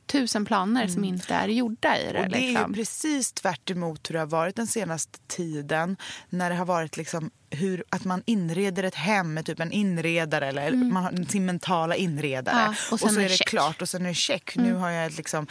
tusen 0.08 0.44
planer 0.44 0.86
som 0.88 1.04
inte 1.04 1.34
är 1.34 1.48
gjorda 1.48 1.98
i 1.98 2.12
det. 2.12 2.20
Och 2.20 2.28
det 2.28 2.36
är 2.38 2.40
liksom. 2.40 2.72
precis 2.74 3.32
tvärt 3.32 3.70
emot 3.70 4.10
hur 4.10 4.12
det 4.12 4.18
har 4.18 4.26
varit 4.26 4.56
den 4.56 4.66
senaste 4.66 5.18
tiden. 5.26 5.96
När 6.28 6.50
det 6.50 6.56
har 6.56 6.64
varit 6.66 6.96
liksom 6.96 7.30
hur, 7.50 7.84
att 7.88 8.04
man 8.04 8.22
inreder 8.26 8.82
ett 8.82 8.94
hem 8.94 9.34
med 9.34 9.46
typ 9.46 9.60
en 9.60 9.72
inredare 9.72 10.48
eller 10.48 10.72
man 10.72 11.04
har 11.04 11.30
sin 11.30 11.46
mentala 11.46 11.96
inredare. 11.96 12.60
Mm. 12.60 12.72
Ja, 12.72 12.86
och 12.88 12.92
och, 12.92 13.10
så 13.12 13.20
är 13.20 13.24
är 13.24 13.28
det 13.28 13.36
check. 13.36 13.48
klart 13.48 13.82
och 13.82 13.88
sen 13.88 14.02
är 14.04 14.08
det 14.08 14.14
check. 14.14 14.56
Nu 14.56 14.74
har 14.74 14.90
jag 14.90 15.06
ett 15.06 15.16
liksom, 15.16 15.46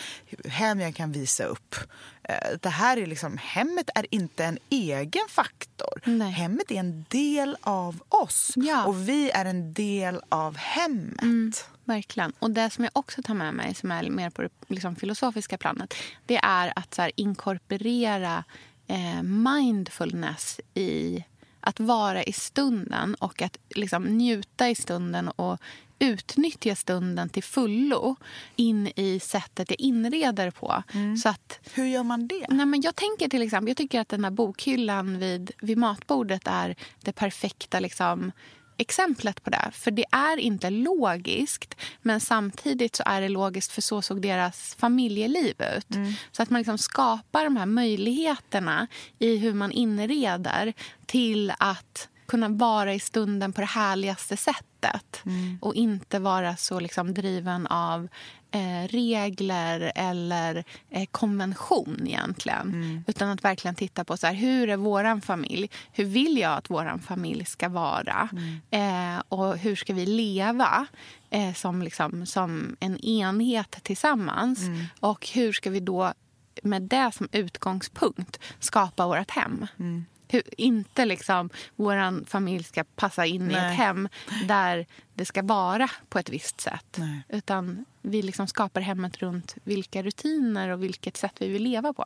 hem 0.48 0.80
jag 0.80 0.96
kan 0.96 1.12
visa 1.12 1.44
upp. 1.44 1.76
Eh, 2.24 2.36
Det 2.62 2.70
här 2.70 2.98
är 2.98 3.06
liksom, 3.06 3.38
hemmet 3.42 3.90
är 3.96 4.06
inte 4.12 4.46
en 4.46 4.58
egen 4.70 5.28
faktor. 5.30 6.02
Nej. 6.04 6.32
Hemmet 6.32 6.72
är 6.72 6.76
en 6.76 7.06
del 7.10 7.58
av 7.62 8.00
oss. 8.10 8.52
Ja. 8.56 8.86
Och 8.86 9.10
vi 9.10 9.32
är 9.32 9.46
en 9.46 9.74
del 9.74 10.22
av 10.30 10.58
hemmet. 10.58 11.70
Mm. 11.88 11.98
Verkligen. 11.98 12.34
Och 12.40 12.52
det 12.52 12.70
som 12.70 12.84
jag 12.84 12.92
också 12.94 13.22
tar 13.22 13.34
med 13.34 13.54
mig, 13.54 13.76
som 13.76 13.92
är 13.92 14.10
mer 14.10 14.30
på 14.30 14.42
det 14.42 14.50
liksom, 14.68 14.96
filosofiska 14.96 15.58
planet, 15.58 15.94
det 16.26 16.38
är 16.38 16.74
att 16.76 16.94
så 16.94 17.02
här, 17.02 17.12
inkorporera 17.16 18.44
eh, 18.88 19.24
mindfulness 19.24 20.60
i 20.74 21.24
att 21.60 21.80
vara 21.80 22.24
i 22.24 22.34
stunden 22.34 23.16
och 23.16 23.42
att 23.42 23.58
liksom, 23.70 24.04
njuta 24.04 24.70
i 24.70 24.76
stunden 24.76 25.30
och 25.30 25.60
utnyttja 26.00 26.76
stunden 26.76 27.30
till 27.30 27.44
fullo 27.44 28.16
in 28.56 28.92
i 28.96 29.20
sättet 29.20 29.70
jag 29.70 29.80
inreder 29.80 30.52
på. 30.52 30.84
Så 31.24 31.30
att 31.30 31.60
Hur 31.74 31.86
gör 31.86 32.04
man 32.04 32.28
det? 32.28 32.46
Nej, 32.50 32.66
men 32.66 32.82
jag 32.82 32.96
tänker 32.96 33.30
till 33.30 33.42
exempel, 33.42 33.68
jag 33.68 33.78
tycker 33.78 34.02
att 34.02 34.10
den 34.10 34.24
här 34.24 34.32
bokhyllan 34.32 35.20
vid, 35.20 35.52
vid 35.62 35.78
matbordet 35.78 36.48
är 36.48 36.76
det 37.02 37.12
perfekta 37.12 37.80
liksom, 37.80 38.32
exemplet 38.78 39.44
på 39.44 39.50
det. 39.50 39.70
För 39.72 39.92
det 39.92 40.06
är 40.12 40.38
inte 40.38 40.70
logiskt, 40.70 41.76
men 42.02 42.20
samtidigt 42.20 42.96
så 42.96 43.04
är 43.06 43.22
det 43.22 43.30
logiskt 43.30 43.72
för 43.72 43.82
så 43.82 44.02
såg 44.02 44.22
deras 44.22 44.76
familjeliv 44.76 45.56
ut. 45.78 45.88
Så 46.32 46.44
att 46.44 46.50
man 46.50 46.60
liksom 46.60 46.78
skapar 46.78 47.44
de 47.44 47.58
här 47.58 47.66
möjligheterna 47.66 48.88
i 49.20 49.38
hur 49.38 49.54
man 49.54 49.72
inreder 49.72 50.74
till 51.06 51.54
att 51.60 52.10
kunna 52.28 52.50
vara 52.50 52.94
i 52.94 53.00
stunden 53.00 53.54
på 53.54 53.62
det 53.62 53.68
härligaste 53.68 54.38
sättet 54.38 55.24
och 55.62 55.76
inte 55.76 56.20
vara 56.20 56.56
så 56.56 56.80
liksom 56.80 57.14
driven 57.14 57.68
av 57.68 58.08
eh, 58.52 58.88
regler 58.88 59.92
eller 59.96 60.64
eh, 60.90 61.06
konvention 61.12 62.04
egentligen. 62.08 63.04
Utan 63.08 63.30
att 63.30 63.44
verkligen 63.44 63.76
titta 63.76 64.04
på 64.04 64.18
så 64.18 64.28
här, 64.28 64.34
hur 64.34 64.70
är 64.70 64.78
våran 64.78 65.22
familj? 65.22 65.70
Hur 65.92 66.06
vill 66.06 66.38
jag 66.38 66.54
att 66.54 66.70
våran 66.70 67.00
familj 67.00 67.46
ska 67.46 67.70
vara? 67.70 68.30
Eh, 68.70 69.22
och 69.30 69.58
hur 69.58 69.76
ska 69.76 69.94
vi 69.94 70.06
leva 70.06 70.88
eh, 71.30 71.54
som, 71.54 71.82
liksom, 71.82 72.26
som 72.26 72.76
en 72.80 72.98
enhet 72.98 73.84
tillsammans? 73.84 74.60
Och 75.00 75.28
hur 75.34 75.54
ska 75.54 75.70
vi 75.70 75.80
då 75.80 76.14
med 76.64 76.82
det 76.82 77.12
som 77.14 77.28
utgångspunkt 77.32 78.40
skapa 78.60 79.08
vårt 79.08 79.32
hem? 79.32 79.68
Hur, 80.28 80.44
inte 80.58 81.06
liksom 81.06 81.50
vår 81.76 82.26
familj 82.26 82.64
ska 82.64 82.84
passa 82.84 83.26
in 83.26 83.42
i 83.42 83.54
Nej. 83.54 83.72
ett 83.72 83.78
hem 83.78 84.10
där 84.48 84.86
det 85.14 85.26
ska 85.26 85.42
vara 85.42 85.90
på 86.10 86.20
ett 86.20 86.30
visst 86.30 86.62
sätt. 86.62 86.96
Nej. 86.98 87.22
Utan 87.30 87.86
vi 88.02 88.22
liksom 88.22 88.48
skapar 88.48 88.82
hemmet 88.82 89.18
runt 89.18 89.56
vilka 89.64 90.04
rutiner 90.04 90.70
och 90.70 90.84
vilket 90.84 91.18
sätt 91.18 91.34
vi 91.40 91.48
vill 91.48 91.64
leva 91.64 91.94
på. 91.94 92.06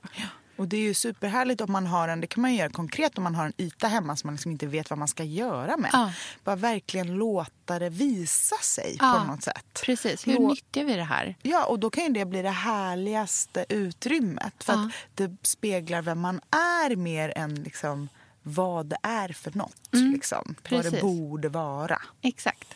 Och 0.62 0.68
det 0.68 0.78
är 0.78 0.82
ju 0.82 0.94
superhärligt 0.94 1.62
om 1.62 1.72
man 1.72 1.88
har 1.88 2.08
en, 2.08 2.22
det 2.22 2.28
kan 2.28 2.42
man 2.42 2.56
göra 2.56 2.70
konkret 2.70 3.18
om 3.18 3.24
man 3.24 3.36
har 3.36 3.46
en 3.46 3.54
yta 3.58 3.88
hemma 3.88 4.16
som 4.16 4.28
man 4.28 4.36
liksom 4.36 4.52
inte 4.52 4.68
vet 4.68 4.90
vad 4.90 5.00
man 5.00 5.08
ska 5.08 5.24
göra 5.24 5.78
med. 5.78 5.90
Ja. 5.94 6.14
Bara 6.44 6.56
verkligen 6.56 7.14
låta 7.14 7.80
det 7.80 7.90
visa 7.90 8.56
sig 8.56 8.98
Ja. 9.00 9.18
på 9.26 9.32
något 9.32 9.44
sätt. 9.44 9.82
Precis. 9.86 10.28
Hur 10.28 10.34
Lå- 10.38 10.48
nyttjar 10.50 10.84
vi 10.84 10.94
det 10.96 11.04
här? 11.04 11.36
Ja, 11.42 11.66
och 11.66 11.80
då 11.80 11.90
kan 11.90 12.04
ju 12.04 12.10
det 12.10 12.26
bli 12.26 12.42
det 12.42 12.50
härligaste 12.50 13.66
utrymmet. 13.70 14.64
För 14.64 14.74
Ja. 14.74 14.80
att 14.86 14.92
det 15.16 15.36
speglar 15.42 16.02
vem 16.02 16.20
man 16.20 16.42
är 16.86 16.96
mer 16.96 17.34
än 17.38 17.56
liksom 17.56 18.10
vad 18.44 18.86
det 18.86 18.98
är 19.04 19.30
för 19.30 19.52
något. 19.58 19.90
Liksom. 19.92 20.56
Vad 20.70 20.92
det 20.92 21.02
borde 21.02 21.50
vara. 21.50 22.02
Exakt. 22.22 22.74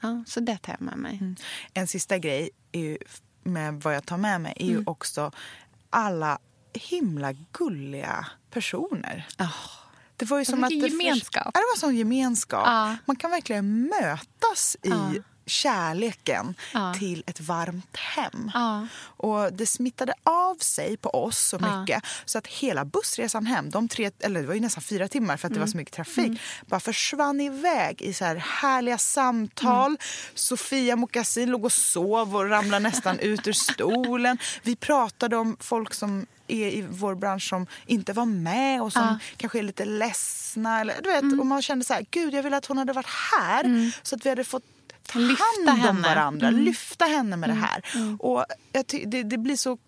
Ja, 0.00 0.24
så 0.26 0.40
det 0.40 0.56
tar 0.58 0.72
jag 0.72 0.80
med 0.80 0.96
mig. 0.98 1.18
Mm. 1.20 1.36
En 1.74 1.86
sista 1.86 2.18
grej 2.18 2.50
är 2.72 2.80
ju, 2.80 2.98
med 3.42 3.74
vad 3.82 3.94
jag 3.94 4.06
tar 4.06 4.16
med 4.16 4.40
mig 4.40 4.52
är 4.56 4.64
Mm. 4.64 4.78
ju 4.78 4.84
också 4.86 5.30
alla 5.90 6.38
himla 6.76 7.32
gulliga 7.52 8.26
personer. 8.50 9.26
Det 10.16 10.24
var 10.24 10.38
ju 10.38 10.44
som 10.44 10.64
att 10.64 10.70
det 10.70 10.74
gemenskap. 10.76 11.50
Ja, 11.54 11.60
det 11.60 11.66
var 11.74 11.78
som 11.78 11.94
gemenskap. 11.96 12.62
Ja. 12.66 12.96
Man 13.04 13.16
kan 13.16 13.30
verkligen 13.30 13.82
mötas 13.82 14.76
i 14.82 14.88
Ja. 14.88 15.10
kärleken 15.46 16.54
Ja. 16.74 16.94
till 16.94 17.22
ett 17.26 17.40
varmt 17.40 17.96
hem. 17.96 18.50
Ja. 18.54 18.86
Och 18.98 19.52
Det 19.52 19.66
smittade 19.66 20.14
av 20.22 20.54
sig 20.56 20.96
på 20.96 21.10
oss 21.10 21.38
så 21.38 21.58
Ja. 21.60 21.80
mycket 21.80 22.04
så 22.24 22.38
att 22.38 22.46
hela 22.46 22.84
bussresan 22.84 23.46
hem, 23.46 23.70
de 23.70 23.88
tre, 23.88 24.10
eller 24.20 24.40
det 24.40 24.46
var 24.46 24.54
ju 24.54 24.60
nästan 24.60 24.82
fyra 24.82 25.08
timmar 25.08 25.36
för 25.36 25.46
att 25.48 25.52
det 25.52 25.58
Mm. 25.58 25.66
var 25.66 25.70
så 25.70 25.76
mycket 25.76 25.94
trafik, 25.94 26.40
bara 26.66 26.80
försvann 26.80 27.40
iväg 27.40 28.02
i 28.02 28.12
så 28.12 28.24
här 28.24 28.36
härliga 28.36 28.98
samtal. 28.98 29.86
Mm. 29.90 29.98
Sofia 30.34 30.96
Mokassin 30.96 31.50
låg 31.50 31.64
och 31.64 31.72
sov 31.72 32.36
och 32.36 32.48
ramlade 32.50 32.82
nästan 32.82 33.18
ut 33.18 33.46
ur 33.46 33.52
stolen. 33.52 34.38
Vi 34.62 34.76
pratade 34.76 35.36
om 35.36 35.56
folk 35.60 35.94
som 35.94 36.26
är 36.48 36.68
i 36.70 36.86
vår 36.90 37.14
bransch 37.14 37.48
som 37.48 37.66
inte 37.86 38.12
var 38.12 38.24
med 38.26 38.82
och 38.82 38.92
som 38.92 39.02
Ja. 39.02 39.18
kanske 39.36 39.58
är 39.58 39.62
lite 39.62 39.84
ledsna. 39.84 40.80
Eller, 40.80 40.94
du 41.02 41.08
vet, 41.10 41.40
Och 41.40 41.46
man 41.46 41.62
kände 41.62 41.84
så 41.84 41.94
här, 41.94 42.06
gud 42.10 42.34
jag 42.34 42.42
vill 42.42 42.54
att 42.54 42.66
hon 42.66 42.78
hade 42.78 42.92
varit 42.92 43.06
här 43.40 43.92
så 44.02 44.14
att 44.16 44.26
vi 44.26 44.28
hade 44.28 44.44
fått 44.44 44.62
ta 45.08 45.18
Lyfta 45.18 45.44
hand 45.44 45.68
om 45.68 45.84
henne. 45.86 46.08
varandra, 46.08 46.48
Mm. 46.48 46.60
lyfta 46.60 47.04
henne 47.04 47.36
med 47.36 47.48
det 47.48 47.54
här. 47.54 47.82
Och 48.18 48.44
jag 48.72 48.86
ty- 48.86 49.04
det, 49.04 49.22
det 49.22 49.38
blir 49.38 49.56
så 49.56 49.78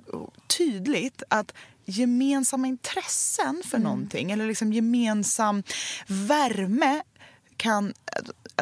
tydligt 0.59 1.23
att 1.29 1.53
gemensamma 1.85 2.67
intressen 2.67 3.63
för 3.65 3.79
någonting 3.79 4.31
eller 4.31 4.47
liksom 4.47 4.73
gemensam 4.73 5.63
värme 6.07 7.03
kan... 7.57 7.95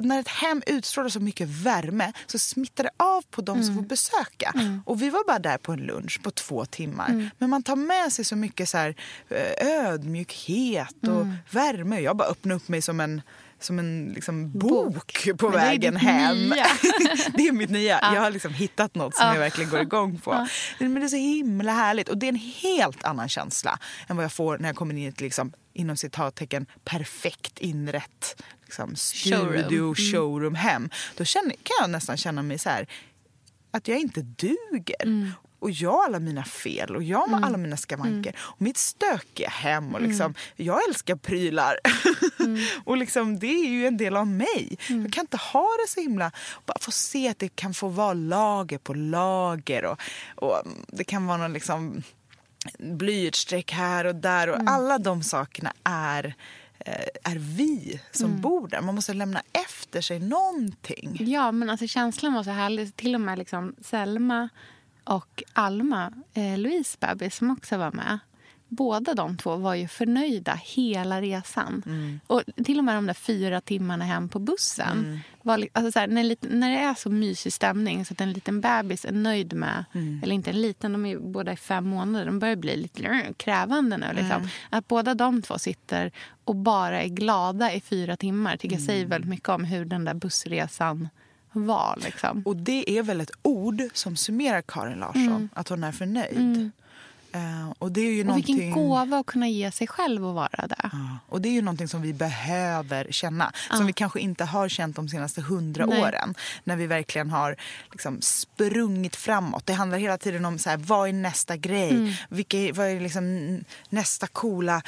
När 0.02 0.20
ett 0.20 0.28
hem 0.28 0.62
utstrålar 0.66 1.08
så 1.08 1.20
mycket 1.20 1.48
värme 1.48 2.12
så 2.26 2.38
smittar 2.38 2.84
det 2.84 2.90
av 2.96 3.22
på 3.30 3.40
de 3.42 3.62
som 3.64 3.74
får 3.74 3.82
besöka. 3.82 4.52
Och 4.84 5.02
Vi 5.02 5.10
var 5.10 5.26
bara 5.26 5.38
där 5.38 5.58
på 5.58 5.72
en 5.72 5.80
lunch 5.80 6.22
på 6.22 6.30
två 6.30 6.64
timmar. 6.64 7.30
Men 7.38 7.50
man 7.50 7.62
tar 7.62 7.76
med 7.76 8.12
sig 8.12 8.24
så 8.24 8.36
mycket 8.36 8.68
så 8.68 8.78
här, 8.78 8.94
eh, 9.28 9.66
ödmjukhet 9.84 10.96
och 11.08 11.26
värme. 11.54 12.00
Jag 12.00 12.16
bara 12.16 12.28
öppnade 12.28 12.54
upp 12.56 12.68
mig 12.68 12.82
som 12.82 13.00
en 13.00 13.22
som 13.60 13.78
en 13.78 14.12
liksom, 14.14 14.50
bok 14.58 15.28
på 15.38 15.48
Men 15.50 15.58
vägen 15.58 15.96
hem. 15.96 16.48
det 17.34 17.48
är 17.48 17.52
mitt 17.52 17.70
nya. 17.70 17.98
Jag 18.02 18.20
har 18.20 18.30
liksom 18.30 18.54
hittat 18.54 18.94
något 18.94 19.14
som 19.16 19.26
Ja. 19.26 19.32
jag 19.32 19.40
verkligen 19.40 19.70
går 19.70 19.80
igång 19.80 20.18
på. 20.18 20.46
Men 20.78 20.94
det 20.94 21.00
är 21.04 21.08
så 21.08 21.16
himla 21.16 21.72
härligt. 21.72 22.08
Och 22.08 22.18
det 22.18 22.26
är 22.26 22.28
en 22.28 22.36
helt 22.36 23.04
annan 23.04 23.28
känsla 23.28 23.78
än 24.08 24.16
vad 24.16 24.24
jag 24.24 24.32
får 24.32 24.58
när 24.58 24.68
jag 24.68 24.76
kommer 24.76 24.94
in 24.94 25.00
i 25.00 25.06
ett 25.06 25.20
liksom, 25.20 25.52
inom 25.72 25.96
citattecken 25.96 26.66
perfekt 26.84 27.58
inrätt 27.58 28.42
liksom, 28.66 28.96
studio, 28.96 29.94
Showroom. 29.94 29.94
showroom, 29.94 30.46
Mm. 30.46 30.54
hem. 30.54 30.90
Då 31.16 31.24
känner, 31.24 31.50
kan 31.50 31.76
jag 31.80 31.90
nästan 31.90 32.16
känna 32.16 32.42
mig 32.42 32.58
så 32.58 32.68
här 32.68 32.86
att 33.70 33.88
jag 33.88 33.98
inte 33.98 34.20
duger. 34.22 35.02
Mm. 35.04 35.30
Och 35.58 35.70
jag 35.70 35.92
har 35.92 36.04
alla 36.04 36.18
mina 36.18 36.44
fel 36.44 36.96
och 36.96 37.02
jag 37.02 37.26
har 37.26 37.42
alla 37.42 37.56
mina 37.58 37.76
skavanker. 37.76 38.30
Mm. 38.30 38.40
Och 38.40 38.62
mitt 38.62 38.76
stökiga 38.76 39.48
hem. 39.48 39.94
Och 39.94 40.00
liksom, 40.02 40.34
Jag 40.56 40.88
älskar 40.88 41.16
prylar. 41.16 41.78
Mm. 42.40 42.60
och 42.84 42.96
liksom, 42.96 43.38
det 43.38 43.46
är 43.46 43.68
ju 43.68 43.86
en 43.86 43.96
del 43.96 44.16
av 44.16 44.26
mig. 44.26 44.78
Jag 44.88 45.12
kan 45.12 45.20
inte 45.20 45.36
ha 45.36 45.68
det 45.84 45.90
så 45.90 46.00
himla... 46.00 46.30
Bara 46.66 46.78
få 46.80 46.90
se 46.90 47.28
att 47.28 47.38
det 47.38 47.48
kan 47.56 47.74
få 47.74 47.88
vara 47.88 48.12
lager 48.14 48.78
på 48.78 48.94
lager. 48.94 49.84
Och, 49.84 49.98
och 50.36 50.62
Det 50.88 51.04
kan 51.04 51.26
vara 51.26 51.36
någon 51.38 51.52
liksom 51.52 52.02
blyertsstreck 52.78 53.72
här 53.72 54.04
och 54.04 54.14
där. 54.14 54.48
Och 54.48 54.58
Alla 54.66 54.98
de 54.98 55.22
sakerna 55.22 55.72
är, 55.84 56.34
är 57.22 57.36
vi 57.36 58.00
som 58.10 58.40
bor 58.40 58.68
där. 58.68 58.80
Man 58.80 58.94
måste 58.94 59.14
lämna 59.14 59.42
efter 59.52 60.00
sig 60.00 60.20
någonting. 60.20 61.16
Ja, 61.20 61.52
men 61.52 61.70
alltså 61.70 61.86
känslan 61.86 62.34
var 62.34 62.42
så 62.42 62.50
härlig. 62.50 62.96
Till 62.96 63.14
och 63.14 63.20
med 63.20 63.38
liksom 63.38 63.74
Selma 63.80 64.48
och 65.04 65.42
Alma, 65.52 66.12
eh, 66.34 66.58
Louise 66.58 66.96
bebis, 67.00 67.36
som 67.36 67.50
också 67.50 67.76
var 67.76 67.92
med. 67.92 68.18
Båda 68.68 69.14
de 69.14 69.36
två 69.36 69.56
var 69.56 69.74
ju 69.74 69.88
förnöjda 69.88 70.60
hela 70.64 71.20
resan. 71.20 71.82
Mm. 71.86 72.20
Och 72.26 72.42
till 72.64 72.78
och 72.78 72.84
med 72.84 72.94
de 72.94 73.06
där 73.06 73.14
fyra 73.14 73.60
timmarna 73.60 74.04
hem 74.04 74.28
på 74.28 74.38
bussen. 74.38 75.20
Var, 75.42 75.58
li- 75.58 75.68
alltså 75.72 75.92
så 75.92 75.98
här, 75.98 76.06
när, 76.08 76.36
när 76.40 76.70
det 76.70 76.76
är 76.78 76.94
så 76.94 77.10
mysig 77.10 77.52
stämning 77.52 78.04
så 78.04 78.12
att 78.14 78.20
en 78.20 78.32
liten 78.32 78.60
bebis 78.60 79.04
är 79.04 79.12
nöjd 79.12 79.52
med, 79.52 79.84
Mm. 79.94 80.20
eller 80.22 80.34
inte 80.34 80.50
en 80.50 80.60
liten, 80.62 80.92
de 80.92 81.06
är 81.06 81.18
båda 81.18 81.52
i 81.52 81.56
fem 81.56 81.88
månader, 81.88 82.26
de 82.26 82.38
börjar 82.38 82.56
bli 82.56 82.76
lite 82.76 83.02
mm, 83.04 83.34
krävande 83.34 83.96
nu. 83.96 84.06
Liksom. 84.06 84.30
Mm. 84.36 84.48
Att 84.70 84.88
båda 84.88 85.14
de 85.14 85.42
två 85.42 85.58
sitter 85.58 86.12
och 86.44 86.56
bara 86.56 87.02
är 87.02 87.08
glada 87.08 87.72
i 87.72 87.80
fyra 87.80 88.16
timmar 88.16 88.56
tycker 88.56 88.74
jag 88.76 88.80
Mm. 88.80 88.86
säger 88.86 89.06
väldigt 89.06 89.30
mycket 89.30 89.48
om 89.48 89.64
hur 89.64 89.84
den 89.84 90.04
där 90.04 90.14
bussresan 90.14 91.08
var. 91.52 91.98
Liksom. 92.04 92.42
Och 92.46 92.56
det 92.56 92.98
är 92.98 93.02
väl 93.02 93.20
ett 93.20 93.30
ord 93.42 93.82
som 93.92 94.16
summerar 94.16 94.62
Karin 94.62 94.98
Larsson, 94.98 95.48
att 95.54 95.68
hon 95.68 95.84
är 95.84 95.92
förnöjd. 95.92 96.70
Eh, 97.32 97.72
och 97.78 97.92
det 97.92 98.00
är 98.00 98.12
ju 98.12 98.20
Och 98.20 98.26
någonting... 98.26 98.56
vilken 98.56 98.72
gåva 98.72 99.18
att 99.18 99.26
kunna 99.26 99.48
ge 99.48 99.70
sig 99.70 99.86
själv 99.86 100.26
att 100.26 100.34
vara 100.34 100.66
det. 100.66 100.90
Ja, 100.92 101.18
och 101.28 101.40
det 101.40 101.48
är 101.48 101.52
ju 101.52 101.62
någonting 101.62 101.88
som 101.88 102.02
vi 102.02 102.12
behöver 102.12 103.06
känna. 103.10 103.52
Som 103.70 103.86
vi 103.86 103.92
kanske 103.92 104.20
inte 104.20 104.44
har 104.44 104.68
känt 104.68 104.96
de 104.96 105.08
senaste 105.08 105.40
hundra 105.40 105.86
Nej. 105.86 106.02
åren. 106.02 106.34
När 106.64 106.76
vi 106.76 106.86
verkligen 106.86 107.30
har 107.30 107.56
liksom 107.92 108.20
sprungit 108.20 109.16
framåt. 109.16 109.66
Det 109.66 109.72
handlar 109.72 109.98
hela 109.98 110.18
tiden 110.18 110.44
om 110.44 110.58
så 110.58 110.70
här, 110.70 110.76
vad 110.76 111.08
är 111.08 111.12
nästa 111.12 111.56
grej? 111.56 111.90
Mm. 111.90 112.12
Vilka, 112.28 112.56
vad 112.72 112.86
är 112.86 113.00
liksom 113.00 113.58
nästa 113.88 114.26
coola... 114.26 114.82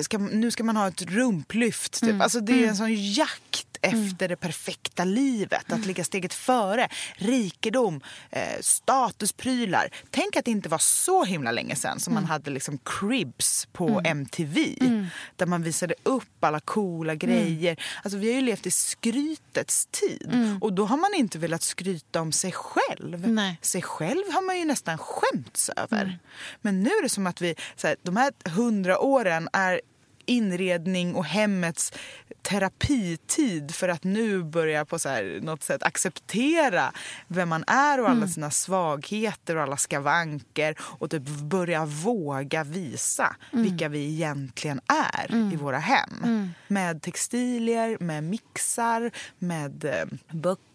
Ska, 0.00 0.18
nu 0.18 0.50
ska 0.50 0.64
man 0.64 0.76
ha 0.76 0.88
ett 0.88 1.02
rumplyft. 1.02 2.00
Typ. 2.00 2.08
Mm. 2.08 2.20
Alltså, 2.20 2.40
det 2.40 2.64
är 2.64 2.68
en 2.68 2.76
sån 2.76 2.94
jakt 3.12 3.71
efter 3.82 4.28
det 4.28 4.36
perfekta 4.36 5.04
livet. 5.04 5.68
Mm. 5.68 5.80
Att 5.80 5.86
ligga 5.86 6.04
steget 6.04 6.34
före. 6.34 6.88
Rikedom, 7.14 8.00
eh, 8.30 8.60
statusprylar. 8.60 9.88
Tänk 10.10 10.36
att 10.36 10.44
det 10.44 10.50
inte 10.50 10.68
var 10.68 10.78
så 10.78 11.24
himla 11.24 11.50
länge 11.52 11.76
sedan 11.76 12.00
som 12.00 12.12
Mm. 12.12 12.22
man 12.22 12.30
hade 12.30 12.50
liksom 12.50 12.78
cribs 12.78 13.68
på 13.72 14.00
MTV. 14.04 14.76
Där 15.36 15.46
man 15.46 15.62
visade 15.62 15.94
upp 16.02 16.44
alla 16.44 16.60
coola 16.60 17.14
grejer. 17.14 17.76
Alltså, 18.04 18.18
vi 18.18 18.26
har 18.28 18.34
ju 18.40 18.46
levt 18.46 18.66
i 18.66 18.70
skrytets 18.70 19.86
tid. 19.90 20.58
Och 20.60 20.72
då 20.72 20.84
har 20.84 20.96
man 20.96 21.14
inte 21.14 21.38
velat 21.38 21.62
skryta 21.62 22.20
om 22.20 22.32
sig 22.32 22.52
själv. 22.52 23.28
Nej. 23.28 23.58
Sig 23.62 23.82
själv 23.82 24.22
har 24.32 24.46
man 24.46 24.58
ju 24.58 24.64
nästan 24.64 24.98
skämts 24.98 25.70
över. 25.76 26.18
Men 26.60 26.80
nu 26.80 26.90
är 26.90 27.02
det 27.02 27.08
som 27.08 27.26
att 27.26 27.40
vi, 27.40 27.54
så 27.76 27.86
här, 27.86 27.96
de 28.02 28.16
här 28.16 28.32
hundra 28.50 28.98
åren 28.98 29.48
är 29.52 29.80
inredning 30.26 31.14
och 31.14 31.24
hemmets 31.24 31.92
terapitid 32.42 33.74
för 33.74 33.88
att 33.88 34.04
nu 34.04 34.42
börja 34.42 34.84
på 34.84 34.98
så 34.98 35.08
här, 35.08 35.40
något 35.42 35.62
sätt 35.62 35.82
acceptera 35.82 36.92
vem 37.28 37.48
man 37.48 37.64
är 37.66 38.00
och 38.00 38.10
alla 38.10 38.28
sina 38.28 38.50
svagheter 38.50 39.56
och 39.56 39.62
alla 39.62 39.76
skavanker 39.76 40.74
och 40.80 41.10
typ 41.10 41.22
börja 41.22 41.84
våga 41.84 42.64
visa 42.64 43.36
vilka 43.52 43.88
vi 43.88 44.12
egentligen 44.12 44.80
är 44.86 45.52
i 45.52 45.56
våra 45.56 45.78
hem. 45.78 46.10
Med 46.68 47.02
textilier, 47.02 47.96
med 48.00 48.24
mixar, 48.24 49.10
med 49.38 49.84
eh, 49.84 50.04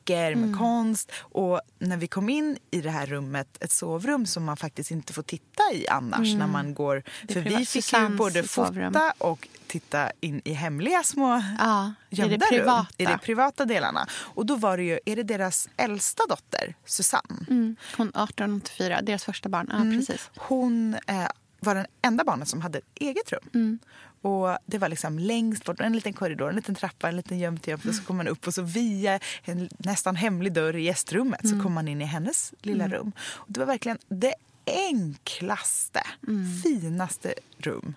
böcker, 0.07 0.35
med 0.35 0.57
konst. 0.57 1.11
Och 1.19 1.61
när 1.79 1.97
vi 1.97 2.07
kom 2.07 2.29
in 2.29 2.57
i 2.71 2.81
det 2.81 2.89
här 2.89 3.05
rummet, 3.05 3.57
ett 3.59 3.71
sovrum 3.71 4.25
som 4.25 4.43
man 4.43 4.57
faktiskt 4.57 4.91
inte 4.91 5.13
får 5.13 5.23
titta 5.23 5.63
i 5.73 5.87
annars 5.87 6.35
när 6.35 6.47
man 6.47 6.73
går... 6.73 7.03
Det 7.23 7.33
För 7.33 7.41
vi 7.41 7.65
fick 7.65 7.93
ju 7.93 8.09
både 8.09 8.43
fota 8.43 9.13
och 9.17 9.47
titta 9.67 10.11
in 10.19 10.41
i 10.45 10.53
hemliga 10.53 11.03
små 11.03 11.43
Ja, 11.59 11.93
i 12.09 12.15
det 12.15 12.21
gömda 12.21 12.45
privata. 12.45 12.79
rum. 12.79 12.85
I 12.97 13.05
de 13.05 13.19
privata 13.19 13.65
delarna. 13.65 14.07
Och 14.35 14.45
då 14.45 14.55
var 14.55 14.77
det 14.77 14.83
ju, 14.83 14.99
är 15.05 15.15
det 15.15 15.23
deras 15.23 15.69
äldsta 15.77 16.23
dotter, 16.29 16.75
Susanne? 16.85 17.45
Mm. 17.49 17.75
Hon 17.97 18.07
1884, 18.07 19.01
deras 19.01 19.23
första 19.23 19.49
barn. 19.49 19.69
Ja, 19.71 19.99
precis. 19.99 20.29
Hon 20.35 20.93
eh, 21.07 21.27
var 21.59 21.75
den 21.75 21.85
enda 22.01 22.23
barnet 22.23 22.47
som 22.47 22.61
hade 22.61 22.77
ett 22.77 22.85
eget 22.95 23.31
rum. 23.31 23.79
Mm. 24.23 24.33
Och 24.33 24.57
Det 24.65 24.77
var 24.77 24.89
liksom 24.89 25.19
längst 25.19 25.65
bort, 25.65 25.79
en 25.81 25.93
liten 25.93 26.13
korridor, 26.13 26.49
en 26.49 26.55
liten 26.55 26.75
trappa, 26.75 27.09
en 27.09 27.15
liten 27.15 27.39
gömt 27.39 27.67
gömt. 27.67 27.85
Och 27.85 27.95
så 27.95 28.03
kom 28.03 28.17
man 28.17 28.27
upp 28.27 28.47
och 28.47 28.53
så 28.53 28.61
via 28.61 29.19
en 29.43 29.69
nästan 29.77 30.15
hemlig 30.15 30.53
dörr 30.53 30.75
i 30.75 30.83
gästrummet 30.83 31.43
Mm. 31.43 31.57
så 31.57 31.63
kom 31.63 31.73
man 31.73 31.87
in 31.87 32.01
i 32.01 32.05
hennes 32.05 32.53
lilla 32.61 32.87
rum. 32.87 33.11
Och 33.19 33.45
Det 33.47 33.59
var 33.59 33.67
verkligen 33.67 33.97
det 34.07 34.33
enklaste, 34.65 36.01
Mm. 36.27 36.61
finaste 36.63 37.33
rum. 37.57 37.93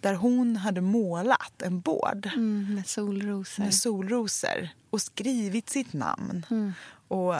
Där 0.00 0.14
hon 0.14 0.56
hade 0.56 0.80
målat 0.80 1.62
en 1.62 1.80
bård 1.80 2.26
Mm, 2.34 2.74
med 2.74 2.86
solrosor. 2.88 3.62
med 3.62 3.74
solrosor 3.74 4.68
och 4.90 5.02
skrivit 5.02 5.70
sitt 5.70 5.92
namn. 5.92 6.46
Mm. 6.50 6.72
Och 7.08 7.34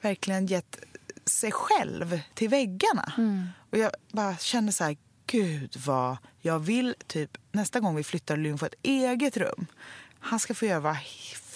verkligen 0.00 0.46
gett 0.46 0.76
sig 1.26 1.52
själv 1.52 2.20
till 2.34 2.48
väggarna. 2.48 3.12
Mm. 3.18 3.46
Och 3.70 3.78
jag 3.78 3.90
bara 4.12 4.36
kände 4.36 4.72
så 4.72 4.84
här, 4.84 4.96
gud 5.26 5.76
vad 5.86 6.16
jag 6.40 6.58
vill 6.58 6.94
typ 7.06 7.38
nästa 7.52 7.80
gång 7.80 7.96
vi 7.96 8.04
flyttar 8.04 8.36
Lynn 8.36 8.58
få 8.58 8.66
ett 8.66 8.74
eget 8.82 9.36
rum. 9.36 9.66
Han 10.20 10.38
ska 10.40 10.54
få 10.54 10.66
göra 10.66 10.80
vad 10.80 10.96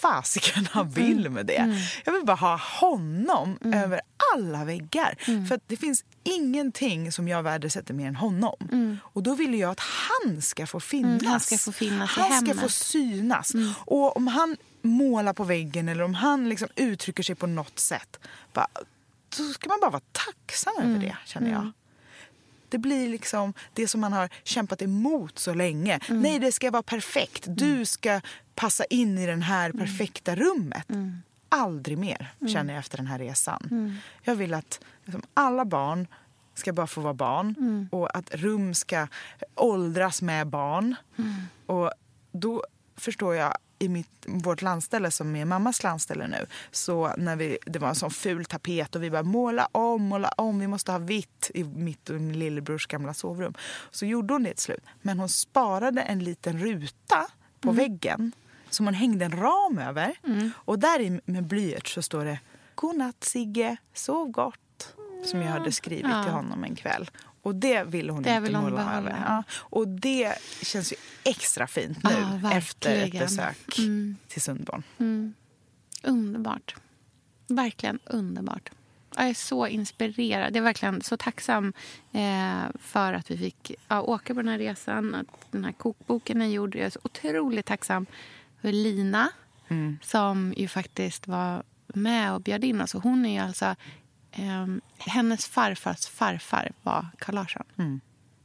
fasiken 0.01 0.67
han 0.71 0.89
vill 0.89 1.29
med 1.29 1.45
det. 1.45 1.81
Jag 2.05 2.13
vill 2.13 2.25
bara 2.25 2.37
ha 2.37 2.57
honom 2.79 3.57
över 3.73 4.01
alla 4.35 4.65
väggar. 4.65 5.15
För 5.47 5.55
att 5.55 5.61
det 5.67 5.77
finns 5.77 6.05
ingenting 6.23 7.11
som 7.11 7.27
jag 7.27 7.43
värdesätter 7.43 7.93
mer 7.93 8.07
än 8.07 8.15
honom. 8.15 8.99
Och 9.03 9.23
då 9.23 9.35
vill 9.35 9.59
jag 9.59 9.71
att 9.71 9.79
han 9.79 10.41
ska 10.41 10.67
få 10.67 10.79
finnas. 10.79 11.23
han 11.25 11.39
ska 11.39 11.57
få 11.57 11.71
finnas 11.71 12.17
i 12.17 12.21
Han 12.21 12.27
ska 12.31 12.35
hemmet. 12.35 12.59
få 12.63 12.69
synas. 12.69 13.53
Och 13.85 14.17
om 14.17 14.27
han 14.27 14.57
målar 14.81 15.33
på 15.33 15.43
väggen 15.43 15.89
eller 15.89 16.03
om 16.03 16.13
han 16.13 16.49
liksom 16.49 16.67
uttrycker 16.75 17.23
sig 17.23 17.35
på 17.35 17.47
något 17.47 17.79
sätt. 17.79 18.19
Bara, 18.53 18.67
så 19.29 19.43
ska 19.53 19.69
man 19.69 19.79
bara 19.81 19.91
vara 19.91 20.03
tacksam 20.11 20.73
över 20.81 20.99
det, 20.99 21.17
känner 21.25 21.51
jag. 21.51 21.71
Det 22.69 22.77
blir 22.77 23.09
liksom 23.09 23.53
det 23.73 23.87
som 23.87 24.01
man 24.01 24.13
har 24.13 24.29
kämpat 24.43 24.81
emot 24.81 25.39
så 25.39 25.53
länge. 25.53 25.99
Nej, 26.09 26.39
det 26.39 26.51
ska 26.51 26.71
vara 26.71 26.83
perfekt. 26.83 27.43
Du 27.47 27.85
ska 27.85 28.21
passa 28.55 28.85
in 28.85 29.17
i 29.17 29.25
det 29.25 29.35
här 29.35 29.71
perfekta 29.71 30.35
rummet. 30.35 30.87
Aldrig 31.49 31.97
mer, 31.97 32.33
känner 32.53 32.73
jag 32.73 32.79
efter 32.79 32.97
den 32.97 33.07
här 33.07 33.19
resan. 33.19 33.99
Jag 34.23 34.35
vill 34.35 34.53
att 34.53 34.79
liksom, 35.05 35.21
alla 35.33 35.65
barn 35.65 36.07
ska 36.53 36.73
bara 36.73 36.87
få 36.87 37.01
vara 37.01 37.13
barn 37.13 37.89
och 37.91 38.17
att 38.17 38.35
rum 38.35 38.73
ska 38.73 39.07
åldras 39.55 40.21
med 40.21 40.47
barn. 40.47 40.95
Och 41.65 41.91
då 42.31 42.63
förstår 42.97 43.35
jag 43.35 43.53
i 43.79 43.89
mitt, 43.89 44.09
vårt 44.27 44.61
landställe 44.61 45.11
som 45.11 45.35
är 45.35 45.45
mammas 45.45 45.83
landställe 45.83 46.27
nu, 46.27 46.45
så 46.71 47.13
när 47.17 47.35
vi, 47.35 47.57
det 47.65 47.79
var 47.79 47.89
en 47.89 47.95
sån 47.95 48.11
ful 48.11 48.45
tapet 48.45 48.95
och 48.95 49.03
vi 49.03 49.09
bara 49.11 49.23
måla 49.23 49.67
om, 49.71 50.01
måla 50.03 50.29
om, 50.37 50.59
vi 50.59 50.67
måste 50.67 50.91
ha 50.91 50.99
vitt 50.99 51.51
i 51.53 51.63
mitt 51.63 52.09
och 52.09 52.15
min 52.21 52.39
lillebrors 52.39 52.87
gamla 52.87 53.13
sovrum. 53.13 53.53
Så 53.91 54.05
gjorde 54.05 54.33
hon 54.33 54.43
det 54.43 54.49
till 54.53 54.63
slut. 54.63 54.83
Men 55.01 55.19
hon 55.19 55.29
sparade 55.29 56.01
en 56.01 56.19
liten 56.23 56.59
ruta 56.59 57.27
på 57.61 57.71
väggen 57.71 58.31
som 58.69 58.85
hon 58.85 58.93
hängde 58.93 59.25
en 59.25 59.31
ram 59.31 59.79
över. 59.79 60.15
Och 60.55 60.79
där 60.79 60.99
i 61.01 61.21
med 61.25 61.43
blyerts 61.43 61.93
så 61.93 62.01
står 62.01 62.25
det 62.25 62.39
Godnatt 62.75 63.23
Sigge, 63.23 63.77
sov 63.93 64.31
gott. 64.31 64.93
Som 65.25 65.41
jag 65.41 65.47
hade 65.51 65.71
skrivit 65.71 66.05
Ja. 66.11 66.23
till 66.23 66.31
honom 66.31 66.63
en 66.63 66.75
kväll. 66.75 67.09
Och 67.41 67.55
det 67.55 67.83
ville 67.83 68.11
hon 68.11 68.23
Det 68.23 68.29
inte 68.29 68.39
vill 68.39 68.55
hon 68.55 68.63
måla 68.63 68.75
behålla. 68.85 69.23
Ja. 69.27 69.43
Och 69.59 69.87
det 69.87 70.33
känns 70.61 70.91
ju 70.91 70.95
extra 71.23 71.67
fint 71.67 72.03
nu 72.03 72.09
Ja, 72.43 72.51
efter 72.53 73.03
ett 73.03 73.11
besök 73.11 73.77
Mm. 73.79 74.17
till 74.27 74.41
Sundborn. 74.41 74.83
Underbart. 76.03 76.75
Verkligen 77.47 77.99
underbart. 78.05 78.69
Jag 79.15 79.29
är 79.29 79.33
så 79.33 79.67
inspirerad. 79.67 80.47
Jag 80.49 80.55
är 80.57 80.61
verkligen 80.61 81.01
så 81.01 81.17
tacksam 81.17 81.73
eh, 82.11 82.61
för 82.79 83.13
att 83.13 83.31
vi 83.31 83.37
fick 83.37 83.71
åka 83.89 84.33
på 84.33 84.41
den 84.41 84.47
här 84.51 84.57
resan. 84.57 85.15
Att 85.15 85.51
den 85.51 85.65
här 85.65 85.71
kokboken 85.71 86.41
är 86.41 86.45
gjord. 86.45 86.75
Jag 86.75 86.85
är 86.85 86.89
så 86.89 86.99
otroligt 87.03 87.65
tacksam 87.65 88.05
för 88.61 88.71
Lina 88.71 89.29
som 90.01 90.53
ju 90.57 90.67
faktiskt 90.67 91.27
var 91.27 91.63
med 91.87 92.33
och 92.33 92.41
bjöd 92.41 92.63
in 92.63 92.81
oss. 92.81 92.95
Och 92.95 93.03
hon 93.03 93.25
är 93.25 93.33
ju 93.33 93.39
alltså... 93.47 93.75
Eh, 94.37 94.67
hennes 94.97 95.47
farfars 95.47 96.07
farfar 96.07 96.71
var 96.83 97.05
Carl 97.19 97.35
Larsson. 97.35 97.63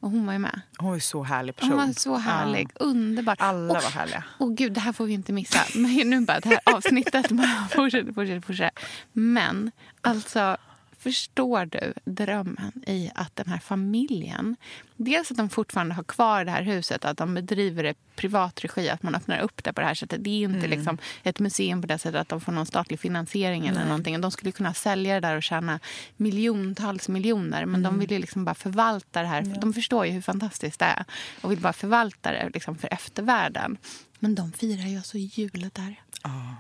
Och 0.01 0.11
hon 0.11 0.27
var 0.27 0.33
ju 0.33 0.39
med. 0.39 0.61
Hon 0.79 0.95
är 0.95 0.99
så 0.99 1.23
härlig 1.23 1.57
person. 1.57 1.71
Hon 1.79 1.87
var 1.87 1.93
så 1.93 2.17
härlig. 2.17 2.71
Underbar. 2.75 3.37
Alla 3.39 3.75
Och- 3.79 3.83
var 3.83 3.91
härliga. 3.91 4.25
Åh 4.39 4.53
gud, 4.55 4.73
det 4.73 4.81
här 4.81 4.93
får 4.93 5.05
vi 5.07 5.13
inte 5.13 5.33
missa. 5.33 5.61
Men 5.75 6.11
nu 6.11 6.21
bara 6.21 6.41
det 6.41 6.49
här 6.49 6.61
avsnittet 6.77 7.27
fortsätter, 7.71 8.13
fortsätter, 8.13 8.41
fortsätter. 8.41 8.85
Men 9.13 9.71
alltså, 10.01 10.57
förstår 11.03 11.67
du 11.67 11.93
drömmen 12.05 12.73
i 12.87 13.11
att 13.15 13.37
den 13.37 13.49
här 13.49 13.59
familjen... 13.59 14.57
Dels 14.97 15.31
att 15.31 15.37
de 15.37 15.49
fortfarande 15.49 15.95
har 15.95 16.03
kvar 16.03 16.45
det 16.45 16.51
här 16.51 16.63
huset, 16.63 17.05
att 17.05 17.17
de 17.17 17.35
bedriver 17.35 17.83
det 17.83 17.95
privat 18.17 18.65
regi, 18.65 18.89
att 18.89 19.03
man 19.03 19.15
öppnar 19.15 19.39
upp 19.39 19.65
det 19.65 19.73
på 19.73 19.81
det 19.81 19.87
här 19.87 19.95
sättet. 19.95 20.25
Det 20.25 20.31
är 20.31 20.45
inte 20.45 20.67
liksom 20.67 20.99
ett 21.23 21.39
museum 21.39 21.81
på 21.81 21.87
det 21.87 21.99
sättet 21.99 22.21
att 22.21 22.29
de 22.29 22.41
får 22.41 22.53
någon 22.53 22.67
statlig 22.67 23.01
finansiering 23.01 23.67
eller 23.67 23.85
någonting. 23.85 24.21
De 24.21 24.31
skulle 24.31 24.53
kunna 24.53 24.75
sälja 24.75 25.15
det 25.15 25.21
där 25.21 25.37
och 25.37 25.43
tjäna 25.43 25.81
miljontals 26.17 27.09
miljoner. 27.09 27.67
Men 27.67 27.83
de 27.83 27.99
vill 27.99 28.11
ju 28.11 28.19
liksom 28.19 28.45
bara 28.45 28.55
förvalta 28.55 29.23
det 29.23 29.29
här. 29.29 29.43
De 29.61 29.73
förstår 29.73 30.07
ju 30.07 30.13
hur 30.13 30.21
fantastiskt 30.21 30.79
det 30.79 30.85
är 30.85 31.05
och 31.41 31.51
vill 31.51 31.61
bara 31.61 31.73
förvalta 31.73 32.33
det 32.33 32.51
liksom 32.55 32.79
för 32.79 32.89
eftervärlden. 32.93 33.77
Men 34.19 34.35
de 34.35 34.53
firar 34.53 34.87
ju 34.87 34.97
alltså 34.97 35.19
jul 35.19 35.71
där. 35.73 36.01
Ja. 36.23 36.57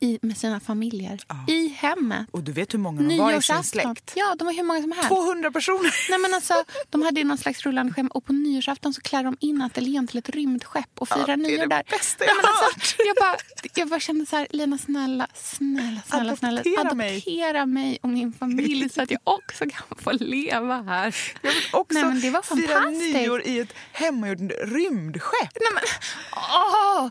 I, 0.00 0.18
med 0.22 0.36
sina 0.38 0.60
familjer 0.60 1.18
i 1.48 1.68
hemmet. 1.68 2.26
Och 2.30 2.42
du 2.42 2.52
vet 2.52 2.74
hur 2.74 2.78
många 2.78 3.02
de 3.08 3.18
var 3.18 3.32
i 3.32 3.42
sin 3.42 3.64
släkt? 3.64 4.12
Ja, 4.16 4.34
de 4.38 4.44
var 4.44 4.52
hur 4.54 4.62
många 4.62 4.82
som 4.82 4.92
helst. 4.92 5.08
200 5.08 5.50
personer! 5.50 6.10
Nej, 6.10 6.18
men 6.18 6.34
alltså, 6.34 6.64
de 6.90 7.02
hade 7.02 7.24
någon 7.24 7.38
slags 7.38 7.62
rullande 7.66 7.92
schema 7.92 8.08
och 8.12 8.24
på 8.24 8.32
nyårsafton 8.32 8.94
så 8.94 9.00
klär 9.00 9.24
de 9.24 9.36
in 9.40 9.62
ateljén 9.62 10.06
till 10.06 10.18
ett 10.18 10.28
rymdskepp 10.28 10.90
och 10.98 11.08
firar 11.08 11.26
det 11.26 11.32
är 11.32 11.36
nyår 11.36 11.58
det 11.58 11.66
där. 11.66 11.82
bästa 11.90 12.24
Nej, 12.24 12.34
jag 12.42 12.48
har 12.48 12.66
alltså, 12.66 12.94
jag, 13.06 13.16
bara, 13.16 13.36
jag 13.74 13.88
bara 13.88 14.00
kände 14.00 14.26
så 14.26 14.36
här, 14.36 14.46
Lina 14.50 14.78
snälla, 14.78 15.26
snälla, 15.34 16.00
snälla, 16.06 16.36
snälla 16.36 16.60
Adoptera 16.60 16.94
mig. 16.94 17.12
adoptera 17.14 17.66
mig 17.66 17.98
och 18.02 18.08
min 18.08 18.32
familj 18.32 18.88
så 18.88 19.02
att 19.02 19.10
jag 19.10 19.20
också 19.24 19.64
kan 19.64 19.98
få 19.98 20.12
leva 20.12 20.82
här. 20.82 21.16
Jag 21.42 21.50
vill 21.52 21.62
också 21.72 21.94
Nej, 21.98 22.04
men 22.04 22.20
det 22.20 22.30
var 22.30 22.42
fira 22.42 22.90
nyår 22.90 23.42
i 23.46 23.58
ett 23.58 23.72
hemmagjort 23.92 24.38
rymdskepp. 24.64 25.50
Nej, 25.60 25.70
men, 25.74 25.82
åh, 26.36 27.08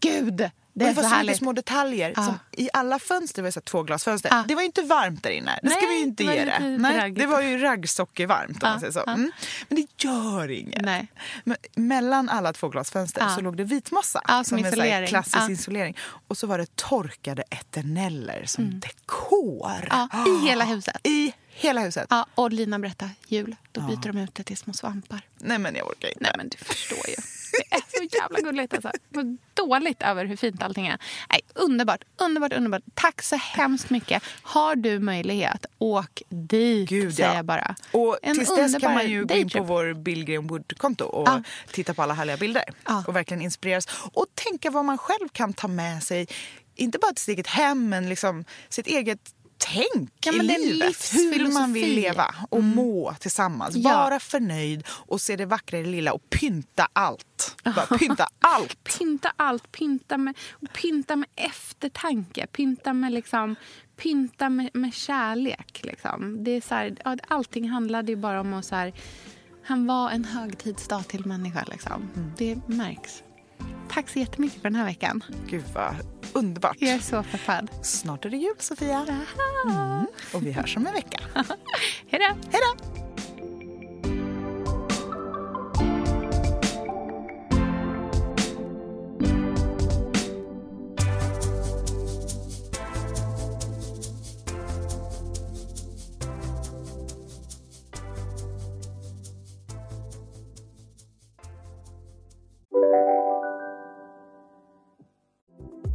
gud! 0.00 0.50
Det 0.74 0.84
Det, 0.84 0.92
var 0.92 1.02
så 1.02 1.08
så 1.08 1.16
mycket 1.16 1.36
små 1.38 1.52
detaljer. 1.52 2.12
Ja. 2.16 2.24
Som 2.24 2.38
I 2.52 2.68
alla 2.72 2.98
fönster 2.98 3.42
var 3.42 3.46
det 3.48 3.52
så 3.52 3.60
här 3.60 3.64
tvåglasfönster. 3.64 4.28
Ja. 4.30 4.44
Det 4.48 4.54
var 4.54 4.62
inte 4.62 4.82
varmt 4.82 5.22
där 5.22 5.30
inne. 5.30 5.58
Det 5.62 5.68
ska 5.70 5.80
Nej, 5.80 5.88
vi 5.88 5.96
ju 5.96 6.02
inte 6.02 6.24
ge 6.24 6.44
det. 6.44 6.58
Nej, 6.78 7.10
det 7.10 7.26
var 7.26 7.40
ju 7.40 7.58
raggsockervarmt 7.58 8.50
om 8.50 8.58
Ja, 8.62 8.68
man 8.70 8.80
säger 8.80 8.92
så. 8.92 9.04
Mm. 9.06 9.32
Men 9.68 9.76
det 9.76 10.04
gör 10.04 10.50
inget. 10.50 10.82
Nej. 10.82 11.06
Men 11.44 11.56
mellan 11.74 12.28
alla 12.28 12.52
tvåglasfönster 12.52 13.20
Ja. 13.20 13.34
så 13.34 13.40
låg 13.40 13.56
det 13.56 13.64
vitmossa. 13.64 14.22
Ja, 14.28 14.44
som 14.44 14.58
en 14.64 15.06
klassisk 15.06 15.50
isolering. 15.50 15.96
Och 16.28 16.36
så 16.36 16.46
var 16.46 16.58
det 16.58 16.76
torkade 16.76 17.42
eterneller 17.50 18.44
som 18.46 18.80
dekor. 18.80 19.88
Mm. 19.92 20.08
Ja, 20.12 20.24
I 20.26 20.46
hela 20.48 20.64
huset. 20.64 20.96
I 21.06 21.32
hela 21.54 21.80
huset. 21.80 22.06
Ja, 22.10 22.26
och 22.34 22.52
Lina 22.52 22.78
berättade 22.78 23.10
jul. 23.28 23.56
Då 23.72 23.80
byter 23.80 24.12
de 24.12 24.18
ut 24.18 24.34
det 24.34 24.42
till 24.44 24.56
små 24.56 24.72
svampar. 24.72 25.20
Nej 25.38 25.58
men 25.58 25.74
jag 25.74 25.86
orkar 25.86 26.08
inte. 26.08 26.20
Nej, 26.20 26.32
men 26.36 26.48
du 26.48 26.56
förstår 26.58 27.08
ju. 27.08 27.14
Det 27.52 27.74
är 27.76 27.82
så 28.08 28.16
jävla 28.16 28.40
gulligt. 28.40 28.74
Alltså. 28.74 28.90
Vad 29.08 29.38
dåligt 29.54 30.02
över 30.02 30.24
hur 30.24 30.36
fint 30.36 30.62
allting 30.62 30.86
är. 30.86 30.98
Nej, 31.30 31.40
underbart, 31.54 32.04
underbart, 32.20 32.52
underbart. 32.52 32.82
Tack 32.94 33.22
så 33.22 33.36
hemskt 33.36 33.90
mycket. 33.90 34.22
Har 34.42 34.76
du 34.76 34.98
möjlighet, 34.98 35.66
åk 35.78 36.22
dit, 36.28 36.88
Gud, 36.88 37.14
säger 37.14 37.28
ja. 37.28 37.36
jag 37.36 37.44
bara. 37.44 37.74
Och 37.92 38.18
En 38.22 38.34
tills 38.38 38.56
dess 38.56 38.78
kan 38.80 38.94
man 38.94 39.10
ju 39.10 39.24
gå 39.24 39.34
in 39.34 39.50
på 39.50 39.62
vår 39.62 39.94
Billgren 39.94 40.46
Wood-konto 40.46 41.04
och 41.04 41.28
Ja. 41.28 41.42
titta 41.72 41.94
på 41.94 42.02
alla 42.02 42.14
härliga 42.14 42.36
bilder. 42.36 42.64
Och 43.06 43.16
verkligen 43.16 43.42
inspireras. 43.42 43.88
Och 44.12 44.26
tänka 44.34 44.70
vad 44.70 44.84
man 44.84 44.98
själv 44.98 45.28
kan 45.28 45.52
ta 45.52 45.68
med 45.68 46.02
sig. 46.02 46.26
Inte 46.74 46.98
bara 46.98 47.12
till 47.12 47.24
sitt 47.24 47.32
eget 47.32 47.46
hem, 47.46 47.88
men 47.88 48.08
liksom 48.08 48.44
sitt 48.68 48.86
eget 48.86 49.34
tänk 49.66 50.10
Ja, 50.24 50.32
i 50.32 50.42
livet. 50.42 51.10
Hur 51.12 51.52
man 51.52 51.72
vill 51.72 51.94
leva 51.94 52.34
och 52.50 52.62
må 52.62 53.14
tillsammans. 53.20 53.76
Ja. 53.76 53.90
Vara 53.90 54.20
förnöjd 54.20 54.84
och 54.88 55.20
se 55.20 55.36
det 55.36 55.46
vackra 55.46 55.78
i 55.78 55.82
det 55.82 55.88
lilla 55.88 56.12
och 56.12 56.30
pynta 56.30 56.88
allt. 56.92 57.56
Bara 57.64 57.86
pynta 57.98 58.26
allt. 58.38 58.98
Pynta 58.98 59.32
allt. 59.36 59.72
Pynta 59.72 60.18
med, 60.18 60.36
pynta 60.72 61.16
med 61.16 61.28
eftertanke. 61.36 62.46
Pynta 62.46 62.92
med, 62.92 63.12
liksom, 63.12 63.56
pynta 63.96 64.48
med, 64.48 64.70
med 64.74 64.94
kärlek. 64.94 65.80
Liksom. 65.84 66.44
Det 66.44 66.50
är 66.50 66.60
så 66.60 66.74
här, 66.74 66.96
allting 67.28 67.68
handlade 67.68 68.12
ju 68.12 68.16
bara 68.16 68.40
om 68.40 68.54
att... 68.54 68.64
Så 68.64 68.74
här, 68.74 68.92
han 69.64 69.86
var 69.86 70.10
en 70.10 70.24
högtidsdag 70.24 71.08
till 71.08 71.26
människa. 71.26 71.64
Liksom. 71.70 72.10
Det 72.38 72.68
märks. 72.68 73.22
Tack 73.92 74.08
så 74.08 74.18
jättemycket 74.18 74.62
för 74.62 74.70
den 74.70 74.74
här 74.74 74.84
veckan. 74.84 75.24
Gud 75.46 75.64
vad 75.74 75.94
underbart. 76.32 76.76
Jag 76.78 76.90
är 76.90 76.98
så 76.98 77.22
peppad. 77.22 77.70
Snart 77.82 78.24
är 78.24 78.30
det 78.30 78.36
jul 78.36 78.54
Sofia. 78.58 79.06
Mm. 79.66 80.06
Och 80.34 80.46
vi 80.46 80.52
hörs 80.52 80.76
om 80.76 80.86
en 80.86 80.92
vecka. 80.92 81.20
Hej 82.06 82.20
då! 82.20 82.48
Hej 82.50 82.60
då! 82.76 83.11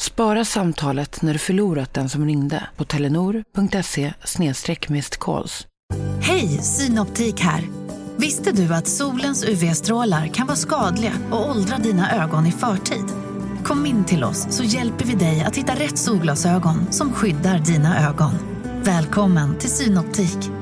Spara 0.00 0.44
samtalet 0.44 1.22
när 1.22 1.32
du 1.32 1.38
förlorat 1.38 1.94
den 1.94 2.08
som 2.08 2.26
ringde 2.26 2.66
på 2.76 2.84
telenor.se 2.84 4.12
calls. 5.18 5.66
Hej, 6.22 6.48
Synoptik 6.48 7.40
här. 7.40 7.64
Visste 8.16 8.52
du 8.52 8.74
att 8.74 8.88
solens 8.88 9.44
UV-strålar 9.44 10.26
kan 10.26 10.46
vara 10.46 10.56
skadliga 10.56 11.12
och 11.30 11.50
åldra 11.50 11.78
dina 11.78 12.24
ögon 12.24 12.46
i 12.46 12.52
förtid? 12.52 13.04
Kom 13.64 13.86
in 13.86 14.04
till 14.04 14.24
oss 14.24 14.46
så 14.50 14.64
hjälper 14.64 15.04
vi 15.04 15.14
dig 15.14 15.44
att 15.44 15.56
hitta 15.56 15.74
rätt 15.74 15.98
solglasögon 15.98 16.92
som 16.92 17.12
skyddar 17.12 17.58
dina 17.58 18.08
ögon. 18.08 18.32
Välkommen 18.82 19.58
till 19.58 19.70
Synoptik. 19.70 20.59